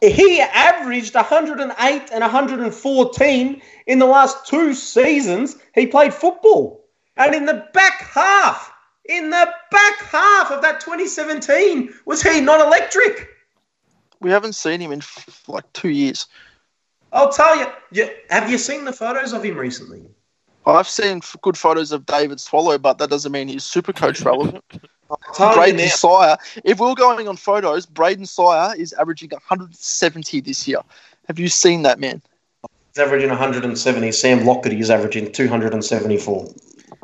He 0.01 0.41
averaged 0.41 1.15
108 1.15 2.01
and 2.11 2.21
114 2.21 3.61
in 3.87 3.99
the 3.99 4.05
last 4.05 4.45
two 4.45 4.73
seasons 4.73 5.55
he 5.73 5.87
played 5.87 6.13
football. 6.13 6.85
And 7.15 7.33
in 7.33 7.45
the 7.45 7.67
back 7.73 8.01
half, 8.01 8.71
in 9.07 9.29
the 9.29 9.53
back 9.71 9.99
half 9.99 10.51
of 10.51 10.61
that 10.61 10.79
2017, 10.81 11.93
was 12.05 12.21
he 12.21 12.41
not 12.41 12.65
electric? 12.65 13.29
We 14.19 14.29
haven't 14.31 14.53
seen 14.53 14.79
him 14.79 14.91
in 14.91 14.99
f- 14.99 15.43
like 15.47 15.71
two 15.73 15.89
years. 15.89 16.27
I'll 17.11 17.31
tell 17.31 17.57
you, 17.57 17.67
you. 17.91 18.09
Have 18.29 18.49
you 18.49 18.57
seen 18.57 18.85
the 18.85 18.93
photos 18.93 19.33
of 19.33 19.43
him 19.43 19.57
recently? 19.57 20.03
I've 20.65 20.89
seen 20.89 21.17
f- 21.17 21.35
good 21.41 21.57
photos 21.57 21.91
of 21.91 22.05
David 22.05 22.39
Swallow, 22.39 22.77
but 22.77 22.97
that 22.97 23.09
doesn't 23.09 23.31
mean 23.31 23.47
he's 23.47 23.63
super 23.63 23.93
coach 23.93 24.21
relevant. 24.21 24.63
I'll 25.09 25.17
tell 25.33 25.49
you 25.51 25.55
Braden. 25.55 25.89
Sire. 25.89 26.37
If 26.65 26.79
we're 26.79 26.93
going 26.93 27.29
on 27.29 27.37
photos, 27.37 27.85
Braden 27.85 28.25
Sire 28.25 28.75
is 28.75 28.91
averaging 28.93 29.29
170 29.29 30.41
this 30.41 30.67
year. 30.67 30.81
Have 31.27 31.39
you 31.39 31.47
seen 31.47 31.83
that 31.83 31.99
man? 31.99 32.21
He's 32.93 33.01
averaging 33.01 33.29
170. 33.29 34.11
Sam 34.11 34.39
Lockerty 34.39 34.79
is 34.79 34.89
averaging 34.89 35.31
274. 35.31 36.53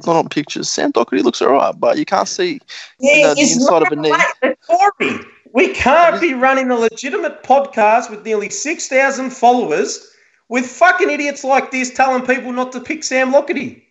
Not 0.05 0.15
on 0.15 0.29
pictures. 0.29 0.69
Sam 0.69 0.91
Docherty 0.91 1.23
looks 1.23 1.41
alright, 1.41 1.79
but 1.79 1.97
you 1.97 2.05
can't 2.05 2.27
see 2.27 2.59
Yeah, 2.99 3.13
you 3.13 3.23
know, 3.23 3.33
the 3.35 3.41
inside 3.41 3.81
of 3.83 3.91
a 3.91 3.95
knee. 3.95 4.55
Corey, 4.67 5.19
we 5.53 5.73
can't 5.73 6.19
be 6.19 6.33
running 6.33 6.69
a 6.71 6.75
legitimate 6.75 7.43
podcast 7.43 8.09
with 8.09 8.25
nearly 8.25 8.49
6,000 8.49 9.29
followers 9.29 10.09
with 10.49 10.65
fucking 10.65 11.09
idiots 11.09 11.43
like 11.43 11.71
this 11.71 11.93
telling 11.93 12.25
people 12.25 12.51
not 12.51 12.71
to 12.73 12.79
pick 12.79 13.03
Sam 13.03 13.31
Lockerty. 13.31 13.83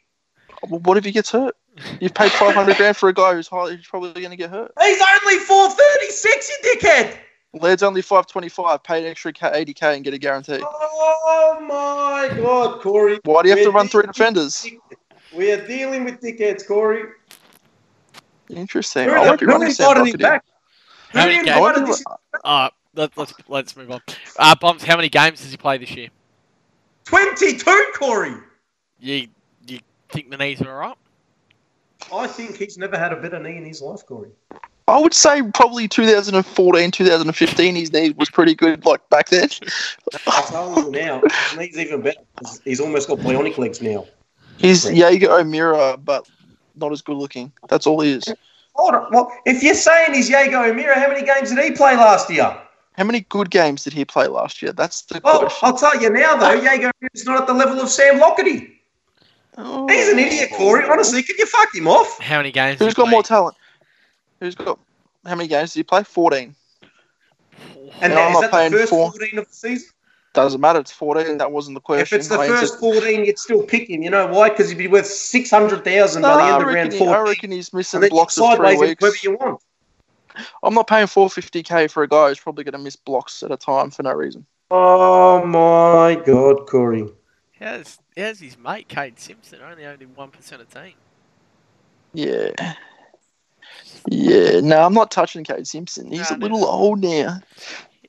Well, 0.68 0.80
what 0.80 0.96
if 0.96 1.04
he 1.04 1.12
gets 1.12 1.30
hurt? 1.30 1.56
You've 2.00 2.14
paid 2.14 2.30
500 2.32 2.76
grand 2.76 2.96
for 2.96 3.08
a 3.08 3.14
guy 3.14 3.34
who's, 3.34 3.48
highly, 3.48 3.76
who's 3.76 3.86
probably 3.86 4.12
going 4.12 4.30
to 4.30 4.36
get 4.36 4.50
hurt. 4.50 4.72
He's 4.80 5.00
only 5.00 5.38
436, 5.38 6.50
you 6.50 6.74
dickhead. 6.74 7.16
Laird's 7.54 7.82
only 7.82 8.02
525. 8.02 8.82
Pay 8.82 9.04
an 9.04 9.10
extra 9.10 9.32
80k 9.32 9.94
and 9.94 10.04
get 10.04 10.14
a 10.14 10.18
guarantee. 10.18 10.60
Oh 10.62 11.58
my 11.60 12.34
God, 12.36 12.80
Corey. 12.80 13.20
Why 13.24 13.42
do 13.42 13.48
you 13.48 13.56
have 13.56 13.64
to 13.64 13.70
run 13.70 13.88
three 13.88 14.06
defenders? 14.06 14.66
With- 15.32 15.38
We 15.38 15.52
are 15.52 15.66
dealing 15.66 16.04
with 16.04 16.20
dickheads, 16.20 16.66
Corey. 16.66 17.04
Interesting. 18.50 19.08
Who, 19.08 19.14
I 19.14 19.20
won't 19.26 19.40
be 19.40 19.46
who 19.46 19.52
running 19.52 19.72
Sam 19.72 19.96
invited 19.96 20.14
him 20.14 20.20
back? 20.20 20.44
How 21.10 21.26
many 21.26 21.36
games? 21.44 21.48
I 21.48 21.60
won't 21.60 21.76
invited 21.78 21.86
be- 21.86 21.92
this? 21.92 22.04
Uh, 22.44 22.68
let, 22.94 23.16
let's 23.16 23.34
let's 23.48 23.76
move 23.76 23.90
on. 23.90 24.00
Uh, 24.38 24.54
Bombs, 24.60 24.82
how 24.82 24.96
many 24.96 25.08
games 25.08 25.40
does 25.40 25.50
he 25.50 25.56
play 25.56 25.78
this 25.78 25.94
year? 25.94 26.08
22, 27.04 27.58
Corey. 27.98 28.34
You 29.00 29.28
you 29.66 29.80
think 30.10 30.30
the 30.30 30.36
knees 30.36 30.60
are 30.62 30.68
alright? 30.70 30.96
I 32.12 32.26
think 32.26 32.56
he's 32.56 32.76
never 32.78 32.98
had 32.98 33.12
a 33.12 33.16
better 33.16 33.38
knee 33.38 33.56
in 33.56 33.64
his 33.64 33.80
life, 33.80 34.04
Corey. 34.06 34.30
I 34.88 34.98
would 34.98 35.14
say 35.14 35.40
probably 35.54 35.86
2014, 35.88 36.90
2015. 36.90 37.74
His 37.76 37.92
knee 37.92 38.10
was 38.10 38.28
pretty 38.28 38.54
good, 38.54 38.84
like 38.84 39.08
back 39.08 39.28
then. 39.28 39.48
I'm 40.26 40.44
telling 40.44 40.84
you 40.86 40.90
now, 40.90 41.20
his 41.20 41.56
knee's 41.58 41.78
even 41.78 42.02
better. 42.02 42.20
He's 42.64 42.80
almost 42.80 43.08
got 43.08 43.18
bionic 43.18 43.56
legs 43.58 43.80
now. 43.80 44.06
He's 44.62 44.90
Jaeger 44.90 45.30
O'Meara, 45.30 45.96
but 45.96 46.28
not 46.76 46.92
as 46.92 47.02
good 47.02 47.16
looking. 47.16 47.52
That's 47.68 47.86
all 47.86 48.00
he 48.00 48.12
is. 48.12 48.32
Hold 48.74 48.94
on. 48.94 49.06
Well, 49.12 49.30
if 49.44 49.62
you're 49.62 49.74
saying 49.74 50.14
he's 50.14 50.30
Jaeger 50.30 50.56
O'Meara, 50.56 50.98
how 50.98 51.08
many 51.08 51.26
games 51.26 51.50
did 51.50 51.62
he 51.62 51.72
play 51.72 51.96
last 51.96 52.30
year? 52.30 52.56
How 52.96 53.04
many 53.04 53.20
good 53.20 53.50
games 53.50 53.84
did 53.84 53.92
he 53.92 54.04
play 54.04 54.28
last 54.28 54.62
year? 54.62 54.72
That's 54.72 55.02
the 55.02 55.20
Well, 55.24 55.40
question. 55.40 55.58
I'll 55.62 55.76
tell 55.76 56.00
you 56.00 56.10
now, 56.10 56.36
though, 56.36 56.52
Jaeger 56.62 56.90
O'Meara's 56.96 57.26
not 57.26 57.40
at 57.40 57.46
the 57.46 57.54
level 57.54 57.80
of 57.80 57.88
Sam 57.90 58.20
Lockerty. 58.20 58.70
Oh. 59.58 59.86
He's 59.88 60.08
an 60.08 60.18
idiot, 60.18 60.50
Corey. 60.56 60.84
Honestly, 60.88 61.22
could 61.22 61.38
you 61.38 61.46
fuck 61.46 61.74
him 61.74 61.86
off? 61.88 62.18
How 62.20 62.38
many 62.38 62.52
games? 62.52 62.78
Who's 62.78 62.86
has 62.86 62.96
he 62.96 63.02
got 63.02 63.10
more 63.10 63.22
talent? 63.22 63.56
Who's 64.40 64.54
got 64.54 64.78
how 65.26 65.34
many 65.34 65.48
games 65.48 65.72
did 65.74 65.80
he 65.80 65.84
play? 65.84 66.04
14. 66.04 66.54
And 68.00 68.14
No, 68.14 68.16
that, 68.16 68.34
I'm 68.36 68.50
that 68.50 68.70
the 68.70 68.76
first 68.78 68.90
four. 68.90 69.10
14 69.10 69.38
of 69.38 69.48
the 69.48 69.54
season? 69.54 69.88
Doesn't 70.34 70.60
matter. 70.62 70.78
It's 70.80 70.90
14. 70.92 71.38
That 71.38 71.52
wasn't 71.52 71.74
the 71.74 71.80
question. 71.80 72.02
If 72.02 72.12
it's 72.12 72.28
the 72.28 72.38
I 72.38 72.48
first 72.48 72.74
answered- 72.74 72.78
14, 72.80 73.24
you'd 73.26 73.38
still 73.38 73.62
pick 73.62 73.90
him. 73.90 74.02
You 74.02 74.10
know 74.10 74.26
why? 74.28 74.48
Because 74.48 74.70
he'd 74.70 74.78
be 74.78 74.88
worth 74.88 75.06
600000 75.06 76.22
No, 76.22 76.28
by 76.28 76.36
the 76.36 76.42
end 76.42 76.52
I 76.64 76.68
of 76.68 76.74
round 76.74 76.92
he, 76.92 76.98
14. 76.98 77.14
I 77.14 77.20
reckon 77.20 77.50
he's 77.50 77.72
missing 77.74 78.02
and 78.02 78.10
blocks 78.10 78.38
of 78.38 78.46
three 78.56 78.66
sideways 78.76 78.90
him 78.90 78.96
whoever 78.98 79.16
you 79.22 79.36
want. 79.36 79.60
I'm 80.62 80.72
not 80.72 80.86
paying 80.86 81.06
450k 81.06 81.90
for 81.90 82.02
a 82.02 82.08
guy 82.08 82.28
who's 82.28 82.38
probably 82.40 82.64
going 82.64 82.72
to 82.72 82.78
miss 82.78 82.96
blocks 82.96 83.42
at 83.42 83.50
a 83.52 83.56
time 83.58 83.90
for 83.90 84.02
no 84.02 84.12
reason. 84.12 84.46
Oh, 84.70 85.44
my 85.44 86.14
God, 86.24 86.66
Corey. 86.66 87.06
How's 87.60 87.98
how's 88.16 88.40
his 88.40 88.56
mate 88.58 88.88
Kade 88.88 89.18
Simpson 89.18 89.60
only 89.62 89.84
only 89.84 90.06
one 90.06 90.30
percent 90.30 90.62
of 90.62 90.72
team? 90.72 90.94
Yeah. 92.14 92.50
Yeah. 94.08 94.60
No, 94.60 94.82
I'm 94.84 94.94
not 94.94 95.10
touching 95.10 95.44
Kade 95.44 95.66
Simpson. 95.66 96.10
He's 96.10 96.30
No, 96.30 96.36
a 96.36 96.38
little 96.38 96.60
no. 96.60 96.66
old 96.68 97.02
now. 97.02 97.38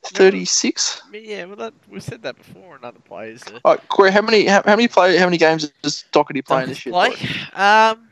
36. 0.06 1.01
Yeah, 1.14 1.45
well, 1.45 1.56
that, 1.58 1.74
we've 1.89 2.04
said 2.04 2.22
that 2.24 2.38
before. 2.38 2.76
in 2.78 2.84
other 2.84 2.99
players. 2.99 3.43
Uh, 3.47 3.60
All 3.66 3.76
right, 3.76 3.89
Corey, 3.89 4.12
how 4.12 4.22
many 4.22 4.45
how, 4.45 4.62
how 4.66 4.76
many 4.76 4.88
play 4.88 5.18
how 5.18 5.26
many 5.26 5.38
games 5.38 5.72
is 5.84 6.06
Docherty 6.12 6.45
playing 6.45 6.70
this 6.70 6.86
year? 6.86 6.93
play. 6.93 7.10
Corey? 7.12 7.30
Um. 7.54 8.08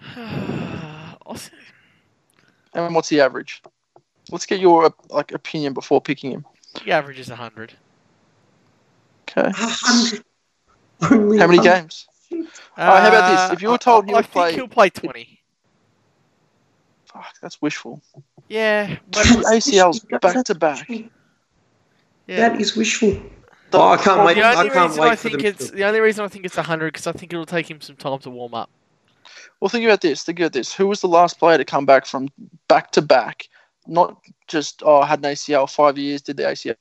I'll 1.26 1.34
say- 1.36 1.52
And 2.74 2.94
what's 2.94 3.08
the 3.08 3.20
average? 3.20 3.62
Let's 4.30 4.46
get 4.46 4.60
your 4.60 4.86
uh, 4.86 4.90
like 5.10 5.32
opinion 5.32 5.72
before 5.74 6.00
picking 6.00 6.30
him. 6.32 6.44
he 6.82 6.92
averages 6.92 7.28
hundred. 7.28 7.72
Okay. 9.28 9.42
100. 9.50 10.24
Only 11.10 11.38
How 11.38 11.46
many 11.46 11.58
100. 11.58 11.62
games? 11.62 12.06
Alright, 12.32 12.48
how 13.02 13.08
about 13.08 13.48
this? 13.50 13.56
If 13.56 13.62
you 13.62 13.68
were 13.70 13.78
told 13.78 14.06
he 14.06 14.12
Uh, 14.12 14.16
I, 14.16 14.18
I 14.18 14.20
would 14.20 14.30
play- 14.30 14.44
think 14.50 14.56
he'll 14.56 14.68
play 14.68 14.90
twenty. 14.90 15.40
Fuck, 17.06 17.34
that's 17.40 17.60
wishful. 17.62 18.02
Yeah, 18.48 18.96
but 19.10 19.22
Two 19.24 19.36
ACLs 19.40 20.20
back 20.20 20.44
to 20.44 20.54
back. 20.54 20.88
yeah. 20.88 21.06
That 22.48 22.60
is 22.60 22.76
wishful. 22.76 23.20
Oh, 23.72 23.88
I 23.88 23.96
can't 23.96 24.24
wait. 24.24 24.34
the 24.34 24.44
I 24.44 24.68
can't 24.68 24.90
reason 24.90 25.02
wait 25.02 25.10
I 25.10 25.16
think 25.16 25.38
them 25.38 25.46
it's 25.46 25.70
to- 25.70 25.74
the 25.74 25.84
only 25.84 26.00
reason 26.00 26.24
I 26.24 26.28
think 26.28 26.44
it's 26.44 26.56
hundred 26.56 26.92
because 26.92 27.06
I 27.06 27.12
think 27.12 27.32
it'll 27.32 27.46
take 27.46 27.68
him 27.70 27.80
some 27.80 27.96
time 27.96 28.18
to 28.20 28.30
warm 28.30 28.54
up. 28.54 28.70
Well, 29.60 29.68
think 29.68 29.84
about 29.84 30.00
this. 30.00 30.22
Think 30.22 30.38
about 30.40 30.52
this. 30.52 30.72
Who 30.74 30.86
was 30.86 31.00
the 31.00 31.08
last 31.08 31.38
player 31.38 31.58
to 31.58 31.64
come 31.64 31.86
back 31.86 32.06
from 32.06 32.28
back 32.68 32.92
to 32.92 33.02
back? 33.02 33.48
Not 33.86 34.18
just 34.46 34.82
oh, 34.84 35.02
had 35.02 35.18
an 35.24 35.32
ACL 35.32 35.68
five 35.70 35.98
years, 35.98 36.22
did 36.22 36.36
the 36.36 36.44
ACL, 36.44 36.76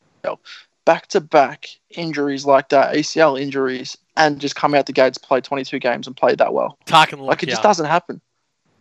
back 0.85 1.07
to 1.07 1.21
back 1.21 1.67
injuries 1.91 2.45
like 2.45 2.69
that, 2.69 2.95
ACL 2.95 3.39
injuries, 3.39 3.97
and 4.15 4.39
just 4.39 4.55
come 4.55 4.73
out 4.73 4.85
the 4.85 4.93
gates, 4.93 5.17
play 5.17 5.41
22 5.41 5.79
games, 5.79 6.07
and 6.07 6.15
play 6.15 6.35
that 6.35 6.53
well. 6.53 6.77
Tarkyn 6.85 7.13
Lockyer. 7.13 7.23
Like 7.23 7.43
it 7.43 7.49
just 7.49 7.63
doesn't 7.63 7.85
happen. 7.85 8.21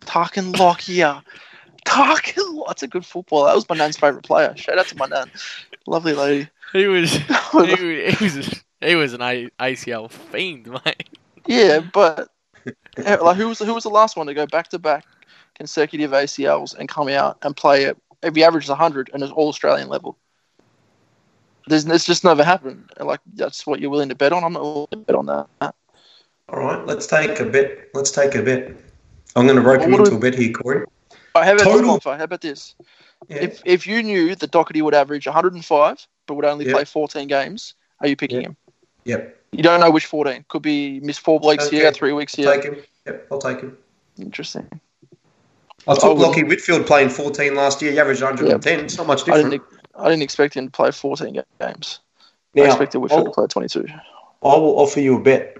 Tarkyn 0.01 0.57
Lockyer. 0.57 1.21
Tarkyn, 1.85 2.55
Lock- 2.55 2.67
that's 2.67 2.83
a 2.83 2.87
good 2.87 3.05
football. 3.05 3.45
That 3.45 3.55
was 3.55 3.67
my 3.69 3.75
nan's 3.75 3.97
favorite 3.97 4.23
player. 4.23 4.55
Shout 4.55 4.77
out 4.77 4.87
to 4.87 4.97
my 4.97 5.05
nan, 5.05 5.29
lovely 5.85 6.13
lady. 6.13 6.49
He 6.71 6.87
was 6.87 7.13
he 7.51 7.57
was 7.57 7.79
he 8.19 8.25
was, 8.25 8.63
he 8.81 8.95
was 8.95 9.13
an 9.13 9.21
A- 9.21 9.49
ACL 9.59 10.09
fiend, 10.09 10.67
mate. 10.85 11.09
Yeah, 11.45 11.79
but 11.79 12.29
eh, 12.97 13.15
like 13.17 13.37
who 13.37 13.49
was 13.49 13.59
who 13.59 13.73
was 13.73 13.83
the 13.83 13.89
last 13.89 14.15
one 14.17 14.27
to 14.27 14.33
go 14.33 14.45
back 14.47 14.69
to 14.69 14.79
back 14.79 15.05
consecutive 15.55 16.11
ACLs 16.11 16.75
and 16.77 16.87
come 16.89 17.09
out 17.09 17.37
and 17.41 17.55
play 17.55 17.83
it? 17.83 17.97
If 18.21 18.35
he 18.35 18.43
averages 18.43 18.69
hundred 18.69 19.09
and 19.13 19.21
it's 19.21 19.31
all 19.31 19.49
Australian 19.49 19.89
level, 19.89 20.17
there's 21.67 21.85
it's 21.85 22.05
just 22.05 22.23
never 22.23 22.43
happened. 22.43 22.89
Like 22.99 23.19
that's 23.35 23.67
what 23.67 23.79
you're 23.79 23.89
willing 23.89 24.09
to 24.09 24.15
bet 24.15 24.31
on. 24.31 24.43
I'm 24.43 24.53
not 24.53 24.63
willing 24.63 24.87
to 24.91 24.97
bet 24.97 25.15
on 25.15 25.25
that. 25.25 25.75
All 26.49 26.59
right, 26.59 26.85
let's 26.85 27.07
take 27.07 27.39
a 27.39 27.45
bet. 27.45 27.89
Let's 27.93 28.11
take 28.11 28.35
a 28.35 28.41
bet. 28.41 28.73
I'm 29.35 29.47
going 29.47 29.55
to 29.55 29.61
rope 29.61 29.79
Well, 29.79 29.87
him 29.87 29.91
what 29.93 29.97
do 30.05 30.15
into 30.15 30.27
a 30.27 30.31
bet 30.31 30.39
here, 30.39 30.53
Corey. 30.53 30.85
Right, 31.35 31.45
how 31.45 31.53
about 31.53 31.63
Total- 31.63 31.93
this, 31.95 32.03
Bonfa? 32.03 32.17
How 32.17 32.23
about 32.25 32.41
this? 32.41 32.75
Yeah. 33.27 33.37
If 33.37 33.61
if 33.65 33.87
you 33.87 34.03
knew 34.03 34.35
that 34.35 34.51
Docherty 34.51 34.81
would 34.83 34.93
average 34.93 35.25
105 35.25 36.07
but 36.27 36.35
would 36.35 36.45
only 36.45 36.65
Yeah. 36.67 36.73
play 36.73 36.85
14 36.85 37.27
games, 37.27 37.73
are 38.01 38.07
you 38.07 38.15
picking 38.15 38.41
Yeah. 38.41 38.47
him? 38.49 38.57
Yep. 39.05 39.37
You 39.51 39.63
don't 39.63 39.79
know 39.79 39.89
which 39.89 40.05
14. 40.05 40.45
Could 40.49 40.61
be 40.61 40.99
miss 40.99 41.17
four 41.17 41.39
weeks 41.39 41.67
Okay. 41.67 41.77
here, 41.77 41.91
three 41.91 42.13
weeks 42.13 42.37
I'll 42.37 42.45
here. 42.45 42.53
take 42.55 42.63
him. 42.63 42.77
Yep, 43.07 43.27
I'll 43.31 43.39
take 43.39 43.61
him. 43.61 43.77
Interesting. 44.19 44.67
I 45.87 45.95
took 45.95 46.17
Lachie 46.17 46.47
Whitfield 46.47 46.85
playing 46.85 47.09
14 47.09 47.55
last 47.55 47.81
year. 47.81 47.91
He 47.91 47.99
averaged 47.99 48.21
110. 48.21 48.79
It's 48.81 48.97
not 48.97 49.07
much 49.07 49.23
I 49.23 49.25
different. 49.37 49.49
didn't 49.51 49.63
I 49.95 50.09
didn't 50.09 50.23
expect 50.23 50.55
him 50.55 50.65
to 50.65 50.71
play 50.71 50.91
14 50.91 51.33
ga- 51.35 51.43
games. 51.59 51.99
I 52.55 52.61
expected 52.61 52.99
Whitfield 52.99 53.25
to 53.25 53.29
I'll, 53.29 53.33
play 53.33 53.47
22. 53.47 53.85
I 54.43 54.47
will 54.57 54.79
offer 54.79 54.99
you 54.99 55.17
a 55.17 55.19
bet. 55.19 55.57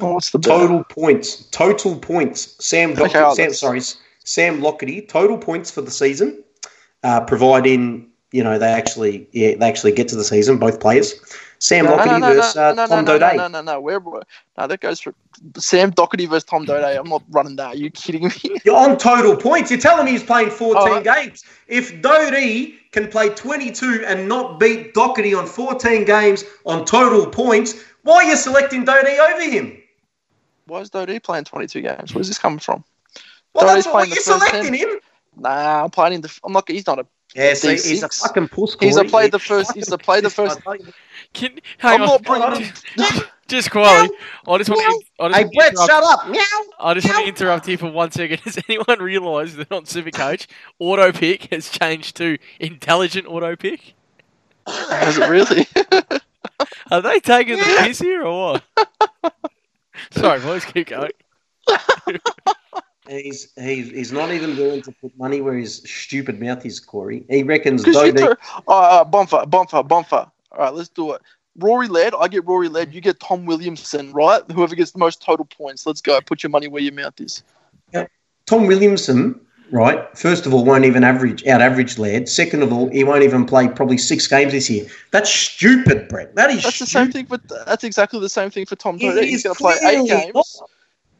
Oh, 0.00 0.14
what's 0.14 0.30
the 0.30 0.38
bet? 0.38 0.50
Total 0.58 0.84
points. 0.84 1.44
Total 1.50 1.96
points. 1.96 2.54
Sam, 2.64 2.94
Doc- 2.94 3.14
Okay, 3.14 3.34
Sam 3.34 3.52
sorry, 3.54 3.80
Sam 4.28 4.60
Lockerty. 4.60 5.08
Total 5.08 5.38
points 5.38 5.70
for 5.70 5.80
the 5.80 5.90
season, 5.90 6.44
uh, 7.02 7.24
providing 7.24 8.10
you 8.30 8.44
know 8.44 8.58
they 8.58 8.66
actually 8.66 9.26
yeah 9.32 9.54
they 9.54 9.66
actually 9.66 9.92
get 9.92 10.06
to 10.08 10.16
the 10.16 10.24
season. 10.24 10.58
Both 10.58 10.80
players. 10.80 11.14
Sam 11.60 11.86
No, 11.86 11.96
Lockerty 11.96 12.06
no, 12.06 12.18
no, 12.18 12.34
versus 12.34 12.56
uh, 12.56 12.74
Tom 12.74 13.04
no, 13.06 13.18
Doedee. 13.18 13.36
No, 13.36 13.48
no, 13.48 13.62
no, 13.62 13.72
no. 13.72 13.80
Where, 13.80 13.98
no, 13.98 14.66
that 14.66 14.80
goes 14.80 15.00
for 15.00 15.14
Sam 15.56 15.92
Docherty 15.92 16.28
versus 16.28 16.44
Tom 16.44 16.66
Doedee. 16.66 16.98
I'm 16.98 17.08
not 17.08 17.22
running 17.30 17.56
that. 17.56 17.68
Are 17.68 17.76
you 17.76 17.90
kidding 17.90 18.24
me? 18.24 18.60
You're 18.64 18.76
on 18.76 18.98
total 18.98 19.34
points. 19.34 19.70
You're 19.70 19.80
telling 19.80 20.04
me 20.04 20.12
he's 20.12 20.22
playing 20.22 20.50
14 20.50 20.74
Oh, 20.76 21.00
games. 21.00 21.42
If 21.66 22.00
Doedee 22.02 22.74
can 22.92 23.08
play 23.08 23.30
22 23.30 24.04
and 24.06 24.28
not 24.28 24.60
beat 24.60 24.94
Docherty 24.94 25.36
on 25.36 25.46
14 25.46 26.04
games 26.04 26.44
on 26.64 26.84
total 26.84 27.26
points, 27.26 27.82
why 28.02 28.16
are 28.16 28.24
you 28.24 28.36
selecting 28.36 28.84
Doedee 28.84 29.18
over 29.18 29.50
him? 29.50 29.82
Why 30.66 30.80
is 30.80 30.90
Docherty 30.90 31.20
playing 31.20 31.44
22 31.44 31.80
games? 31.80 32.14
Where's 32.14 32.28
this 32.28 32.38
coming 32.38 32.60
from? 32.60 32.84
Well, 33.54 33.64
Doedee's 33.66 33.84
that's 33.84 33.94
why 33.94 34.04
you're 34.04 34.16
selecting 34.16 34.74
him. 34.74 34.88
Nah, 35.36 35.84
I'm 35.84 35.90
playing 35.90 36.14
in 36.14 36.20
the. 36.22 36.40
I'm 36.44 36.52
not. 36.52 36.68
He's 36.68 36.86
not 36.86 36.98
a. 36.98 37.06
Yeah, 37.34 37.52
see, 37.54 37.72
he's 37.72 38.02
a 38.02 38.08
fucking 38.08 38.48
puss. 38.48 38.76
He's 38.80 38.96
a 38.96 39.00
Corey. 39.00 39.10
played 39.10 39.32
the 39.32 39.38
first- 39.38 39.74
he's 39.74 39.92
a 39.92 39.98
played 39.98 40.24
the 40.24 40.30
first- 40.38 40.60
Can, 41.34 41.58
hang 41.76 42.00
I'm 42.00 42.02
on, 42.02 42.06
not 42.08 42.26
Hold 42.26 42.42
on. 42.42 42.52
bringing. 42.96 43.22
just 43.48 43.70
quietly. 43.70 44.16
I 44.46 44.58
just 44.58 44.70
want 44.70 44.80
to. 44.80 45.24
I 45.24 45.28
just 45.28 45.36
Hey, 45.38 45.44
want 45.44 45.52
to 45.52 45.56
Brett, 45.58 45.72
interrupt- 45.72 45.90
shut 45.90 46.04
up. 46.04 46.28
Meow. 46.30 46.40
I 46.80 46.94
just 46.94 47.06
want 47.06 47.18
to 47.24 47.28
interrupt 47.28 47.66
here 47.66 47.76
for 47.78 47.90
one 47.90 48.10
second. 48.10 48.40
Has 48.44 48.58
anyone 48.68 48.98
realised 49.00 49.56
that 49.58 49.70
on 49.70 49.84
Supercoach, 49.84 50.46
auto 50.78 51.12
pick 51.12 51.52
has 51.52 51.68
changed 51.68 52.16
to 52.16 52.38
intelligent 52.60 53.26
auto 53.26 53.54
pick? 53.56 53.92
Has 54.66 55.18
it 55.18 55.28
really? 55.28 55.66
Are 56.90 57.02
they 57.02 57.20
taking 57.20 57.58
the 57.58 57.64
piss 57.80 57.98
here 57.98 58.24
or 58.24 58.62
what? 59.22 59.34
Sorry, 60.12 60.40
boys, 60.40 60.64
keep 60.64 60.88
going. 60.88 61.10
He's, 63.08 63.52
he's 63.56 63.90
he's 63.90 64.12
not 64.12 64.30
even 64.30 64.56
willing 64.56 64.82
to 64.82 64.92
put 64.92 65.16
money 65.16 65.40
where 65.40 65.54
his 65.54 65.76
stupid 65.86 66.40
mouth 66.40 66.64
is, 66.66 66.78
Corey. 66.78 67.24
He 67.30 67.42
reckons 67.42 67.82
Because 67.82 68.06
you 68.06 68.12
Doedee. 68.12 68.18
throw. 68.18 68.34
Oh, 68.68 68.82
uh, 68.82 69.04
Bonfa, 69.04 69.48
Bonfa, 69.48 69.86
Bonfa. 69.86 70.30
All 70.52 70.58
right, 70.58 70.74
let's 70.74 70.90
do 70.90 71.12
it. 71.12 71.22
Rory 71.56 71.88
Laird. 71.88 72.14
I 72.18 72.28
get 72.28 72.46
Rory 72.46 72.68
Laird. 72.68 72.92
You 72.92 73.00
get 73.00 73.18
Tom 73.18 73.46
Williamson, 73.46 74.12
right? 74.12 74.42
Whoever 74.52 74.74
gets 74.74 74.92
the 74.92 74.98
most 74.98 75.22
total 75.22 75.44
points. 75.46 75.86
Let's 75.86 76.00
go. 76.00 76.20
Put 76.20 76.42
your 76.42 76.50
money 76.50 76.68
where 76.68 76.82
your 76.82 76.92
mouth 76.92 77.20
is. 77.20 77.42
Tom 78.48 78.66
Williamson, 78.66 79.38
right? 79.70 80.16
First 80.16 80.46
of 80.46 80.54
all, 80.54 80.64
won't 80.64 80.86
even 80.86 81.04
average 81.04 81.46
out 81.46 81.60
average 81.60 81.98
Laird. 81.98 82.26
Second 82.28 82.62
of 82.62 82.72
all, 82.72 82.88
he 82.88 83.04
won't 83.04 83.22
even 83.22 83.44
play 83.44 83.68
probably 83.68 83.98
six 83.98 84.26
games 84.26 84.52
this 84.52 84.70
year. 84.70 84.86
That's 85.10 85.30
stupid, 85.30 86.08
Brett. 86.08 86.34
That 86.34 86.50
is 86.50 86.62
That's 86.62 86.78
the 86.78 86.86
same 86.86 87.12
thing. 87.12 87.26
But 87.28 87.42
that's 87.66 87.84
exactly 87.84 88.20
the 88.20 88.28
same 88.30 88.50
thing 88.50 88.64
for 88.64 88.74
Tom. 88.74 88.96
It. 89.00 89.24
He's 89.24 89.42
going 89.42 89.54
to 89.54 89.60
play 89.60 89.76
eight 89.84 90.08
games. 90.08 90.34
not. 90.34 90.46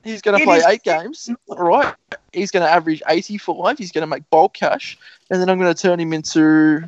He's 0.09 0.23
going 0.23 0.39
to 0.39 0.45
play 0.45 0.59
is 0.59 0.67
eight 0.67 0.83
games, 0.83 1.29
right? 1.49 1.95
He's 2.33 2.51
going 2.51 2.65
to 2.65 2.71
average 2.71 3.03
85. 3.07 3.77
He's 3.79 3.93
going 3.93 4.03
to 4.03 4.07
make 4.07 4.29
bulk 4.31 4.55
cash, 4.55 4.99
and 5.31 5.41
then 5.41 5.51
I'm 5.51 5.59
going 5.59 5.73
to 5.73 5.81
turn 5.81 6.01
him 6.01 6.13
into 6.13 6.85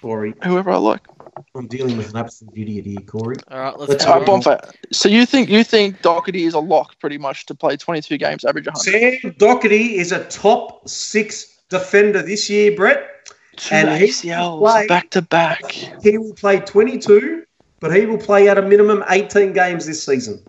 Corey, 0.00 0.34
whoever 0.42 0.70
I 0.70 0.76
like. 0.76 1.06
I'm 1.54 1.66
dealing 1.68 1.96
with 1.96 2.10
an 2.10 2.16
absolute 2.16 2.56
idiot 2.56 2.84
here, 2.84 3.00
Corey. 3.00 3.36
All 3.50 3.58
right, 3.58 3.78
let's 3.78 3.90
Let's 3.90 4.04
go. 4.04 4.12
Right. 4.14 4.26
Bonfire. 4.26 4.60
So 4.90 5.08
you 5.08 5.24
think 5.24 5.48
you 5.48 5.62
think 5.64 6.02
Docherty 6.02 6.46
is 6.46 6.54
a 6.54 6.58
lock 6.58 6.98
pretty 6.98 7.18
much 7.18 7.46
to 7.46 7.54
play 7.54 7.76
22 7.76 8.18
games, 8.18 8.44
average 8.44 8.66
100? 8.66 9.20
Sam 9.22 9.32
Docherty 9.34 9.92
is 9.94 10.12
a 10.12 10.24
top 10.24 10.88
six 10.88 11.60
defender 11.68 12.22
this 12.22 12.50
year, 12.50 12.74
Brett. 12.76 13.08
Two 13.56 13.74
and 13.74 14.02
he 14.02 14.08
ACLs 14.08 14.58
play- 14.58 14.86
back 14.86 15.10
to 15.10 15.22
back. 15.22 15.70
He 15.70 16.18
will 16.18 16.34
play 16.34 16.58
22, 16.60 17.44
but 17.80 17.94
he 17.94 18.06
will 18.06 18.18
play 18.18 18.48
at 18.48 18.58
a 18.58 18.62
minimum 18.62 19.04
18 19.08 19.52
games 19.52 19.86
this 19.86 20.04
season. 20.04 20.42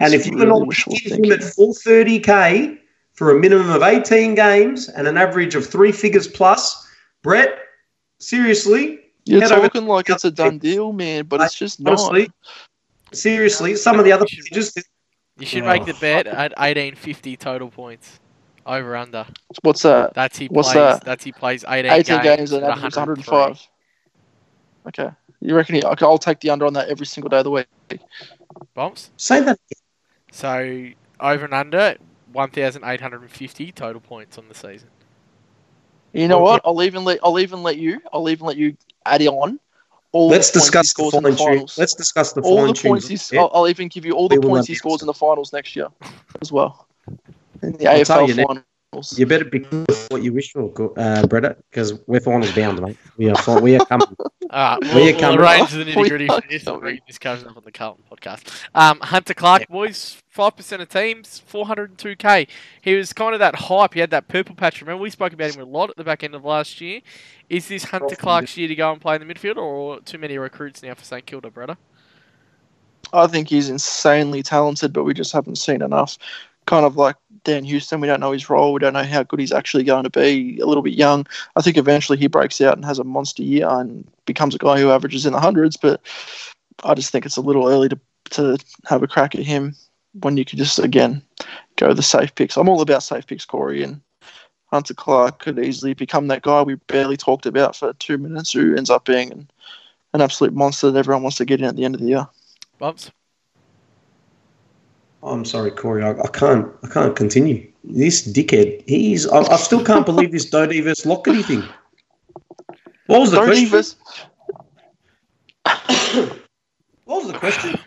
And 0.00 0.14
if 0.14 0.26
you 0.26 0.36
were 0.36 0.46
not 0.46 0.66
wishful 0.66 0.92
picking 0.94 1.24
him 1.24 1.32
at 1.32 1.42
full 1.42 1.74
30k 1.74 2.78
for 3.14 3.36
a 3.36 3.38
minimum 3.40 3.70
of 3.70 3.82
18 3.82 4.34
games 4.34 4.88
and 4.88 5.06
an 5.06 5.16
average 5.16 5.54
of 5.54 5.66
three 5.66 5.92
figures 5.92 6.28
plus, 6.28 6.86
Brett, 7.22 7.58
seriously, 8.18 9.00
you're 9.24 9.40
head 9.40 9.52
over- 9.52 9.68
talking 9.68 9.86
like 9.86 10.08
it's 10.08 10.24
a 10.24 10.30
done 10.30 10.58
deal, 10.58 10.92
man, 10.92 11.26
but 11.26 11.40
it's 11.40 11.54
just 11.54 11.80
not. 11.80 11.98
seriously, 13.12 13.74
some 13.74 13.98
of 13.98 14.04
the 14.04 14.12
other 14.12 14.26
pages, 14.26 14.74
You 15.38 15.46
should 15.46 15.62
Oh, 15.62 15.66
make 15.66 15.84
the 15.86 15.94
bet 15.94 16.26
at 16.26 16.52
1850 16.58 17.36
total 17.36 17.70
points. 17.70 18.18
Over 18.66 18.96
under. 18.96 19.24
What's 19.62 19.82
that? 19.82 20.12
That's 20.14 20.36
he 20.36 20.46
What's 20.48 20.72
plays. 20.72 20.74
that? 20.74 21.04
That's 21.04 21.24
he 21.24 21.32
plays 21.32 21.64
18, 21.66 21.90
18 21.90 22.22
games, 22.22 22.36
games 22.36 22.52
and 22.52 22.64
at 22.64 22.70
averages 22.72 22.96
105. 22.96 23.66
Okay. 24.88 25.10
You 25.40 25.54
reckon? 25.54 25.76
He, 25.76 25.82
okay, 25.82 26.04
I'll 26.04 26.18
take 26.18 26.40
the 26.40 26.50
under 26.50 26.66
on 26.66 26.74
that 26.74 26.88
every 26.88 27.06
single 27.06 27.30
day 27.30 27.38
of 27.38 27.44
the 27.44 27.50
week. 27.50 27.66
Bombs. 28.74 29.10
say 29.16 29.40
that. 29.40 29.58
So 30.32 30.90
over 31.20 31.44
and 31.44 31.54
under 31.54 31.96
1,850 32.32 33.72
total 33.72 34.00
points 34.00 34.38
on 34.38 34.48
the 34.48 34.54
season. 34.54 34.88
You 36.12 36.28
know 36.28 36.40
what? 36.40 36.62
I'll 36.64 36.82
even 36.82 37.04
let 37.04 37.20
I'll 37.22 37.38
even 37.38 37.62
let 37.62 37.76
you 37.76 38.00
I'll 38.12 38.28
even 38.28 38.46
let 38.46 38.56
you 38.56 38.76
add 39.04 39.22
it 39.22 39.28
on. 39.28 39.60
All 40.12 40.28
Let's 40.28 40.50
the 40.50 40.60
discuss 40.60 40.86
the 40.86 40.88
scores 40.88 41.14
in 41.14 41.22
the 41.22 41.36
finals. 41.36 41.76
Let's 41.76 41.94
discuss 41.94 42.32
the 42.32 42.40
all 42.40 42.64
fine 42.64 42.74
the 42.74 42.80
points 42.80 43.08
he's, 43.08 43.32
I'll, 43.34 43.50
I'll 43.52 43.68
even 43.68 43.88
give 43.88 44.06
you 44.06 44.12
all 44.12 44.28
the 44.28 44.40
We 44.40 44.48
points 44.48 44.66
he 44.66 44.72
announce 44.72 44.78
scores 44.78 45.02
in 45.02 45.06
the 45.06 45.14
finals 45.14 45.52
next 45.52 45.76
year 45.76 45.88
as 46.40 46.50
well. 46.50 46.86
In 47.62 47.72
the 47.72 47.88
I'll 47.88 48.04
AFL 48.04 48.28
you 48.28 48.34
now. 48.34 48.46
finals. 48.46 48.64
You 49.16 49.26
better 49.26 49.44
be 49.44 49.60
careful 49.60 49.94
what 50.08 50.22
you 50.22 50.32
wish 50.32 50.52
for, 50.52 50.72
uh, 50.98 51.26
Brett, 51.26 51.58
because 51.70 52.00
we're 52.06 52.20
finals 52.20 52.52
bound, 52.52 52.80
mate. 52.80 52.96
We 53.18 53.28
are, 53.28 53.36
fi- 53.36 53.60
we 53.60 53.76
are 53.76 53.84
coming. 53.84 54.08
All 54.50 54.78
right, 54.78 54.80
Where 54.82 54.94
we'll, 54.94 55.04
you 55.04 55.10
we'll 55.12 55.20
coming 55.20 55.40
arrange 55.40 55.68
from? 55.68 55.78
the 55.80 55.84
nitty 55.84 56.08
gritty 56.08 56.26
Where 56.26 56.40
for 56.40 56.48
this. 56.48 56.64
We'll 56.64 56.80
coming? 56.80 57.00
this 57.06 57.18
up 57.44 57.54
on 57.54 57.62
the 57.64 57.70
Carlton 57.70 58.04
podcast. 58.10 58.64
Um, 58.74 58.98
Hunter 59.00 59.34
Clark, 59.34 59.68
boys, 59.68 60.22
five 60.30 60.56
percent 60.56 60.80
of 60.80 60.88
teams, 60.88 61.38
four 61.38 61.66
hundred 61.66 61.90
and 61.90 61.98
two 61.98 62.16
k. 62.16 62.46
He 62.80 62.94
was 62.94 63.12
kind 63.12 63.34
of 63.34 63.40
that 63.40 63.54
hype. 63.56 63.92
He 63.92 64.00
had 64.00 64.08
that 64.10 64.26
purple 64.26 64.54
patch. 64.54 64.80
Remember, 64.80 65.02
we 65.02 65.10
spoke 65.10 65.34
about 65.34 65.54
him 65.54 65.60
a 65.60 65.66
lot 65.66 65.90
at 65.90 65.96
the 65.96 66.04
back 66.04 66.24
end 66.24 66.34
of 66.34 66.46
last 66.46 66.80
year. 66.80 67.02
Is 67.50 67.68
this 67.68 67.84
Hunter 67.84 68.16
Clark's 68.16 68.56
year 68.56 68.68
to 68.68 68.74
go 68.74 68.90
and 68.90 69.02
play 69.02 69.16
in 69.16 69.26
the 69.26 69.32
midfield, 69.32 69.58
or 69.58 70.00
too 70.00 70.16
many 70.16 70.38
recruits 70.38 70.82
now 70.82 70.94
for 70.94 71.04
St 71.04 71.26
Kilda, 71.26 71.50
brother? 71.50 71.76
I 73.12 73.26
think 73.26 73.48
he's 73.48 73.68
insanely 73.68 74.42
talented, 74.42 74.94
but 74.94 75.04
we 75.04 75.12
just 75.12 75.32
haven't 75.32 75.56
seen 75.56 75.82
enough. 75.82 76.16
Kind 76.68 76.84
of 76.84 76.96
like 76.96 77.16
Dan 77.44 77.64
Houston, 77.64 78.00
we 78.00 78.06
don't 78.06 78.20
know 78.20 78.32
his 78.32 78.50
role. 78.50 78.74
We 78.74 78.80
don't 78.80 78.92
know 78.92 79.02
how 79.02 79.22
good 79.22 79.40
he's 79.40 79.52
actually 79.52 79.84
going 79.84 80.04
to 80.04 80.10
be. 80.10 80.58
A 80.60 80.66
little 80.66 80.82
bit 80.82 80.92
young. 80.92 81.26
I 81.56 81.62
think 81.62 81.78
eventually 81.78 82.18
he 82.18 82.26
breaks 82.26 82.60
out 82.60 82.76
and 82.76 82.84
has 82.84 82.98
a 82.98 83.04
monster 83.04 83.42
year 83.42 83.66
and 83.66 84.06
becomes 84.26 84.54
a 84.54 84.58
guy 84.58 84.78
who 84.78 84.90
averages 84.90 85.24
in 85.24 85.32
the 85.32 85.40
hundreds. 85.40 85.78
But 85.78 86.02
I 86.84 86.92
just 86.92 87.10
think 87.10 87.24
it's 87.24 87.38
a 87.38 87.40
little 87.40 87.66
early 87.68 87.88
to 87.88 87.98
to 88.32 88.58
have 88.84 89.02
a 89.02 89.08
crack 89.08 89.34
at 89.34 89.46
him 89.46 89.74
when 90.20 90.36
you 90.36 90.44
could 90.44 90.58
just 90.58 90.78
again 90.78 91.22
go 91.76 91.94
the 91.94 92.02
safe 92.02 92.34
picks. 92.34 92.58
I'm 92.58 92.68
all 92.68 92.82
about 92.82 93.02
safe 93.02 93.26
picks, 93.26 93.46
Corey, 93.46 93.82
and 93.82 94.02
Hunter 94.66 94.92
Clark 94.92 95.38
could 95.38 95.58
easily 95.58 95.94
become 95.94 96.26
that 96.26 96.42
guy 96.42 96.60
we 96.60 96.74
barely 96.74 97.16
talked 97.16 97.46
about 97.46 97.76
for 97.76 97.94
two 97.94 98.18
minutes, 98.18 98.52
who 98.52 98.76
ends 98.76 98.90
up 98.90 99.06
being 99.06 99.32
an, 99.32 99.50
an 100.12 100.20
absolute 100.20 100.52
monster 100.52 100.90
that 100.90 100.98
everyone 100.98 101.22
wants 101.22 101.38
to 101.38 101.46
get 101.46 101.60
in 101.60 101.66
at 101.66 101.76
the 101.76 101.86
end 101.86 101.94
of 101.94 102.02
the 102.02 102.08
year. 102.08 102.28
Bumps. 102.78 103.10
I'm 105.22 105.44
sorry, 105.44 105.70
Corey. 105.70 106.02
I, 106.04 106.10
I 106.12 106.28
can't. 106.28 106.68
I 106.82 106.88
can't 106.88 107.16
continue. 107.16 107.70
This 107.84 108.26
dickhead. 108.26 108.82
He's. 108.88 109.26
I, 109.26 109.38
I 109.40 109.56
still 109.56 109.84
can't 109.84 110.06
believe 110.06 110.32
this 110.32 110.48
Doedee 110.48 110.82
versus 110.82 111.04
Lockery 111.06 111.42
thing. 111.42 111.64
What 113.06 113.20
was 113.20 113.30
the 113.30 113.38
Don't 113.38 113.46
question? 113.46 113.64
even- 113.66 113.84
What 117.04 117.24
was 117.24 117.32
the 117.32 117.38
question? 117.38 117.78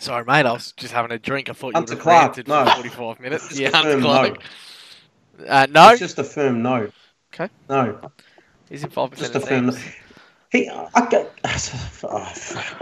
Sorry, 0.00 0.24
mate. 0.24 0.46
I 0.46 0.52
was 0.52 0.72
just 0.72 0.92
having 0.92 1.12
a 1.12 1.18
drink. 1.18 1.48
I 1.48 1.52
thought 1.52 1.68
you 1.68 1.72
Hunter 1.74 1.92
would 1.94 1.98
have 1.98 2.02
Clark, 2.02 2.22
ranted 2.36 2.48
no. 2.48 2.64
for 2.66 2.70
45 2.88 3.20
minutes. 3.20 3.48
Just 3.48 3.60
Yeah, 3.60 3.70
Hunter 3.70 3.92
firm 3.92 4.02
Clark. 4.02 4.38
Uh, 5.46 5.66
no, 5.70 5.90
It's 5.90 6.00
just 6.00 6.18
a 6.18 6.24
firm 6.24 6.62
no. 6.62 6.90
Okay. 7.32 7.48
No. 7.68 8.00
he's 8.68 8.82
in 8.84 8.90
five 8.90 9.14
Just 9.16 9.34
a 9.34 9.40
firm. 9.40 9.66
No. 9.66 9.72
Teams. 10.52 10.66
He. 10.66 10.70
I 10.70 11.06
get. 11.08 11.32
Oh, 12.04 12.32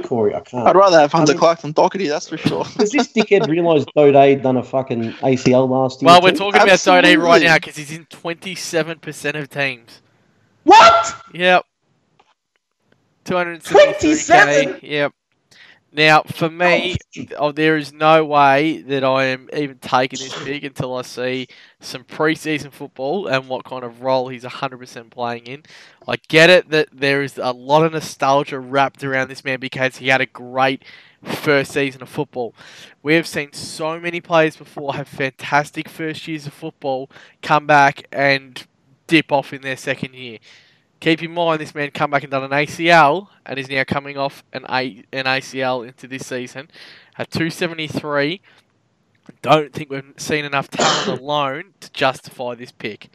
Corey, 0.05 0.35
I 0.35 0.41
can't. 0.41 0.69
I'd 0.69 0.77
rather 0.77 1.01
have 1.01 1.11
Hunter 1.11 1.33
mean- 1.33 1.39
Clark 1.39 1.61
than 1.63 1.73
Docherty, 1.73 2.07
that's 2.09 2.29
for 2.29 2.37
sure. 2.37 2.65
Does 2.77 2.91
this 2.93 3.13
dickhead 3.13 3.49
realise 3.49 3.85
Doedee 3.97 4.41
done 4.43 4.59
a 4.59 4.63
fucking 4.63 5.13
ACL 5.15 5.69
last 5.69 6.03
year? 6.03 6.07
Well, 6.07 6.21
we're 6.23 6.31
too? 6.33 6.37
talking 6.37 6.61
about 6.61 6.79
Doedee 6.79 7.17
right 7.21 7.43
now 7.43 7.55
because 7.57 7.77
he's 7.77 7.93
in 7.93 8.05
27% 8.07 9.41
of 9.41 9.49
teams. 9.49 10.03
What? 10.65 11.15
Yep. 11.33 11.65
273k. 13.25 13.99
27? 14.01 14.79
Yep. 14.83 15.13
Now, 15.97 16.25
for 16.25 16.51
me, 16.51 16.97
oh. 17.19 17.25
oh, 17.39 17.53
there 17.53 17.79
is 17.79 17.91
no 17.91 18.23
way 18.23 18.83
that 18.83 19.03
I 19.03 19.25
am 19.25 19.49
even 19.55 19.79
taking 19.79 20.19
this 20.19 20.45
pick 20.45 20.63
until 20.63 20.95
I 20.95 21.01
see 21.01 21.49
some 21.81 22.05
preseason 22.05 22.71
football 22.71 23.27
and 23.27 23.49
what 23.49 23.65
kind 23.65 23.83
of 23.83 24.03
role 24.03 24.29
he's 24.29 24.45
100% 24.45 25.11
playing 25.11 25.47
in. 25.47 25.63
I 26.07 26.17
get 26.29 26.51
it 26.51 26.69
that 26.69 26.89
there 26.93 27.23
is 27.23 27.39
a 27.39 27.53
lot 27.53 27.83
of 27.83 27.93
nostalgia 27.93 28.59
wrapped 28.59 29.03
around 29.05 29.29
this 29.29 29.43
man 29.43 29.59
because 29.59 29.97
he 29.97 30.09
had 30.09 30.21
a 30.21 30.27
great 30.27 30.85
first 31.23 31.73
season 31.73 32.03
of 32.03 32.11
football. 32.11 32.55
We 33.03 33.15
have 33.15 33.27
seen 33.27 33.55
so 33.55 33.99
many 33.99 34.21
players 34.21 34.55
before 34.55 34.97
have 34.97 35.09
fantastic 35.09 35.89
first 35.89 36.29
years 36.29 36.47
of 36.47 36.53
football 36.53 37.09
come 37.41 37.67
back 37.67 38.07
and 38.13 38.67
dip 39.07 39.33
off 39.33 39.55
in 39.55 39.63
their 39.63 39.79
second 39.79 40.15
year. 40.15 40.41
Keep 41.07 41.23
in 41.23 41.35
mind, 41.35 41.61
this 41.61 41.73
man 41.73 41.93
come 41.93 42.11
back 42.11 42.25
and 42.25 42.33
done 42.33 42.43
an 42.43 42.51
ACL 42.51 43.29
and 43.47 43.61
is 43.61 43.69
now 43.69 43.85
coming 43.85 44.19
off 44.19 44.43
an 44.53 44.65
A- 44.69 45.05
an 45.13 45.27
ACL 45.27 45.87
into 45.87 46.09
this 46.09 46.27
season 46.27 46.69
at 47.17 47.31
273. 47.31 48.41
Don't 49.41 49.73
think 49.73 49.89
we've 49.89 50.03
seen 50.17 50.45
enough 50.45 50.69
talent 50.69 51.21
alone 51.21 51.75
to 51.79 51.93
justify 51.93 52.57
this 52.57 52.73
pick. 52.73 53.09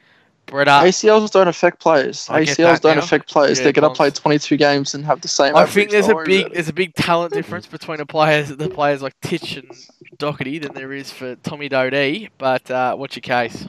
Bretta, 0.48 0.84
ACLs 0.84 1.32
don't 1.32 1.50
affect 1.50 1.82
players. 1.82 2.30
I 2.30 2.44
ACLs 2.44 2.80
don't 2.80 2.96
now. 2.96 3.04
affect 3.04 3.30
players. 3.30 3.60
Yeah, 3.60 3.66
They're 3.66 3.74
going 3.74 3.92
to 3.92 3.98
play 3.98 4.10
22 4.10 4.56
games 4.56 4.96
and 4.96 5.04
have 5.04 5.20
the 5.20 5.28
same. 5.28 5.58
I 5.58 5.66
think 5.66 5.92
there's 5.92 6.08
a 6.08 6.16
big 6.24 6.54
there's 6.54 6.70
a 6.70 6.74
big 6.74 6.96
talent 6.96 7.34
difference 7.34 7.68
between 7.68 7.98
the 7.98 8.06
players 8.06 8.48
the 8.56 8.70
players 8.70 9.02
like 9.02 9.20
Titch 9.20 9.58
and 9.58 9.70
Docherty 10.18 10.62
than 10.62 10.74
there 10.76 10.94
is 10.94 11.12
for 11.12 11.36
Tommy 11.36 11.68
Doedee. 11.68 12.30
But 12.38 12.72
uh, 12.72 12.96
what's 12.96 13.18
your 13.18 13.22
case? 13.22 13.68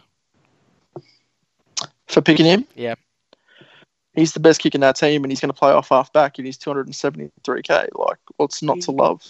for 2.07 2.21
picking 2.21 2.47
him. 2.47 2.69
Yeah. 2.77 2.95
He's 4.15 4.33
the 4.33 4.41
best 4.41 4.61
kick 4.61 4.75
in 4.75 4.81
that 4.83 4.97
team, 4.97 5.25
and 5.25 5.33
he's 5.33 5.41
going 5.41 5.49
to 5.53 5.59
play 5.59 5.71
off 5.73 5.89
half 5.89 6.13
back, 6.13 6.39
and 6.39 6.47
he's 6.47 6.59
273k. 6.59 7.89
Like, 7.95 8.19
what's 8.37 8.63
not 8.63 8.81
to 8.83 8.91
love? 8.91 9.23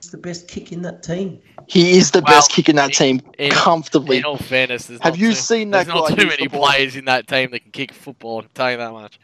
He's 0.00 0.10
the 0.10 0.18
best 0.18 0.48
kick 0.48 0.72
in 0.72 0.82
that 0.82 1.02
team. 1.02 1.40
He 1.66 1.98
is 1.98 2.12
the 2.12 2.20
Well, 2.20 2.34
best 2.34 2.50
kick 2.50 2.68
in 2.68 2.76
that 2.76 2.92
team, 2.92 3.20
in- 3.38 3.50
comfortably. 3.50 4.18
In 4.18 4.24
all 4.24 4.38
fairness, 4.38 4.88
Have 5.00 5.16
you 5.16 5.30
too, 5.30 5.34
seen 5.34 5.70
that 5.70 5.86
there's 5.86 5.94
not 5.94 6.08
guy 6.10 6.14
too 6.14 6.28
many 6.28 6.48
players 6.48 6.96
in 6.96 7.04
that 7.06 7.26
team 7.26 7.50
that 7.50 7.60
can 7.60 7.72
kick 7.72 7.92
football. 7.92 8.42
I'll 8.42 8.48
tell 8.54 8.70
you 8.70 8.76
that 8.78 8.92
much. 8.92 9.18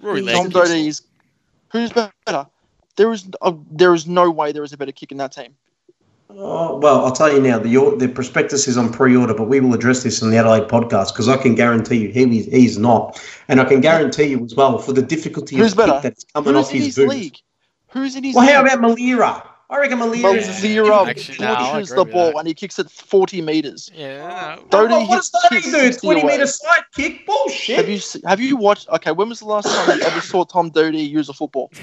Rory 0.00 0.24
Tom 0.24 0.50
Doedee's. 0.50 1.02
Who's 1.70 1.92
better? 1.92 2.46
There 2.96 3.12
is 3.12 3.28
uh, 3.42 3.52
there 3.70 3.94
is 3.94 4.06
no 4.06 4.30
way 4.30 4.52
there 4.52 4.64
is 4.64 4.72
a 4.72 4.76
better 4.76 4.92
kick 4.92 5.12
in 5.12 5.18
that 5.18 5.32
team. 5.32 5.54
Oh, 6.30 6.76
well, 6.78 7.04
I'll 7.06 7.12
tell 7.12 7.32
you 7.32 7.40
now. 7.40 7.58
The 7.58 7.96
the 7.96 8.08
prospectus 8.08 8.68
is 8.68 8.76
on 8.76 8.92
pre-order, 8.92 9.32
but 9.34 9.44
we 9.48 9.60
will 9.60 9.72
address 9.74 10.02
this 10.02 10.20
in 10.20 10.30
the 10.30 10.36
Adelaide 10.36 10.68
podcast 10.68 11.12
because 11.14 11.26
I 11.28 11.36
can 11.38 11.54
guarantee 11.54 11.96
you 11.96 12.08
he 12.10 12.42
he's 12.42 12.76
not, 12.78 13.18
and 13.48 13.60
I 13.60 13.64
can 13.64 13.80
guarantee 13.80 14.24
you 14.24 14.44
as 14.44 14.54
well 14.54 14.78
for 14.78 14.92
the 14.92 15.00
difficulty 15.02 15.56
Who's 15.56 15.72
of 15.72 15.78
kick 15.78 15.86
better? 15.86 16.00
that's 16.02 16.24
coming 16.34 16.54
Who's 16.54 16.66
off 16.66 16.70
in 16.72 16.76
his 16.78 16.86
his 16.86 16.96
boot. 16.96 17.08
league? 17.08 17.36
Who's 17.88 18.14
in 18.14 18.24
his 18.24 18.34
Well, 18.34 18.44
league? 18.44 18.54
how 18.54 18.62
about 18.62 18.78
Milera? 18.80 19.46
I 19.70 19.78
reckon 19.78 19.98
Milera 19.98 20.36
is 20.36 20.46
Milera 20.48 21.08
Actually, 21.08 21.38
no, 21.38 21.54
I 21.54 21.78
the 21.96 22.04
with 22.04 22.12
ball 22.12 22.26
that. 22.32 22.36
and 22.38 22.48
he 22.48 22.54
kicks 22.54 22.78
it 22.78 22.90
40 22.90 23.42
meters. 23.42 23.90
Yeah. 23.94 24.56
Oh, 24.58 24.62
no. 24.62 24.86
Doedee 24.86 24.90
what, 24.90 25.08
what 25.08 25.16
does 25.16 25.32
hits- 25.50 25.66
Doedee 25.74 25.82
hits 25.82 25.96
do? 25.98 26.06
Twenty 26.06 26.20
away. 26.22 26.32
meter 26.32 26.46
side 26.46 26.82
kick? 26.94 27.26
Bullshit. 27.26 27.76
Have 27.76 27.88
you 27.88 28.00
have 28.26 28.40
you 28.40 28.56
watched? 28.56 28.88
Okay, 28.90 29.12
when 29.12 29.28
was 29.30 29.40
the 29.40 29.46
last 29.46 29.66
time 29.66 29.98
you 29.98 30.04
ever 30.04 30.20
saw 30.20 30.44
Tom 30.44 30.70
Doedee 30.70 31.08
use 31.08 31.28
a 31.30 31.32
football? 31.34 31.70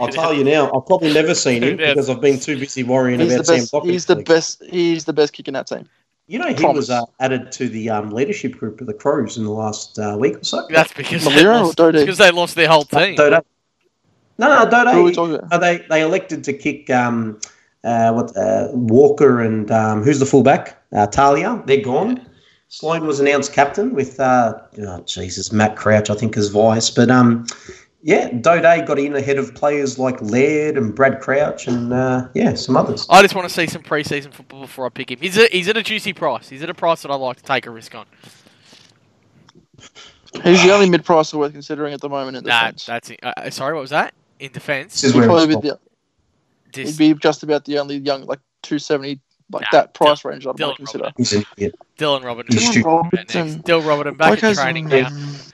I'll 0.00 0.08
tell 0.08 0.34
you 0.34 0.44
now. 0.44 0.66
I've 0.66 0.86
probably 0.86 1.12
never 1.12 1.34
seen 1.46 1.62
him 1.62 1.76
because 1.76 2.10
I've 2.10 2.20
been 2.20 2.38
too 2.38 2.58
busy 2.58 2.82
worrying 2.82 3.20
He's 3.20 3.30
the 3.30 3.34
about 3.36 3.46
Sam 3.46 3.58
best. 3.58 3.86
He's 3.86 4.06
the 4.06 4.16
best. 4.16 4.62
He's 4.64 5.04
the 5.04 5.12
best 5.12 5.32
kick 5.32 5.48
in 5.48 5.54
that 5.54 5.66
team. 5.66 5.88
You 6.26 6.38
know, 6.38 6.48
he 6.48 6.54
Promise. 6.54 6.76
was 6.76 6.90
uh, 6.90 7.04
added 7.20 7.50
to 7.52 7.70
the 7.70 7.88
um, 7.88 8.10
leadership 8.10 8.58
group 8.58 8.82
of 8.82 8.86
the 8.86 8.92
Crows 8.92 9.38
in 9.38 9.44
the 9.44 9.50
last 9.50 9.98
uh, 9.98 10.14
week 10.18 10.36
or 10.36 10.44
so. 10.44 10.66
That's 10.68 10.92
because 10.92 11.24
they, 11.24 11.30
Milera 11.30 11.60
or 11.60 11.64
lost, 11.64 11.78
Doedee? 11.78 12.00
because 12.00 12.18
they 12.18 12.30
lost 12.30 12.54
their 12.54 12.68
whole 12.68 12.84
team. 12.84 13.14
Dodo. 13.14 13.42
No, 14.36 14.48
no, 14.48 14.70
Dodo. 14.70 14.92
Who 14.92 15.00
are 15.00 15.02
we 15.04 15.12
talking 15.12 15.34
about? 15.36 15.52
Uh, 15.52 15.58
they 15.58 15.78
they 15.88 16.02
elected 16.02 16.44
to 16.44 16.52
kick 16.52 16.90
um, 16.90 17.40
uh, 17.82 18.12
what 18.12 18.36
uh, 18.36 18.68
Walker 18.72 19.40
and 19.40 19.70
um, 19.70 20.02
who's 20.02 20.18
the 20.18 20.26
fullback? 20.26 20.76
Uh, 20.92 21.06
Talia. 21.06 21.62
They're 21.66 21.80
gone. 21.82 22.26
Sloane 22.68 23.06
was 23.06 23.18
announced 23.18 23.54
captain 23.54 23.94
with 23.94 24.20
uh, 24.20 24.60
oh, 24.80 25.00
Jesus 25.06 25.50
Matt 25.50 25.76
Crouch, 25.76 26.10
I 26.10 26.14
think, 26.14 26.36
as 26.36 26.48
vice. 26.48 26.90
But 26.90 27.10
um, 27.10 27.46
yeah, 28.08 28.30
Doedee 28.30 28.86
got 28.86 28.98
in 28.98 29.14
ahead 29.14 29.36
of 29.36 29.54
players 29.54 29.98
like 29.98 30.18
Laird 30.22 30.78
and 30.78 30.94
Brad 30.94 31.20
Crouch 31.20 31.66
and 31.68 31.92
uh, 31.92 32.26
yeah, 32.32 32.54
some 32.54 32.74
others. 32.74 33.06
I 33.10 33.20
just 33.20 33.34
want 33.34 33.46
to 33.46 33.54
see 33.54 33.66
some 33.66 33.82
preseason 33.82 34.32
football 34.32 34.62
before 34.62 34.86
I 34.86 34.88
pick 34.88 35.10
him. 35.10 35.18
He's 35.20 35.36
at, 35.36 35.52
he's 35.52 35.68
at 35.68 35.76
a 35.76 35.82
juicy 35.82 36.14
price. 36.14 36.48
He's 36.48 36.62
at 36.62 36.70
a 36.70 36.74
price 36.74 37.02
that 37.02 37.10
I 37.10 37.16
like 37.16 37.36
to 37.36 37.42
take 37.42 37.66
a 37.66 37.70
risk 37.70 37.94
on. 37.94 38.06
He's 40.42 40.62
the 40.62 40.72
only 40.72 40.88
mid-pricer 40.88 41.34
worth 41.34 41.52
considering 41.52 41.92
at 41.92 42.00
the 42.00 42.08
moment 42.08 42.38
in 42.38 42.44
Nah, 42.44 42.60
defence. 42.60 42.86
that's 42.86 43.10
it. 43.10 43.20
Uh, 43.22 43.32
uh, 43.36 43.50
sorry, 43.50 43.74
what 43.74 43.82
was 43.82 43.90
that? 43.90 44.14
In 44.40 44.52
defence, 44.52 45.02
This 45.02 45.12
He'd 45.12 45.24
probably 45.24 45.56
be, 45.56 45.70
the, 46.72 46.82
he'd 46.82 46.96
be 46.96 47.12
just 47.12 47.42
about 47.42 47.66
the 47.66 47.78
only 47.78 47.98
young, 47.98 48.24
like 48.24 48.40
two 48.62 48.78
seventy, 48.78 49.20
like 49.50 49.62
Nah, 49.64 49.68
that 49.72 49.92
price 49.94 50.24
range. 50.24 50.46
I'd 50.46 50.54
Dylan 50.56 50.76
consider. 50.76 51.10
He's 51.18 51.34
an 51.34 51.44
idiot. 51.58 51.74
Dylan 51.98 52.22
Roberton. 52.22 52.54
He's 52.54 52.68
Dylan 52.68 52.72
stupid. 52.72 52.86
Roberton. 52.86 53.62
Dylan 53.64 53.82
Roberton 53.84 54.16
back 54.16 54.42
in 54.42 54.54
training 54.54 54.88
has- 54.88 55.12
now. 55.12 55.47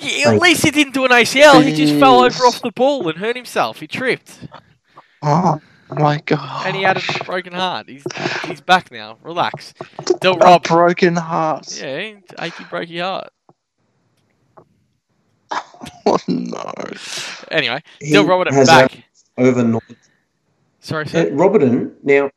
Yeah, 0.00 0.30
at 0.30 0.40
least 0.40 0.64
he 0.64 0.70
didn't 0.70 0.94
do 0.94 1.04
an 1.04 1.10
ACL. 1.10 1.62
He 1.64 1.74
just 1.74 1.98
fell 1.98 2.20
over 2.24 2.44
off 2.44 2.62
the 2.62 2.70
ball 2.70 3.08
and 3.08 3.18
hurt 3.18 3.34
himself. 3.36 3.80
He 3.80 3.86
tripped, 3.88 4.38
Oh 5.22 5.60
my 5.90 6.20
god! 6.24 6.66
and 6.66 6.76
he 6.76 6.82
had 6.82 6.98
a 6.98 7.24
broken 7.24 7.52
heart. 7.52 7.88
He's 7.88 8.04
he's 8.44 8.60
back 8.60 8.90
now. 8.92 9.18
Relax. 9.22 9.74
Dylan 10.22 10.36
a 10.36 10.44
Rob. 10.44 10.62
broken 10.62 11.16
heart. 11.16 11.76
Yeah, 11.80 12.14
achy 12.38 12.64
breaky 12.64 13.00
heart. 13.02 13.30
Oh 16.06 16.18
no! 16.26 16.72
Anyway, 17.50 17.82
He 18.00 18.12
Dylan 18.14 18.26
Roberton 18.28 18.52
has 18.54 18.66
back. 18.68 19.02
overnight. 19.36 19.82
Sorry, 20.80 21.04
Uh, 21.04 21.08
sir. 21.08 21.30
Roberton, 21.32 21.92
now, 22.02 22.30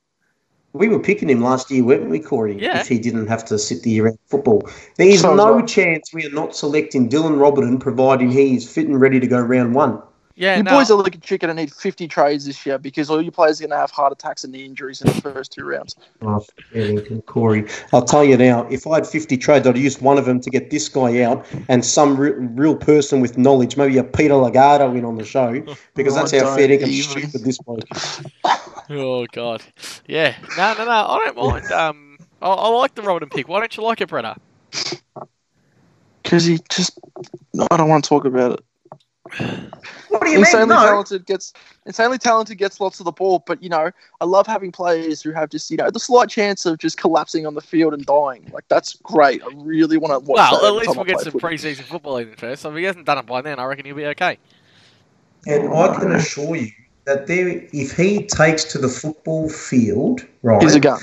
we 0.73 0.87
were 0.87 0.99
picking 0.99 1.29
him 1.29 1.41
last 1.41 1.69
year, 1.71 1.83
weren't 1.83 2.09
we, 2.09 2.19
Corey? 2.19 2.57
Yeah. 2.59 2.79
If 2.79 2.87
he 2.87 2.99
didn't 2.99 3.27
have 3.27 3.45
to 3.45 3.59
sit 3.59 3.83
the 3.83 3.89
year 3.89 4.07
out 4.07 4.13
of 4.13 4.19
football. 4.27 4.69
There 4.97 5.07
is 5.07 5.21
So 5.21 5.35
no 5.35 5.55
right. 5.55 5.67
chance 5.67 6.13
we 6.13 6.25
are 6.25 6.31
not 6.31 6.55
selecting 6.55 7.09
Dylan 7.09 7.37
Roberton, 7.37 7.79
providing 7.79 8.31
he 8.31 8.55
is 8.55 8.71
fit 8.71 8.87
and 8.87 8.99
ready 8.99 9.19
to 9.19 9.27
go 9.27 9.39
round 9.39 9.75
one. 9.75 10.01
Yeah, 10.41 10.57
you 10.57 10.63
no. 10.63 10.71
boys 10.71 10.89
are 10.89 10.95
looking 10.95 11.21
chicken 11.21 11.51
and 11.51 11.59
need 11.59 11.71
50 11.71 12.07
trades 12.07 12.47
this 12.47 12.65
year 12.65 12.79
because 12.79 13.11
all 13.11 13.21
your 13.21 13.31
players 13.31 13.61
are 13.61 13.65
going 13.65 13.69
to 13.69 13.77
have 13.77 13.91
heart 13.91 14.11
attacks 14.11 14.43
and 14.43 14.51
knee 14.51 14.65
injuries 14.65 14.99
in 14.99 15.07
the 15.07 15.21
first 15.21 15.51
two 15.51 15.63
rounds. 15.63 15.95
Oh, 16.23 16.43
Lincoln, 16.73 17.21
Corey. 17.21 17.67
I'll 17.93 18.03
tell 18.03 18.25
you 18.25 18.37
now, 18.37 18.65
if 18.71 18.87
I 18.87 18.95
had 18.95 19.05
50 19.05 19.37
trades, 19.37 19.67
I'd 19.67 19.77
use 19.77 20.01
one 20.01 20.17
of 20.17 20.25
them 20.25 20.41
to 20.41 20.49
get 20.49 20.71
this 20.71 20.89
guy 20.89 21.21
out 21.21 21.45
and 21.69 21.85
some 21.85 22.17
re- 22.17 22.31
real 22.31 22.75
person 22.75 23.21
with 23.21 23.37
knowledge, 23.37 23.77
maybe 23.77 23.99
a 23.99 24.03
Peter 24.03 24.33
Legato 24.33 24.95
in 24.95 25.05
on 25.05 25.13
the 25.13 25.23
show, 25.23 25.51
because 25.93 26.15
that's 26.15 26.33
Oh, 26.33 26.39
how 26.39 26.45
don't 26.45 26.57
fair 26.57 26.69
dinkum 26.69 26.87
even. 26.87 27.21
stupid 27.21 27.45
this 27.45 27.59
bloke 27.59 27.83
is. 27.91 28.21
Oh 28.89 29.27
god. 29.27 29.61
Yeah. 30.07 30.35
No, 30.57 30.73
no, 30.73 30.85
no. 30.85 30.91
I 30.91 31.19
don't 31.23 31.37
mind. 31.37 31.71
Um, 31.71 32.17
I, 32.41 32.49
I 32.49 32.67
like 32.69 32.95
the 32.95 33.03
Roberton 33.03 33.29
pick. 33.29 33.47
Why 33.47 33.59
don't 33.59 33.77
you 33.77 33.83
like 33.83 34.01
it, 34.01 34.09
Bretta? 34.09 34.37
Because 36.23 36.45
he 36.45 36.59
just. 36.67 36.99
I 37.69 37.77
don't 37.77 37.87
want 37.87 38.03
to 38.03 38.09
talk 38.09 38.25
about 38.25 38.53
it. 38.53 38.65
What 40.09 40.21
do 40.23 40.29
you 40.29 40.37
mean? 40.37 40.45
insanely 40.45 40.75
No. 40.75 40.81
talented 40.81 41.25
gets 41.25 41.53
insanely 41.85 42.17
talented 42.17 42.57
gets 42.57 42.79
lots 42.79 42.99
of 42.99 43.05
the 43.05 43.11
ball, 43.11 43.43
but 43.45 43.61
you 43.63 43.69
know 43.69 43.91
I 44.19 44.25
love 44.25 44.45
having 44.47 44.71
players 44.71 45.21
who 45.21 45.31
have 45.31 45.49
just 45.49 45.71
you 45.71 45.77
know 45.77 45.89
the 45.89 45.99
slight 45.99 46.29
chance 46.29 46.65
of 46.65 46.77
just 46.79 46.97
collapsing 46.97 47.45
on 47.45 47.53
the 47.53 47.61
field 47.61 47.93
and 47.93 48.05
dying. 48.05 48.49
Like 48.53 48.67
that's 48.67 48.95
great. 49.03 49.41
I 49.43 49.47
really 49.55 49.97
want 49.97 50.11
to 50.13 50.19
watch. 50.19 50.37
Well, 50.51 50.61
that 50.61 50.67
at 50.67 50.73
least 50.73 50.95
we'll 50.95 51.05
get 51.05 51.19
some 51.19 51.31
footy. 51.31 51.41
pre-season 51.41 51.85
football 51.85 52.17
in 52.17 52.35
first. 52.35 52.61
So 52.61 52.71
if 52.71 52.77
he 52.77 52.83
hasn't 52.83 53.05
done 53.05 53.17
it 53.17 53.25
by 53.25 53.41
then, 53.41 53.59
I 53.59 53.63
reckon 53.65 53.85
he'll 53.85 53.95
be 53.95 54.05
okay. 54.07 54.37
And 55.47 55.73
I 55.73 55.95
can 55.99 56.11
assure 56.11 56.55
you 56.55 56.71
that 57.05 57.27
there, 57.27 57.47
if 57.73 57.95
he 57.97 58.25
takes 58.27 58.63
to 58.65 58.77
the 58.77 58.87
football 58.89 59.49
field, 59.49 60.21
right, 60.43 60.61
He's 60.61 60.75
a 60.75 60.79
gun. 60.79 60.99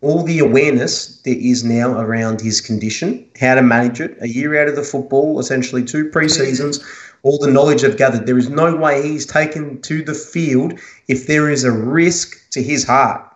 all 0.00 0.24
the 0.24 0.40
awareness 0.40 1.20
there 1.22 1.36
is 1.38 1.62
now 1.62 2.00
around 2.00 2.40
his 2.40 2.60
condition, 2.60 3.24
how 3.40 3.54
to 3.54 3.62
manage 3.62 4.00
it, 4.00 4.16
a 4.20 4.28
year 4.28 4.60
out 4.60 4.66
of 4.66 4.74
the 4.74 4.82
football, 4.82 5.38
essentially 5.38 5.84
two 5.84 6.08
pre-seasons, 6.10 6.80
all 7.22 7.38
the 7.38 7.50
knowledge 7.50 7.84
I've 7.84 7.96
gathered, 7.96 8.26
there 8.26 8.38
is 8.38 8.48
no 8.48 8.74
way 8.74 9.02
he's 9.02 9.26
taken 9.26 9.80
to 9.82 10.02
the 10.02 10.14
field 10.14 10.78
if 11.08 11.26
there 11.26 11.50
is 11.50 11.64
a 11.64 11.72
risk 11.72 12.50
to 12.50 12.62
his 12.62 12.84
heart. 12.84 13.26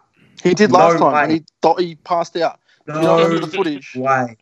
He 0.43 0.55
did 0.55 0.71
No 0.73 0.79
last 0.79 0.99
time. 0.99 1.29
way. 1.29 1.35
He 1.37 1.45
thought 1.63 1.81
he 1.81 1.95
passed 1.97 2.37
out. 2.37 2.61
No 2.87 3.01
You 3.01 3.07
don't 3.07 3.41
the 3.41 3.47
footage? 3.47 3.95
way. 3.97 4.37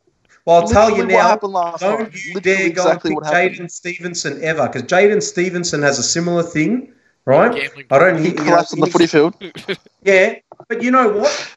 Well, 0.45 0.57
I'll 0.63 0.69
tell 0.69 0.91
you 0.91 0.97
Literally 0.97 1.15
what 1.15 1.23
now, 1.23 1.29
happened 1.29 1.53
last 1.53 1.81
time. 1.81 1.99
don't 1.99 2.15
you 2.27 2.35
Literally 2.35 2.57
dare 2.59 2.71
go 2.71 2.83
exactly 2.83 3.13
and 3.13 3.23
pick. 3.23 3.33
Jaden 3.33 3.71
Stevenson 3.71 4.43
ever, 4.43 4.67
because 4.67 4.83
Jaden 4.83 5.23
Stevenson 5.23 5.83
has 5.83 5.99
a 6.01 6.03
similar 6.03 6.43
thing, 6.43 6.93
right? 7.25 7.55
Gambling. 7.55 7.87
I 7.91 7.99
don't 7.99 8.19
He 8.19 8.31
you 8.31 8.35
know, 8.35 8.45
collapsed 8.45 8.75
on 8.75 8.81
the 8.81 8.87
footy 8.89 9.07
field. 9.07 9.37
Yeah, 10.05 10.35
but 10.69 10.83
you 10.83 10.91
know 10.91 11.09
what? 11.11 11.57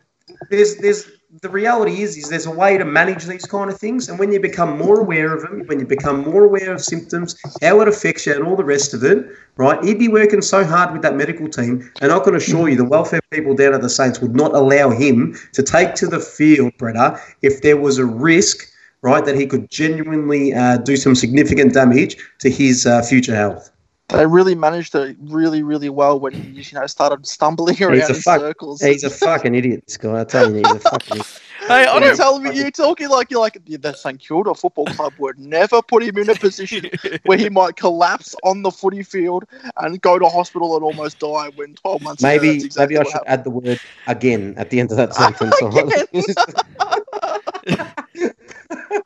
There's 0.51 0.77
there's 0.77 1.09
the 1.41 1.49
reality 1.49 2.01
is 2.01 2.17
is 2.17 2.29
there's 2.29 2.45
a 2.45 2.51
way 2.51 2.77
to 2.77 2.85
manage 2.85 3.25
these 3.25 3.45
kind 3.45 3.69
of 3.69 3.77
things, 3.77 4.09
and 4.09 4.17
when 4.17 4.31
you 4.31 4.39
become 4.39 4.77
more 4.77 4.99
aware 4.99 5.33
of 5.33 5.41
them, 5.41 5.63
when 5.65 5.79
you 5.79 5.85
become 5.85 6.21
more 6.21 6.45
aware 6.45 6.73
of 6.73 6.81
symptoms, 6.81 7.35
how 7.61 7.81
it 7.81 7.87
affects 7.87 8.25
you, 8.25 8.33
and 8.33 8.43
all 8.43 8.55
the 8.55 8.63
rest 8.63 8.93
of 8.93 9.03
it, 9.03 9.25
right? 9.57 9.83
He'd 9.83 9.99
be 9.99 10.07
working 10.07 10.41
so 10.41 10.63
hard 10.63 10.93
with 10.93 11.01
that 11.01 11.15
medical 11.15 11.49
team, 11.49 11.91
and 12.01 12.11
I 12.11 12.19
can 12.19 12.35
assure 12.35 12.69
you, 12.69 12.77
the 12.77 12.85
welfare 12.85 13.21
people 13.31 13.55
down 13.55 13.73
at 13.73 13.81
the 13.81 13.89
Saints 13.89 14.19
would 14.21 14.35
not 14.35 14.53
allow 14.53 14.89
him 14.89 15.37
to 15.53 15.63
take 15.63 15.95
to 15.95 16.07
the 16.07 16.19
field, 16.19 16.73
Bretta, 16.77 17.19
if 17.41 17.61
there 17.61 17.77
was 17.77 17.97
a 17.97 18.05
risk, 18.05 18.67
right, 19.01 19.25
that 19.25 19.35
he 19.35 19.45
could 19.45 19.69
genuinely 19.69 20.53
uh, 20.53 20.77
do 20.77 20.95
some 20.95 21.15
significant 21.15 21.73
damage 21.73 22.17
to 22.39 22.49
his 22.49 22.85
uh, 22.85 23.01
future 23.01 23.35
health. 23.35 23.71
They 24.09 24.25
really 24.27 24.53
managed 24.53 24.93
it 24.93 25.17
really, 25.19 25.63
really 25.63 25.89
well 25.89 26.19
when 26.19 26.33
he 26.33 26.49
you 26.61 26.63
know 26.79 26.85
started 26.87 27.25
stumbling 27.25 27.81
around 27.81 28.01
a 28.01 28.07
in 28.07 28.13
fuck- 28.15 28.39
circles. 28.39 28.81
He's 28.81 29.03
a 29.03 29.09
fucking 29.09 29.55
idiot, 29.55 29.83
this 29.87 29.97
guy. 29.97 30.21
I 30.21 30.23
tell 30.25 30.49
you, 30.49 30.57
he's 30.57 30.71
a 30.75 30.79
fucking 30.79 31.11
idiot. 31.17 31.41
Hey, 31.67 31.87
I 31.87 31.93
You're 31.93 32.09
don't. 32.09 32.17
telling 32.17 32.43
me 32.43 32.55
you're 32.55 32.69
talking 32.69 33.09
like 33.09 33.31
you're 33.31 33.39
like 33.39 33.57
the 33.65 33.93
St 33.93 34.19
Kilda 34.19 34.53
Football 34.53 34.85
Club 34.85 35.13
would 35.17 35.39
never 35.39 35.81
put 35.81 36.03
him 36.03 36.15
in 36.19 36.29
a 36.29 36.35
position 36.35 36.87
where 37.25 37.39
he 37.39 37.49
might 37.49 37.75
collapse 37.75 38.35
on 38.43 38.61
the 38.61 38.69
footy 38.69 39.01
field 39.01 39.45
and 39.77 39.99
go 40.01 40.19
to 40.19 40.27
hospital 40.27 40.75
and 40.75 40.83
almost 40.83 41.17
die 41.17 41.49
when 41.55 41.73
12 41.73 42.01
months 42.03 42.21
ago. 42.21 42.29
Maybe 42.29 42.51
that's 42.51 42.65
exactly 42.65 42.97
maybe 42.97 42.99
I 42.99 43.03
should 43.09 43.13
happened. 43.13 43.29
add 43.31 43.43
the 43.45 43.49
word 43.49 43.79
again 44.05 44.53
at 44.57 44.69
the 44.69 44.79
end 44.79 44.91
of 44.91 44.97
that 44.97 45.15
sentence. 45.15 45.55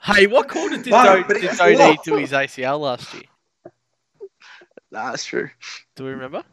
Hey, 0.02 0.28
what 0.28 0.50
quarter 0.50 0.76
did, 0.78 0.88
No, 0.91 1.16
Do- 1.18 1.24
but 1.28 1.34
did 1.36 1.43
it's 1.45 2.04
do 2.04 2.16
his 2.18 2.32
ACL 2.32 2.82
last 2.82 3.14
year? 3.14 3.24
Nah, 4.91 5.11
that's 5.11 5.25
true. 5.25 5.49
Do 5.95 6.03
we 6.05 6.11
remember? 6.11 6.43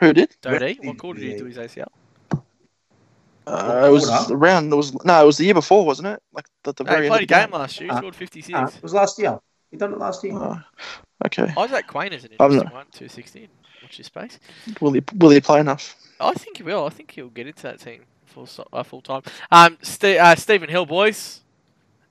Who 0.00 0.12
did? 0.12 0.36
Doedee, 0.42 0.84
what 0.84 0.98
quarter 0.98 1.20
did 1.20 1.32
he 1.32 1.38
do 1.38 1.44
his 1.44 1.56
ACL? 1.58 1.88
Uh, 3.46 3.84
it 3.86 3.90
was 3.92 4.08
quarter? 4.08 4.34
around. 4.34 4.72
It 4.72 4.76
was 4.76 5.04
no, 5.04 5.22
it 5.22 5.26
was 5.26 5.36
the 5.36 5.44
year 5.44 5.54
before, 5.54 5.84
wasn't 5.84 6.08
it? 6.08 6.22
Like 6.32 6.46
at 6.66 6.76
the 6.76 6.84
No, 6.84 6.90
very 6.90 7.02
he 7.02 7.06
end 7.06 7.14
of 7.14 7.18
played 7.18 7.22
a 7.22 7.26
game 7.46 7.50
last 7.52 7.80
year. 7.80 7.90
He 7.90 7.94
Uh, 7.94 7.98
scored 7.98 8.16
56. 8.16 8.58
Ah, 8.58 8.66
it 8.66 8.82
was 8.82 8.94
last 8.94 9.18
year. 9.18 9.38
He 9.70 9.76
done 9.76 9.92
it 9.92 9.98
last 9.98 10.24
year. 10.24 10.32
Oh, 10.34 10.60
okay. 11.26 11.52
Isaac 11.56 11.86
Quaynor 11.86 12.12
is 12.14 12.24
an 12.24 12.30
I'm 12.40 12.50
interesting 12.50 12.72
one, 12.74 12.86
216. 12.92 13.48
Watch 13.82 13.96
his 13.98 14.06
space. 14.06 14.38
Will 14.80 14.92
he? 14.92 15.02
Will 15.16 15.30
he 15.30 15.40
play 15.40 15.60
enough? 15.60 15.94
I 16.20 16.32
think 16.32 16.56
he 16.56 16.62
will. 16.62 16.86
I 16.86 16.88
think 16.90 17.10
he'll 17.10 17.28
get 17.28 17.46
into 17.46 17.62
that 17.64 17.80
team 17.80 18.02
full 18.24 18.46
so- 18.46 18.66
uh, 18.72 18.82
full 18.82 19.02
time. 19.02 19.22
Um, 19.50 19.76
Ste 19.82 20.04
uh, 20.18 20.34
Stephen 20.36 20.68
Hill, 20.70 20.86
boys. 20.86 21.42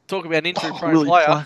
Talk 0.07 0.25
about 0.25 0.37
an 0.39 0.45
injury 0.47 0.69
Oh, 0.73 0.77
prone 0.77 0.93
will 0.93 1.03
he 1.03 1.09
player. 1.09 1.25
play? 1.25 1.45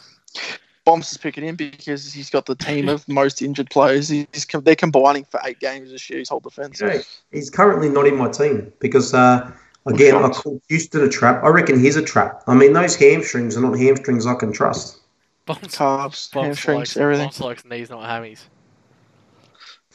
Bombs 0.88 1.12
is 1.12 1.18
picking 1.18 1.44
him 1.44 1.58
because 1.58 2.14
he's 2.14 2.30
got 2.30 2.46
the 2.46 2.56
team 2.56 2.88
of 2.88 3.06
most 3.10 3.42
injured 3.42 3.70
players. 3.70 4.08
He's 4.08 4.46
they're 4.62 4.74
combining 4.74 5.26
for 5.26 5.38
eight 5.44 5.60
games 5.60 5.92
this 5.92 6.10
year. 6.10 6.20
His 6.20 6.30
whole 6.30 6.40
defense. 6.40 6.80
Yeah, 6.80 7.00
He's 7.30 7.50
currently 7.50 7.90
not 7.90 8.08
in 8.08 8.16
my 8.16 8.30
team 8.30 8.72
because, 8.80 9.14
uh, 9.14 9.52
again, 9.86 10.16
I 10.16 10.22
shocked. 10.22 10.36
call 10.38 10.62
Houston 10.70 11.04
a 11.04 11.10
trap. 11.10 11.44
I 11.44 11.50
reckon 11.50 11.78
he's 11.78 11.98
a 11.98 12.02
trap. 12.02 12.42
I 12.48 12.56
mean, 12.56 12.72
those 12.72 12.96
hamstrings 12.96 13.58
are 13.58 13.62
not 13.62 13.78
hamstrings 13.78 14.26
I 14.26 14.36
can 14.36 14.54
trust. 14.54 15.02
Bombs, 15.46 15.76
Calves, 15.76 16.30
bombs 16.34 16.46
hamstrings, 16.46 16.78
likes, 16.78 16.98
everything. 16.98 17.26
Bombs 17.26 17.42
likes 17.42 17.66
knees, 17.66 17.90
not 17.90 18.04
hammies. 18.04 18.44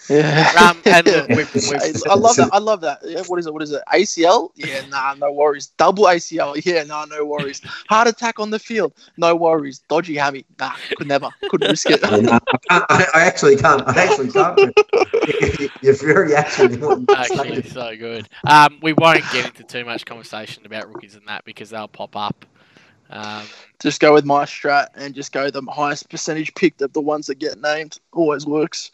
Yeah. 0.08 0.74
And 0.84 1.06
we've, 1.36 1.54
we've, 1.54 2.02
I 2.08 2.14
love 2.14 2.36
that. 2.36 2.50
I 2.52 2.58
love 2.58 2.80
that. 2.82 3.00
Yeah, 3.04 3.22
what 3.26 3.38
is 3.38 3.46
it? 3.46 3.52
What 3.52 3.62
is 3.62 3.72
it? 3.72 3.82
ACL? 3.92 4.50
Yeah, 4.54 4.82
nah, 4.88 5.14
no 5.14 5.32
worries. 5.32 5.68
Double 5.68 6.04
ACL? 6.04 6.60
Yeah, 6.64 6.84
nah, 6.84 7.04
no 7.04 7.24
worries. 7.24 7.60
Heart 7.88 8.08
attack 8.08 8.38
on 8.38 8.50
the 8.50 8.58
field? 8.58 8.92
No 9.16 9.34
worries. 9.34 9.80
Dodgy 9.88 10.16
hammy? 10.16 10.44
Nah, 10.58 10.74
could 10.96 11.08
never. 11.08 11.30
Couldn't 11.48 11.70
risk 11.70 11.90
it. 11.90 12.02
And, 12.02 12.30
I, 12.30 12.40
I, 12.70 13.06
I 13.14 13.20
actually 13.22 13.56
can't. 13.56 13.82
I 13.86 14.04
actually 14.04 14.30
can't. 14.30 14.58
You're 15.82 15.94
very 15.94 16.34
actually. 16.34 16.78
actually 17.14 17.62
so 17.62 17.96
good. 17.96 18.28
Um, 18.46 18.78
we 18.82 18.92
won't 18.92 19.24
get 19.32 19.46
into 19.46 19.64
too 19.64 19.84
much 19.84 20.04
conversation 20.04 20.66
about 20.66 20.92
rookies 20.92 21.14
and 21.14 21.26
that 21.28 21.44
because 21.44 21.70
they'll 21.70 21.88
pop 21.88 22.16
up. 22.16 22.44
Um, 23.10 23.44
just 23.78 24.00
go 24.00 24.14
with 24.14 24.24
my 24.24 24.44
strat 24.44 24.86
and 24.94 25.14
just 25.14 25.32
go 25.32 25.50
the 25.50 25.62
highest 25.70 26.08
percentage 26.08 26.54
picked 26.54 26.80
of 26.80 26.94
the 26.94 27.00
ones 27.00 27.26
that 27.26 27.38
get 27.38 27.60
named. 27.60 27.98
Always 28.12 28.46
works. 28.46 28.90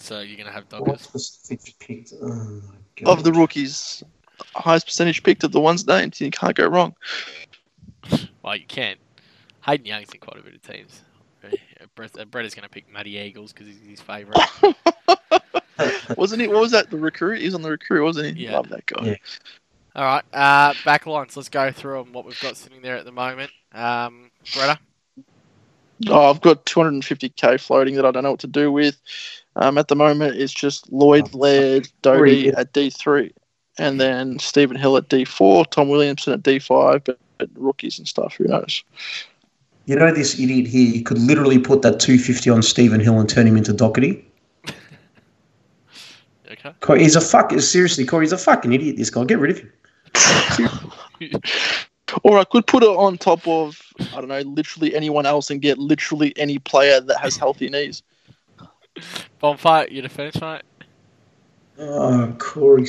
So 0.00 0.20
you're 0.20 0.36
gonna 0.38 0.50
have 0.52 0.64
What 0.72 0.84
Dockers. 0.86 1.02
specific 1.02 1.74
picked? 1.78 2.12
Oh 2.20 2.26
my 2.26 2.74
God. 2.96 3.18
Of 3.18 3.24
the 3.24 3.32
rookies, 3.32 4.02
highest 4.54 4.86
percentage 4.86 5.22
picked 5.22 5.44
of 5.44 5.52
the 5.52 5.60
ones 5.60 5.86
named. 5.86 6.20
You 6.20 6.30
can't 6.30 6.54
go 6.56 6.66
wrong. 6.66 6.94
Well, 8.42 8.56
you 8.56 8.64
can't. 8.66 8.98
Hayden 9.66 9.84
Young's 9.84 10.10
in 10.14 10.20
quite 10.20 10.38
a 10.40 10.42
bit 10.42 10.54
of 10.54 10.62
teams. 10.62 11.02
Uh, 11.44 11.48
Brett, 11.94 12.18
uh, 12.18 12.24
Brett 12.24 12.46
is 12.46 12.54
going 12.54 12.62
to 12.62 12.70
pick 12.70 12.90
Matty 12.90 13.18
Eagles 13.18 13.52
because 13.52 13.66
he's 13.68 13.76
his 13.86 14.00
favourite. 14.00 14.40
Wasn't 16.16 16.40
he? 16.40 16.48
What 16.48 16.60
was 16.62 16.70
that? 16.70 16.90
The 16.90 16.96
recruit? 16.96 17.40
He 17.40 17.44
was 17.44 17.54
on 17.54 17.60
the 17.60 17.70
recruit, 17.70 18.02
wasn't 18.02 18.36
he? 18.38 18.44
Yeah. 18.44 18.56
Love 18.56 18.70
that 18.70 18.86
guy. 18.86 19.04
Yeah. 19.04 19.16
All 19.94 20.04
right, 20.04 20.24
uh, 20.32 20.72
back 20.86 21.04
lines. 21.06 21.36
Let's 21.36 21.50
go 21.50 21.70
through 21.70 22.00
'em, 22.00 22.12
what 22.14 22.24
we've 22.24 22.40
got 22.40 22.56
sitting 22.56 22.80
there 22.80 22.96
at 22.96 23.04
the 23.04 23.12
moment. 23.12 23.50
Um, 23.72 24.30
Bretta, 24.46 24.78
Oh, 26.08 26.30
I've 26.30 26.40
got 26.40 26.64
250k 26.64 27.60
floating 27.60 27.96
that 27.96 28.06
I 28.06 28.10
don't 28.10 28.22
know 28.22 28.30
what 28.30 28.40
to 28.40 28.46
do 28.46 28.72
with. 28.72 28.98
Um, 29.60 29.76
at 29.76 29.88
the 29.88 29.96
moment, 29.96 30.36
it's 30.36 30.52
just 30.52 30.90
Lloyd, 30.90 31.34
Laird, 31.34 31.88
Doedee 32.02 32.52
at 32.56 32.72
D3, 32.72 33.30
and 33.78 34.00
then 34.00 34.38
Stephen 34.38 34.76
Hill 34.76 34.96
at 34.96 35.08
D4, 35.08 35.70
Tom 35.70 35.90
Williamson 35.90 36.32
at 36.32 36.42
D5, 36.42 37.04
but, 37.04 37.18
but 37.36 37.50
rookies 37.54 37.98
and 37.98 38.08
stuff. 38.08 38.34
Who 38.36 38.44
knows? 38.44 38.82
You 39.84 39.96
know 39.96 40.12
this 40.12 40.40
idiot 40.40 40.66
here. 40.66 40.88
You 40.88 41.02
could 41.02 41.18
literally 41.18 41.58
put 41.58 41.82
that 41.82 42.00
250 42.00 42.48
on 42.48 42.62
Stephen 42.62 43.00
Hill 43.00 43.20
and 43.20 43.28
turn 43.28 43.46
him 43.46 43.58
into 43.58 43.74
Docherty. 43.74 44.24
okay. 46.50 46.72
Corey, 46.80 47.02
he's 47.02 47.16
a 47.16 47.20
fuck. 47.20 47.52
Seriously, 47.60 48.06
Corey, 48.06 48.24
he's 48.24 48.32
a 48.32 48.38
fucking 48.38 48.72
idiot. 48.72 48.96
This 48.96 49.10
guy, 49.10 49.24
get 49.24 49.38
rid 49.38 49.50
of 49.50 49.58
him. 49.58 49.72
Or 52.24 52.38
I 52.38 52.44
could 52.44 52.66
put 52.66 52.82
it 52.82 52.88
on 52.88 53.18
top 53.18 53.46
of 53.46 53.80
I 54.12 54.16
don't 54.16 54.28
know, 54.28 54.40
literally 54.40 54.94
anyone 54.96 55.26
else 55.26 55.48
and 55.48 55.62
get 55.62 55.78
literally 55.78 56.32
any 56.36 56.58
player 56.58 57.00
that 57.00 57.18
has 57.20 57.36
healthy 57.36 57.68
knees. 57.68 58.02
Bonfire, 59.38 59.88
you 59.88 60.02
to 60.02 60.08
finish, 60.08 60.40
mate. 60.40 60.62
Oh, 61.82 62.34
Corey. 62.38 62.86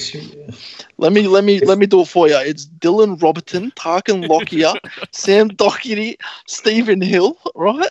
Let 0.97 1.14
me 1.14 1.26
let 1.28 1.45
me 1.45 1.62
let 1.62 1.78
me 1.78 1.86
do 1.86 2.01
it 2.01 2.09
for 2.09 2.28
you. 2.28 2.38
It's 2.38 2.66
Dylan 2.66 3.18
Roberton, 3.18 3.74
Tarkyn 3.76 4.28
Lockyer, 4.28 4.74
Sam 5.12 5.49
Docherty, 5.49 6.18
Stephen 6.45 6.99
Hill, 6.99 7.38
right? 7.55 7.89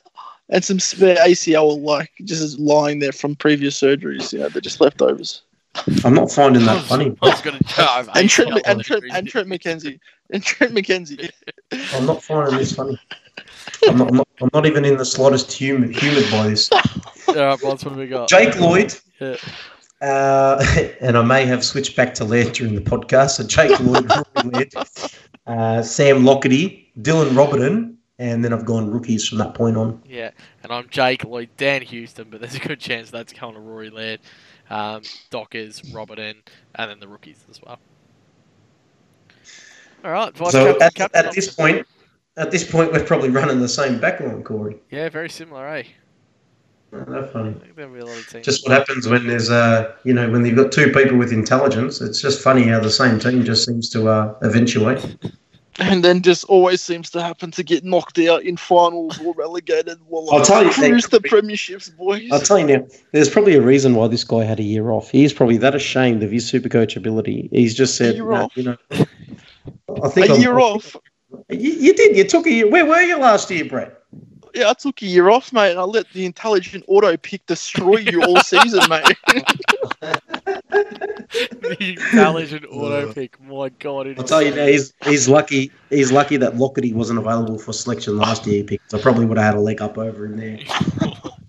And 0.50 0.62
some 0.62 0.78
spare 0.78 1.16
ACL 1.16 1.80
like 1.80 2.10
just 2.24 2.58
lying 2.58 2.98
there 2.98 3.12
from 3.12 3.34
previous 3.34 3.80
surgeries. 3.80 4.32
You 4.32 4.40
know, 4.40 4.48
they're 4.50 4.60
just 4.60 4.80
leftovers. 4.80 5.42
I'm 6.04 6.14
not 6.14 6.30
finding 6.30 6.66
that 6.66 6.84
funny. 6.84 7.16
I 7.22 7.28
was 7.28 7.40
going 7.40 7.56
to 7.56 7.64
drive. 7.64 8.10
And 8.14 8.28
Trent 8.28 8.60
and 8.66 8.84
Trent 8.84 9.04
and 9.12 9.26
Trent 9.26 9.48
McKenzie. 9.48 10.00
And 10.30 10.42
Trent 10.42 10.74
McKenzie. 10.74 11.30
I'm 11.94 12.06
not 12.06 12.22
finding 12.22 12.58
this 12.58 12.74
funny. 12.74 13.00
I'm 13.86 13.98
not, 13.98 14.08
I'm 14.08 14.16
not, 14.16 14.28
I'm 14.40 14.50
not 14.52 14.66
even 14.66 14.84
in 14.84 14.96
the 14.96 15.04
slightest 15.04 15.52
humid 15.52 15.94
by 16.30 16.48
this. 16.48 16.70
All 16.72 17.34
right, 17.34 17.60
Bonds, 17.60 17.84
what 17.84 17.96
we 17.96 18.06
got? 18.06 18.28
Jake 18.28 18.58
Lloyd, 18.58 18.94
Yeah. 19.20 19.36
uh, 20.00 20.64
and 21.00 21.16
I 21.16 21.22
may 21.22 21.44
have 21.46 21.64
switched 21.64 21.96
back 21.96 22.14
to 22.14 22.24
Laird 22.24 22.52
during 22.52 22.74
the 22.74 22.80
podcast. 22.80 23.30
So 23.30 23.44
Jake 23.46 23.78
Lloyd, 23.80 24.10
Laird, 24.54 24.72
uh, 25.46 25.82
Sam 25.82 26.22
Lockerty, 26.22 26.86
Dylan 27.00 27.30
Roberton, 27.34 27.96
and 28.18 28.44
then 28.44 28.52
I've 28.52 28.64
gone 28.66 28.90
rookies 28.90 29.26
from 29.26 29.38
that 29.38 29.54
point 29.54 29.76
on. 29.76 30.02
Yeah, 30.06 30.30
and 30.62 30.72
I'm 30.72 30.88
Jake 30.90 31.24
Lloyd, 31.24 31.48
Dan 31.56 31.82
Houston, 31.82 32.28
but 32.30 32.40
there's 32.40 32.54
a 32.54 32.60
good 32.60 32.80
chance 32.80 33.10
that's 33.10 33.32
going 33.32 33.54
to 33.54 33.60
Rory 33.60 33.88
Laird, 33.90 34.20
um, 34.68 35.02
Dockers, 35.30 35.80
Roberton, 35.92 36.34
and 36.74 36.90
then 36.90 37.00
the 37.00 37.08
rookies 37.08 37.44
as 37.50 37.60
well. 37.62 37.78
All 40.04 40.10
right, 40.10 40.34
vice 40.34 40.52
So 40.52 40.78
at, 40.80 41.14
at 41.14 41.32
this 41.32 41.54
point, 41.54 41.86
at 42.36 42.50
this 42.50 42.68
point, 42.70 42.92
we're 42.92 43.04
probably 43.04 43.30
running 43.30 43.60
the 43.60 43.68
same 43.68 43.98
backline, 44.00 44.44
Corey. 44.44 44.76
yeah, 44.90 45.08
very 45.08 45.28
similar, 45.30 45.66
eh? 45.68 45.82
That's 46.92 47.32
funny. 47.32 47.50
I 47.50 47.52
think 47.60 47.76
there'll 47.76 47.92
be 47.92 48.00
a 48.00 48.04
lot 48.04 48.18
of 48.18 48.28
teams. 48.28 48.44
Just 48.44 48.66
what 48.66 48.76
happens 48.76 49.06
when 49.06 49.26
there's 49.28 49.48
uh 49.48 49.94
you 50.02 50.12
know 50.12 50.28
when 50.28 50.44
you've 50.44 50.56
got 50.56 50.72
two 50.72 50.90
people 50.90 51.16
with 51.18 51.32
intelligence. 51.32 52.00
It's 52.00 52.20
just 52.20 52.42
funny 52.42 52.64
how 52.64 52.80
the 52.80 52.90
same 52.90 53.20
team 53.20 53.44
just 53.44 53.64
seems 53.64 53.88
to 53.90 54.08
uh, 54.08 54.34
eventuate. 54.42 55.16
And 55.78 56.04
then 56.04 56.20
just 56.20 56.44
always 56.44 56.82
seems 56.82 57.08
to 57.10 57.22
happen 57.22 57.52
to 57.52 57.62
get 57.62 57.84
knocked 57.84 58.18
out 58.18 58.42
in 58.42 58.58
finals 58.58 59.18
or 59.20 59.32
relegated. 59.32 59.98
Well, 60.08 60.28
I'll 60.30 60.44
tell 60.44 60.62
you, 60.64 60.70
cruise 60.72 61.06
the 61.06 61.20
premierships, 61.20 61.96
boys. 61.96 62.28
I'll 62.32 62.40
tell 62.40 62.58
you 62.58 62.66
now, 62.66 62.86
there's 63.12 63.30
probably 63.30 63.54
a 63.54 63.62
reason 63.62 63.94
why 63.94 64.08
this 64.08 64.24
guy 64.24 64.44
had 64.44 64.58
a 64.60 64.62
year 64.64 64.90
off. 64.90 65.10
He's 65.10 65.32
probably 65.32 65.56
that 65.58 65.74
ashamed 65.74 66.22
of 66.22 66.30
his 66.32 66.46
super 66.46 66.68
coach 66.68 66.96
ability. 66.96 67.48
He's 67.52 67.74
just 67.74 67.96
said, 67.96 68.16
year 68.16 68.28
"Nah, 68.28 68.44
off? 68.46 68.56
you 68.56 68.64
know, 68.64 68.76
I 68.90 70.08
think 70.10 70.28
a 70.28 70.32
I'm- 70.32 70.40
year 70.42 70.58
off. 70.58 70.96
You, 71.48 71.70
you 71.70 71.94
did. 71.94 72.16
You 72.16 72.24
took 72.24 72.46
a 72.46 72.50
year. 72.50 72.68
Where 72.68 72.86
were 72.86 73.00
you 73.00 73.18
last 73.18 73.50
year, 73.50 73.64
Brett? 73.64 73.96
Yeah, 74.54 74.70
I 74.70 74.74
took 74.74 75.00
a 75.02 75.06
year 75.06 75.30
off, 75.30 75.52
mate, 75.52 75.70
and 75.70 75.78
I 75.78 75.84
let 75.84 76.10
the 76.12 76.24
intelligent 76.24 76.84
auto 76.88 77.16
pick 77.16 77.46
destroy 77.46 77.98
you 77.98 78.22
all 78.22 78.40
season, 78.42 78.80
mate. 78.88 79.16
the 80.00 81.76
intelligent 81.80 82.64
auto 82.66 83.12
pick. 83.12 83.40
My 83.42 83.68
God, 83.68 84.08
I'll 84.18 84.24
tell 84.24 84.42
you 84.42 84.50
so 84.50 84.56
now, 84.56 84.66
he's 84.66 84.92
he's 85.04 85.28
lucky. 85.28 85.70
He's 85.90 86.10
lucky 86.10 86.36
that 86.38 86.54
Lockerty 86.54 86.92
wasn't 86.92 87.20
available 87.20 87.58
for 87.58 87.72
selection 87.72 88.16
last 88.16 88.46
year 88.46 88.64
because 88.64 88.92
I 88.92 89.00
probably 89.00 89.26
would 89.26 89.38
have 89.38 89.46
had 89.46 89.54
a 89.54 89.60
leg 89.60 89.80
up 89.80 89.98
over 89.98 90.26
him 90.26 90.36
there. 90.36 90.58
Uh, 91.02 91.10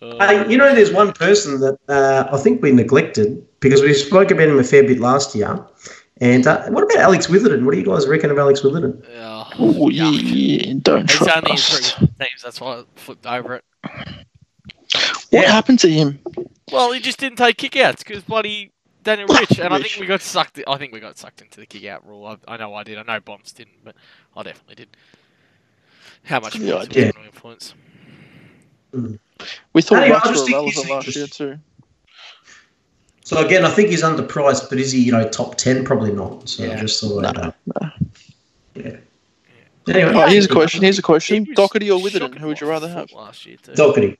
Hey, 0.00 0.48
you 0.48 0.56
know, 0.56 0.72
there's 0.74 0.92
one 0.92 1.12
person 1.12 1.58
that 1.58 1.76
uh, 1.88 2.28
I 2.32 2.38
think 2.38 2.62
we 2.62 2.70
neglected 2.70 3.44
because 3.58 3.82
we 3.82 3.92
spoke 3.94 4.30
about 4.30 4.48
him 4.48 4.58
a 4.58 4.62
fair 4.62 4.84
bit 4.84 5.00
last 5.00 5.34
year. 5.34 5.58
And 6.20 6.46
uh, 6.46 6.68
what 6.70 6.82
about 6.84 6.98
Alex 6.98 7.28
Witherden? 7.28 7.64
What 7.64 7.72
do 7.72 7.78
you 7.78 7.84
guys 7.86 8.06
reckon 8.08 8.30
of 8.30 8.38
Alex 8.38 8.62
Witherden? 8.62 9.02
yeah. 9.10 9.44
Oh, 9.58 9.88
yeah, 9.88 10.10
yeah, 10.10 10.74
don't 10.82 11.10
He's 11.10 11.20
only 11.22 11.36
in 11.52 11.56
trust. 11.56 11.96
three 11.96 12.06
teams. 12.20 12.42
That's 12.42 12.60
why 12.60 12.78
I 12.78 12.84
flipped 12.96 13.26
over 13.26 13.54
it. 13.56 13.64
What 13.82 15.42
Yeah. 15.44 15.52
happened 15.52 15.78
to 15.80 15.90
him? 15.90 16.18
Well, 16.72 16.92
he 16.92 17.00
just 17.00 17.18
didn't 17.18 17.38
take 17.38 17.56
kickouts 17.56 17.98
because 17.98 18.22
bloody 18.22 18.72
Daniel 19.04 19.28
Rich, 19.28 19.58
and 19.58 19.72
I 19.72 19.80
think 19.80 19.96
we 20.00 20.06
got 20.06 20.20
sucked. 20.20 20.60
I 20.66 20.76
think 20.76 20.92
we 20.92 21.00
got 21.00 21.16
sucked 21.18 21.40
into 21.40 21.60
the 21.60 21.66
kickout 21.66 22.06
rule. 22.06 22.26
I, 22.26 22.36
I 22.46 22.56
know 22.56 22.74
I 22.74 22.82
did. 22.82 22.98
I 22.98 23.02
know 23.02 23.20
Bombs 23.20 23.52
didn't, 23.52 23.84
but 23.84 23.94
I 24.36 24.42
definitely 24.42 24.74
did. 24.74 24.88
How 26.24 26.40
much 26.40 26.56
Yeah, 26.56 26.76
I 26.76 26.82
influence 26.84 27.74
was 28.92 28.92
did. 28.92 29.12
it? 29.14 29.18
We 29.72 29.82
thought 29.82 29.98
Anyway, 30.02 30.16
I 30.16 30.18
Russ 30.18 30.28
just 30.28 30.50
were 30.50 30.56
relevant 30.56 30.90
last 30.90 31.16
year 31.16 31.26
too. 31.26 31.58
So 33.28 33.44
again, 33.44 33.66
I 33.66 33.68
think 33.70 33.90
he's 33.90 34.02
underpriced, 34.02 34.70
but 34.70 34.78
is 34.78 34.90
he, 34.90 35.02
you 35.02 35.12
know, 35.12 35.28
top 35.28 35.56
ten? 35.56 35.84
Probably 35.84 36.10
not. 36.12 36.48
So 36.48 36.64
I 36.64 36.68
Yeah. 36.68 36.76
just 36.80 36.98
thought, 36.98 37.20
No, 37.20 37.28
uh, 37.28 37.50
no. 37.66 37.90
yeah. 38.74 38.96
Anyway, 39.86 40.12
Oh, 40.14 40.26
here's 40.28 40.46
a 40.46 40.48
question. 40.48 40.80
Here's 40.82 40.98
a 40.98 41.02
question. 41.02 41.44
He 41.44 41.50
was 41.50 41.58
Docherty 41.58 41.90
or 41.94 42.00
Witherden? 42.02 42.34
Who 42.38 42.46
would 42.46 42.58
you 42.58 42.66
rather 42.66 42.88
have? 42.88 43.12
last 43.12 43.44
year 43.44 43.58
too? 43.62 43.72
Docherty. 43.72 44.16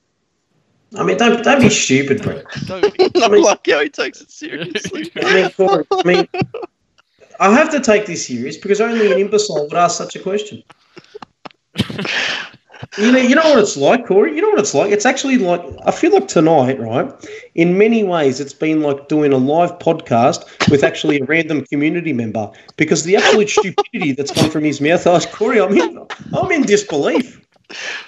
I 0.95 1.01
mean, 1.03 1.17
don't 1.17 1.43
don't 1.43 1.59
be 1.59 1.71
stupid, 1.71 2.21
Brett. 2.21 2.45
Docherty. 2.69 3.11
I 3.23 3.29
mean- 3.29 3.41
like 3.41 3.65
how 3.65 3.79
he 3.81 3.89
takes 3.89 4.21
it 4.21 4.29
seriously. 4.29 5.11
I 5.23 5.33
mean, 5.33 5.49
Corey, 5.53 5.85
I 5.91 6.03
mean, 6.05 6.27
I 7.39 7.51
have 7.51 7.71
to 7.71 7.79
take 7.79 8.05
this 8.05 8.27
serious 8.27 8.57
because 8.57 8.79
only 8.79 9.11
an 9.11 9.17
imbecile 9.17 9.63
would 9.63 9.73
ask 9.73 9.97
such 9.97 10.15
a 10.17 10.19
question. 10.19 10.61
You 12.97 13.11
know, 13.11 13.17
you 13.19 13.35
know 13.35 13.41
what 13.49 13.59
it's 13.59 13.75
like, 13.75 14.05
Corey. 14.07 14.35
You 14.35 14.41
know 14.41 14.49
what 14.49 14.59
it's 14.59 14.73
like. 14.73 14.91
It's 14.91 15.05
actually 15.05 15.37
like 15.37 15.61
I 15.85 15.91
feel 15.91 16.13
like 16.13 16.27
tonight, 16.27 16.79
right? 16.79 17.11
In 17.55 17.77
many 17.77 18.03
ways, 18.03 18.39
it's 18.39 18.53
been 18.53 18.81
like 18.81 19.09
doing 19.09 19.33
a 19.33 19.37
live 19.37 19.77
podcast 19.79 20.69
with 20.69 20.83
actually 20.83 21.19
a 21.19 21.25
random 21.25 21.65
community 21.65 22.13
member 22.13 22.49
because 22.77 23.03
the 23.03 23.17
absolute 23.17 23.49
stupidity 23.49 24.13
that's 24.13 24.31
come 24.31 24.49
from 24.49 24.63
his 24.63 24.79
mouth. 24.79 25.05
I 25.05 25.11
was 25.11 25.25
Corey. 25.25 25.59
I'm 25.59 25.77
in, 25.77 26.05
I'm 26.33 26.51
in 26.51 26.61
disbelief. 26.63 27.41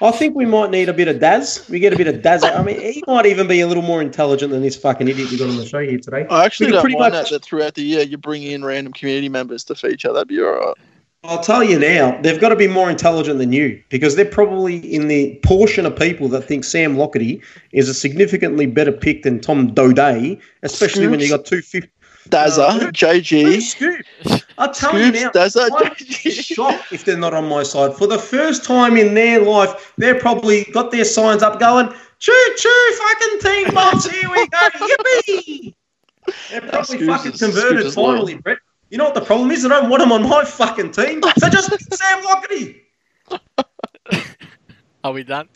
I 0.01 0.09
think 0.11 0.36
we 0.36 0.45
might 0.45 0.72
need 0.72 0.89
a 0.89 0.93
bit 0.93 1.07
of 1.07 1.19
Daz. 1.19 1.67
We 1.69 1.80
get 1.80 1.93
a 1.93 1.97
bit 1.97 2.07
of 2.07 2.22
Daz. 2.24 2.43
I 2.43 2.63
mean, 2.63 2.80
he 2.80 3.03
might 3.05 3.28
even 3.28 3.47
be 3.47 3.61
a 3.61 3.67
little 3.67 3.84
more 3.84 4.01
intelligent 4.01 4.51
than 4.51 4.63
this 4.63 4.76
fucking 4.76 5.07
idiot 5.07 5.30
we 5.30 5.38
got 5.38 5.49
on 5.49 5.57
the 5.57 5.65
show 5.67 5.82
here 5.82 5.99
today. 5.99 6.26
I 6.32 6.45
actually 6.45 6.72
don't 6.72 6.82
pretty 6.82 6.97
mind 6.97 7.13
much- 7.13 7.30
that, 7.30 7.41
that 7.41 7.45
throughout 7.45 7.76
the 7.76 7.84
year 7.84 8.03
you 8.03 8.17
bring 8.17 8.41
in 8.41 8.65
random 8.65 8.93
community 8.93 9.30
members 9.30 9.63
to 9.65 9.76
feature. 9.76 10.11
That'd 10.11 10.30
be 10.30 10.41
alright. 10.41 10.78
I'll 11.24 11.43
tell 11.43 11.63
you 11.63 11.78
now, 11.78 12.19
they've 12.22 12.41
got 12.41 12.49
to 12.49 12.55
be 12.55 12.67
more 12.67 12.89
intelligent 12.89 13.38
than 13.38 13.53
you 13.53 13.82
because 13.89 14.15
they're 14.15 14.26
probably 14.26 14.78
in 14.78 15.07
the 15.07 15.39
portion 15.43 15.86
of 15.86 15.95
people 15.95 16.28
that 16.30 16.41
think 16.45 16.63
Sam 16.63 16.95
Lockerty 16.95 17.43
is 17.74 17.88
a 17.88 17.93
significantly 17.93 18.65
better 18.65 18.91
pick 18.91 19.22
than 19.22 19.39
Tom 19.39 19.72
Doedee, 19.76 20.41
especially 20.63 21.07
when 21.07 21.19
you 21.19 21.30
got 21.30 21.45
two 21.45 21.61
fifty. 21.61 21.89
Dazza, 22.30 22.69
Uh, 22.69 22.91
JG, 22.91 23.61
Scoop. 23.61 24.05
I'll 24.57 24.72
tell 24.72 24.97
you 24.97 25.07
Scoops, 25.07 25.22
now. 25.24 25.30
Dazza, 25.32 25.69
JG. 25.69 26.55
shocked 26.55 26.91
if 26.91 27.03
they're 27.05 27.17
not 27.17 27.34
on 27.34 27.47
my 27.47 27.63
side. 27.63 27.95
For 27.95 28.07
the 28.07 28.19
first 28.19 28.63
time 28.63 28.95
in 28.97 29.13
their 29.13 29.41
life, 29.43 29.93
they're 29.97 30.19
probably 30.19 30.65
got 30.65 30.91
their 30.91 31.05
signs 31.05 31.43
up 31.43 31.59
going, 31.59 31.91
choo 32.19 32.53
choo, 32.57 32.93
fucking 32.97 33.39
team 33.39 33.74
boss, 33.76 34.05
here 34.07 34.30
we 34.30 34.47
go, 34.47 34.57
yippee! 34.57 35.74
They're 36.49 36.61
probably 36.61 36.97
Scoops 36.97 37.05
fucking 37.05 37.32
converted 37.34 37.82
Scoops 37.82 37.95
finally, 37.95 38.36
Brett. 38.36 38.59
You 38.91 38.97
know 38.97 39.05
what 39.05 39.15
the 39.15 39.21
problem 39.21 39.51
is? 39.51 39.65
I 39.65 39.69
don't 39.69 39.89
want 39.89 40.01
them 40.01 40.11
on 40.11 40.21
my 40.27 40.43
fucking 40.43 40.91
team, 40.91 41.21
so 41.37 41.49
just 41.49 41.69
pick 41.69 41.79
Sam 41.93 42.23
Lockerty. 42.23 42.81
Are 45.05 45.13
we 45.13 45.23
done? 45.23 45.47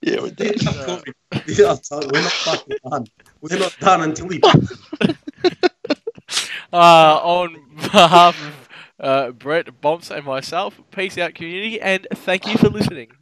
Yeah, 0.00 0.22
we're 0.22 0.30
done. 0.30 1.02
Yeah, 1.46 1.66
I'll 1.66 1.76
tell 1.76 2.00
we're 2.00 2.22
not 2.22 2.32
fucking 2.32 2.76
done. 2.90 3.06
We're 3.42 3.58
not 3.58 3.76
done 3.78 4.00
until 4.02 4.28
he. 4.30 4.42
Uh, 6.72 7.20
on 7.22 7.56
behalf 7.76 8.36
of 8.36 8.68
uh, 8.98 9.30
Brett, 9.30 9.80
Bombs, 9.80 10.10
and 10.10 10.24
myself, 10.24 10.80
peace 10.90 11.16
out, 11.16 11.32
community, 11.32 11.80
and 11.80 12.04
thank 12.12 12.48
you 12.48 12.58
for 12.58 12.68
listening. 12.68 13.12